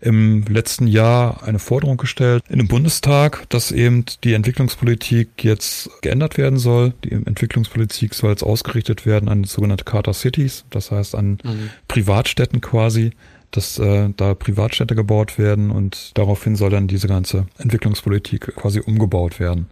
im 0.00 0.44
letzten 0.44 0.86
Jahr 0.86 1.42
eine 1.42 1.58
Forderung 1.58 1.96
gestellt 1.96 2.44
in 2.48 2.58
dem 2.58 2.68
Bundestag, 2.68 3.48
dass 3.48 3.72
eben 3.72 4.04
die 4.22 4.34
Entwicklungspolitik 4.34 5.42
jetzt 5.42 5.90
geändert 6.02 6.38
werden 6.38 6.60
soll. 6.60 6.94
Die 7.02 7.10
Entwicklungspolitik 7.10 8.14
soll 8.14 8.30
jetzt 8.30 8.44
ausgerichtet 8.44 9.06
werden 9.06 9.28
an 9.28 9.42
sogenannte 9.42 9.82
Charter 9.84 10.14
Cities, 10.14 10.64
das 10.70 10.92
heißt 10.92 11.16
an 11.16 11.38
mhm. 11.42 11.70
Privatstädten 11.88 12.60
quasi 12.60 13.10
dass 13.52 13.78
äh, 13.78 14.10
da 14.16 14.34
Privatstädte 14.34 14.94
gebaut 14.94 15.38
werden 15.38 15.70
und 15.70 16.16
daraufhin 16.18 16.56
soll 16.56 16.70
dann 16.70 16.88
diese 16.88 17.06
ganze 17.06 17.46
Entwicklungspolitik 17.58 18.56
quasi 18.56 18.80
umgebaut 18.80 19.38
werden. 19.38 19.68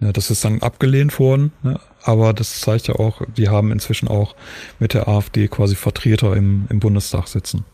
Ja, 0.00 0.12
das 0.12 0.30
ist 0.30 0.44
dann 0.44 0.62
abgelehnt 0.62 1.18
worden, 1.18 1.52
ne? 1.62 1.78
aber 2.02 2.32
das 2.32 2.60
zeigt 2.60 2.88
ja 2.88 2.94
auch, 2.94 3.20
die 3.36 3.50
haben 3.50 3.70
inzwischen 3.70 4.08
auch 4.08 4.34
mit 4.78 4.94
der 4.94 5.08
AfD 5.08 5.46
quasi 5.48 5.74
Vertreter 5.74 6.34
im, 6.34 6.66
im 6.70 6.80
Bundestag 6.80 7.28
sitzen. 7.28 7.66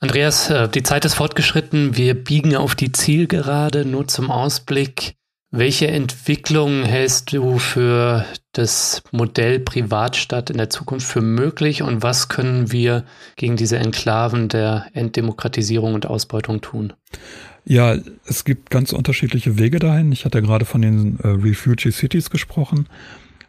Andreas, 0.00 0.50
äh, 0.50 0.68
die 0.68 0.82
Zeit 0.82 1.04
ist 1.04 1.14
fortgeschritten. 1.14 1.96
Wir 1.96 2.14
biegen 2.14 2.56
auf 2.56 2.74
die 2.74 2.92
Zielgerade. 2.92 3.84
Nur 3.84 4.08
zum 4.08 4.30
Ausblick. 4.30 5.14
Welche 5.54 5.86
Entwicklung 5.88 6.82
hältst 6.82 7.34
du 7.34 7.58
für 7.58 8.24
das 8.52 9.02
Modell 9.12 9.60
Privatstadt 9.60 10.48
in 10.48 10.56
der 10.56 10.70
Zukunft 10.70 11.06
für 11.06 11.20
möglich 11.20 11.82
und 11.82 12.02
was 12.02 12.30
können 12.30 12.72
wir 12.72 13.04
gegen 13.36 13.56
diese 13.56 13.76
Enklaven 13.76 14.48
der 14.48 14.86
Entdemokratisierung 14.94 15.92
und 15.92 16.06
Ausbeutung 16.06 16.62
tun? 16.62 16.94
Ja, 17.66 17.98
es 18.24 18.44
gibt 18.46 18.70
ganz 18.70 18.94
unterschiedliche 18.94 19.58
Wege 19.58 19.78
dahin. 19.78 20.10
Ich 20.10 20.24
hatte 20.24 20.40
gerade 20.40 20.64
von 20.64 20.80
den 20.80 21.20
äh, 21.20 21.28
Refugee 21.28 21.92
Cities 21.92 22.30
gesprochen. 22.30 22.88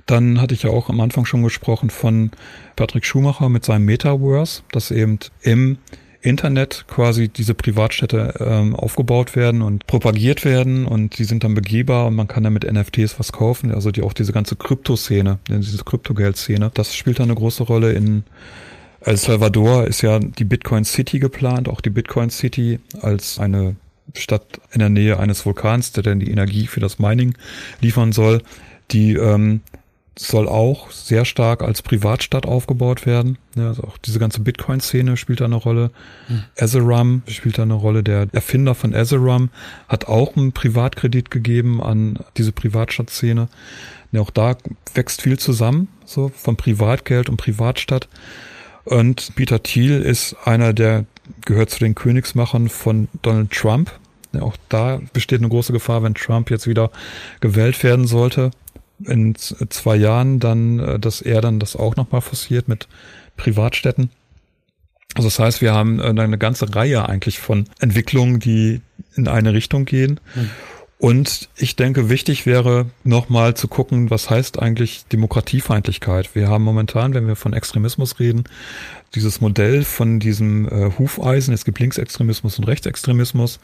Dann 0.06 0.42
hatte 0.42 0.54
ich 0.54 0.64
ja 0.64 0.72
auch 0.72 0.90
am 0.90 1.00
Anfang 1.00 1.24
schon 1.24 1.42
gesprochen 1.42 1.90
von 1.90 2.32
Patrick 2.76 3.06
Schumacher 3.06 3.48
mit 3.48 3.64
seinem 3.64 3.86
Metaverse, 3.86 4.64
das 4.74 4.92
eben 4.92 5.20
im 5.42 5.78
Internet 6.24 6.86
quasi 6.88 7.28
diese 7.28 7.54
Privatstädte 7.54 8.34
ähm, 8.40 8.76
aufgebaut 8.76 9.36
werden 9.36 9.62
und 9.62 9.86
propagiert 9.88 10.46
werden 10.46 10.86
und 10.86 11.18
die 11.20 11.26
sind 11.26 11.44
dann 11.44 11.54
begehbar 11.54 12.08
und 12.08 12.16
man 12.16 12.28
kann 12.28 12.44
dann 12.44 12.54
mit 12.54 12.72
NFTs 12.72 13.20
was 13.20 13.32
kaufen. 13.32 13.72
Also 13.72 13.92
die 13.92 14.02
auch 14.02 14.14
diese 14.14 14.32
ganze 14.32 14.56
Kryptoszene, 14.56 15.40
diese 15.50 15.84
Kryptogeldszene, 15.84 16.72
das 16.74 16.96
spielt 16.96 17.20
da 17.20 17.24
eine 17.24 17.36
große 17.36 17.64
Rolle 17.64 17.92
in 17.92 18.24
El 19.06 19.18
Salvador 19.18 19.86
ist 19.86 20.02
ja 20.02 20.18
die 20.20 20.46
Bitcoin 20.46 20.86
City 20.86 21.20
geplant, 21.20 21.68
auch 21.68 21.82
die 21.82 21.90
Bitcoin 21.90 22.30
City 22.30 22.80
als 23.02 23.38
eine 23.38 23.76
Stadt 24.16 24.62
in 24.72 24.80
der 24.80 24.90
Nähe 24.90 25.20
eines 25.20 25.46
Vulkans, 25.46 25.92
der 25.92 26.04
dann 26.04 26.20
die 26.20 26.32
Energie 26.32 26.68
für 26.68 26.80
das 26.80 27.00
Mining 27.00 27.36
liefern 27.82 28.14
soll. 28.14 28.42
Die 28.92 29.14
ähm, 29.14 29.62
soll 30.18 30.48
auch 30.48 30.92
sehr 30.92 31.26
stark 31.26 31.64
als 31.64 31.82
Privatstadt 31.82 32.46
aufgebaut 32.46 33.06
werden. 33.06 33.38
Ja, 33.56 33.70
also 33.70 33.84
auch 33.84 33.98
diese 33.98 34.20
ganze 34.20 34.42
Bitcoin-Szene 34.42 35.18
spielt 35.18 35.42
da 35.42 35.46
eine 35.46 35.56
Rolle. 35.56 35.92
Mhm. 36.28 36.44
Azeram 36.58 37.24
spielt 37.28 37.58
da 37.58 37.64
eine 37.64 37.74
Rolle. 37.74 38.04
Der 38.04 38.28
Erfinder 38.32 38.76
von 38.76 38.94
Azeram 38.94 39.50
hat 39.88 40.06
auch 40.06 40.36
einen 40.36 40.52
Privatkredit 40.52 41.32
gegeben 41.32 41.82
an 41.82 42.20
diese 42.38 42.52
Privatstadtszene. 42.52 43.48
Ja, 44.12 44.22
auch 44.22 44.30
da 44.30 44.56
wächst 44.94 45.24
viel 45.24 45.40
zusammen, 45.40 45.88
so 46.06 46.30
von 46.30 46.56
Privatgeld 46.56 47.30
und 47.30 47.38
Privatstadt. 47.38 48.08
Und 48.86 49.36
Peter 49.36 49.64
Thiel 49.64 50.02
ist 50.02 50.36
einer, 50.46 50.74
der 50.74 51.06
gehört 51.46 51.72
zu 51.72 51.80
den 51.80 51.96
Königsmachern 51.96 52.70
von 52.70 53.08
Donald 53.24 53.52
Trump. 53.52 53.92
Ja, 54.34 54.42
auch 54.42 54.58
da 54.70 55.00
besteht 55.14 55.40
eine 55.40 55.50
große 55.50 55.74
Gefahr, 55.74 56.04
wenn 56.04 56.16
Trump 56.16 56.52
jetzt 56.52 56.68
wieder 56.68 56.92
gewählt 57.40 57.82
werden 57.84 58.08
sollte, 58.08 58.52
in 59.00 59.36
zwei 59.36 59.96
Jahren 59.96 60.40
dann, 60.40 60.80
äh, 60.80 61.00
dass 61.00 61.22
er 61.22 61.42
dann 61.42 61.60
das 61.60 61.76
auch 61.76 61.96
nochmal 61.96 62.22
forciert 62.22 62.68
mit 62.68 62.88
Privatstädten. 63.38 64.10
Also 65.16 65.28
das 65.28 65.40
heißt, 65.40 65.62
wir 65.62 65.74
haben 65.74 66.00
äh, 66.00 66.04
eine 66.04 66.38
ganze 66.38 66.74
Reihe 66.76 67.08
eigentlich 67.08 67.40
von 67.40 67.66
Entwicklungen, 67.80 68.40
die 68.40 68.82
in 69.16 69.28
eine 69.28 69.54
Richtung 69.54 69.86
gehen. 69.86 70.20
Mhm. 70.36 70.50
Und 71.04 71.50
ich 71.58 71.76
denke, 71.76 72.10
wichtig 72.10 72.46
wäre 72.46 72.86
nochmal 73.04 73.56
zu 73.56 73.68
gucken, 73.68 74.10
was 74.10 74.30
heißt 74.30 74.60
eigentlich 74.60 75.06
Demokratiefeindlichkeit. 75.12 76.34
Wir 76.34 76.48
haben 76.48 76.64
momentan, 76.64 77.14
wenn 77.14 77.28
wir 77.28 77.36
von 77.36 77.52
Extremismus 77.52 78.22
reden, 78.22 78.46
dieses 79.14 79.42
Modell 79.42 79.84
von 79.84 80.22
diesem 80.22 80.66
äh, 80.70 80.92
Hufeisen. 80.98 81.54
Es 81.54 81.66
gibt 81.66 81.80
Linksextremismus 81.80 82.58
und 82.58 82.70
Rechtsextremismus. 82.70 83.60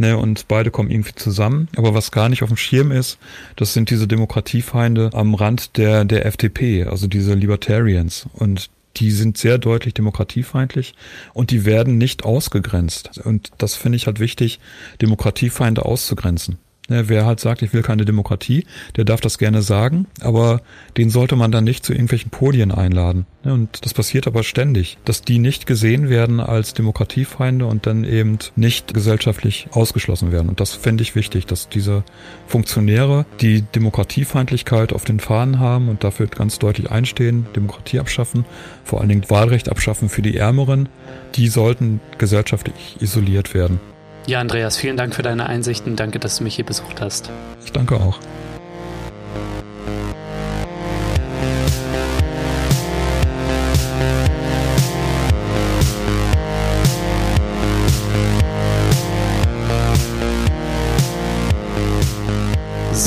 Ne, 0.00 0.16
und 0.16 0.48
beide 0.48 0.70
kommen 0.70 0.90
irgendwie 0.90 1.14
zusammen. 1.14 1.68
Aber 1.76 1.92
was 1.92 2.10
gar 2.10 2.30
nicht 2.30 2.42
auf 2.42 2.48
dem 2.48 2.56
Schirm 2.56 2.90
ist, 2.90 3.18
das 3.56 3.74
sind 3.74 3.90
diese 3.90 4.08
Demokratiefeinde 4.08 5.10
am 5.12 5.34
Rand 5.34 5.76
der, 5.76 6.06
der 6.06 6.24
FDP, 6.24 6.86
also 6.86 7.06
diese 7.06 7.34
Libertarians. 7.34 8.26
Und 8.32 8.70
die 8.96 9.10
sind 9.10 9.36
sehr 9.36 9.58
deutlich 9.58 9.92
demokratiefeindlich 9.92 10.94
und 11.34 11.50
die 11.50 11.66
werden 11.66 11.98
nicht 11.98 12.24
ausgegrenzt. 12.24 13.20
Und 13.22 13.50
das 13.58 13.74
finde 13.74 13.96
ich 13.96 14.06
halt 14.06 14.20
wichtig, 14.20 14.58
Demokratiefeinde 15.02 15.84
auszugrenzen. 15.84 16.56
Ne, 16.90 17.08
wer 17.08 17.24
halt 17.24 17.38
sagt, 17.38 17.62
ich 17.62 17.72
will 17.72 17.82
keine 17.82 18.04
Demokratie, 18.04 18.66
der 18.96 19.04
darf 19.04 19.20
das 19.20 19.38
gerne 19.38 19.62
sagen, 19.62 20.08
aber 20.20 20.60
den 20.96 21.08
sollte 21.08 21.36
man 21.36 21.52
dann 21.52 21.62
nicht 21.62 21.84
zu 21.86 21.92
irgendwelchen 21.92 22.32
Podien 22.32 22.72
einladen. 22.72 23.26
Ne, 23.44 23.54
und 23.54 23.84
das 23.84 23.94
passiert 23.94 24.26
aber 24.26 24.42
ständig, 24.42 24.98
dass 25.04 25.22
die 25.22 25.38
nicht 25.38 25.68
gesehen 25.68 26.08
werden 26.08 26.40
als 26.40 26.74
Demokratiefeinde 26.74 27.64
und 27.64 27.86
dann 27.86 28.02
eben 28.02 28.38
nicht 28.56 28.92
gesellschaftlich 28.92 29.68
ausgeschlossen 29.70 30.32
werden. 30.32 30.48
Und 30.48 30.58
das 30.58 30.72
fände 30.72 31.02
ich 31.02 31.14
wichtig, 31.14 31.46
dass 31.46 31.68
diese 31.68 32.02
Funktionäre 32.48 33.24
die 33.40 33.62
Demokratiefeindlichkeit 33.62 34.92
auf 34.92 35.04
den 35.04 35.20
Fahnen 35.20 35.60
haben 35.60 35.88
und 35.88 36.02
dafür 36.02 36.26
ganz 36.26 36.58
deutlich 36.58 36.90
einstehen, 36.90 37.46
Demokratie 37.54 38.00
abschaffen, 38.00 38.44
vor 38.82 38.98
allen 38.98 39.10
Dingen 39.10 39.30
Wahlrecht 39.30 39.68
abschaffen 39.68 40.08
für 40.08 40.22
die 40.22 40.36
Ärmeren. 40.36 40.88
Die 41.36 41.46
sollten 41.46 42.00
gesellschaftlich 42.18 42.96
isoliert 42.98 43.54
werden. 43.54 43.78
Ja, 44.30 44.38
Andreas, 44.38 44.76
vielen 44.76 44.96
Dank 44.96 45.16
für 45.16 45.22
deine 45.22 45.46
Einsichten. 45.46 45.96
Danke, 45.96 46.20
dass 46.20 46.36
du 46.36 46.44
mich 46.44 46.54
hier 46.54 46.64
besucht 46.64 47.00
hast. 47.00 47.30
Ich 47.64 47.72
danke 47.72 47.96
auch. 47.96 48.20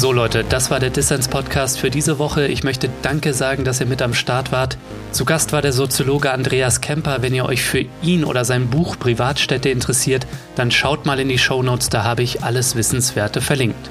So 0.03 0.11
Leute, 0.11 0.43
das 0.43 0.69
war 0.69 0.81
der 0.81 0.89
Dissens 0.89 1.29
Podcast 1.29 1.79
für 1.79 1.89
diese 1.89 2.19
Woche. 2.19 2.45
Ich 2.47 2.65
möchte 2.65 2.89
Danke 3.03 3.33
sagen, 3.33 3.63
dass 3.63 3.79
ihr 3.79 3.85
mit 3.85 4.01
am 4.01 4.13
Start 4.13 4.51
wart. 4.51 4.77
Zu 5.13 5.23
Gast 5.23 5.53
war 5.53 5.61
der 5.61 5.71
Soziologe 5.71 6.33
Andreas 6.33 6.81
Kemper. 6.81 7.21
Wenn 7.21 7.33
ihr 7.33 7.45
euch 7.45 7.61
für 7.61 7.85
ihn 8.01 8.25
oder 8.25 8.43
sein 8.43 8.69
Buch 8.69 8.99
Privatstädte 8.99 9.69
interessiert, 9.69 10.27
dann 10.55 10.71
schaut 10.71 11.05
mal 11.05 11.21
in 11.21 11.29
die 11.29 11.37
Show 11.37 11.63
Notes, 11.63 11.87
da 11.87 12.03
habe 12.03 12.21
ich 12.21 12.43
alles 12.43 12.75
Wissenswerte 12.75 13.39
verlinkt. 13.39 13.89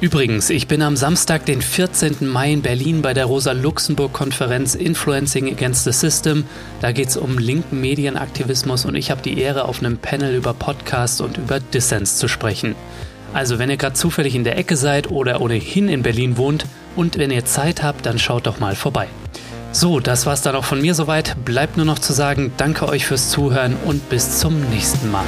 Übrigens, 0.00 0.50
ich 0.50 0.66
bin 0.66 0.82
am 0.82 0.96
Samstag, 0.96 1.46
den 1.46 1.62
14. 1.62 2.26
Mai 2.26 2.54
in 2.54 2.62
Berlin 2.62 3.00
bei 3.00 3.14
der 3.14 3.26
Rosa-Luxemburg-Konferenz 3.26 4.74
Influencing 4.74 5.46
Against 5.46 5.84
the 5.84 5.92
System. 5.92 6.42
Da 6.80 6.90
geht 6.90 7.10
es 7.10 7.16
um 7.16 7.38
linken 7.38 7.80
Medienaktivismus 7.80 8.84
und 8.84 8.96
ich 8.96 9.12
habe 9.12 9.22
die 9.22 9.38
Ehre, 9.38 9.66
auf 9.66 9.78
einem 9.78 9.98
Panel 9.98 10.34
über 10.34 10.54
Podcasts 10.54 11.20
und 11.20 11.38
über 11.38 11.60
Dissens 11.60 12.16
zu 12.16 12.26
sprechen. 12.26 12.74
Also 13.32 13.58
wenn 13.58 13.70
ihr 13.70 13.76
gerade 13.76 13.94
zufällig 13.94 14.34
in 14.34 14.44
der 14.44 14.58
Ecke 14.58 14.76
seid 14.76 15.10
oder 15.10 15.40
ohnehin 15.40 15.88
in 15.88 16.02
Berlin 16.02 16.36
wohnt 16.36 16.66
und 16.96 17.18
wenn 17.18 17.30
ihr 17.30 17.44
Zeit 17.44 17.82
habt, 17.82 18.06
dann 18.06 18.18
schaut 18.18 18.46
doch 18.46 18.60
mal 18.60 18.74
vorbei. 18.74 19.08
So, 19.72 20.00
das 20.00 20.26
war's 20.26 20.42
dann 20.42 20.54
auch 20.54 20.64
von 20.64 20.82
mir 20.82 20.94
soweit. 20.94 21.34
Bleibt 21.46 21.78
nur 21.78 21.86
noch 21.86 21.98
zu 21.98 22.12
sagen, 22.12 22.52
danke 22.58 22.86
euch 22.88 23.06
fürs 23.06 23.30
Zuhören 23.30 23.76
und 23.86 24.10
bis 24.10 24.38
zum 24.38 24.60
nächsten 24.68 25.10
Mal. 25.10 25.24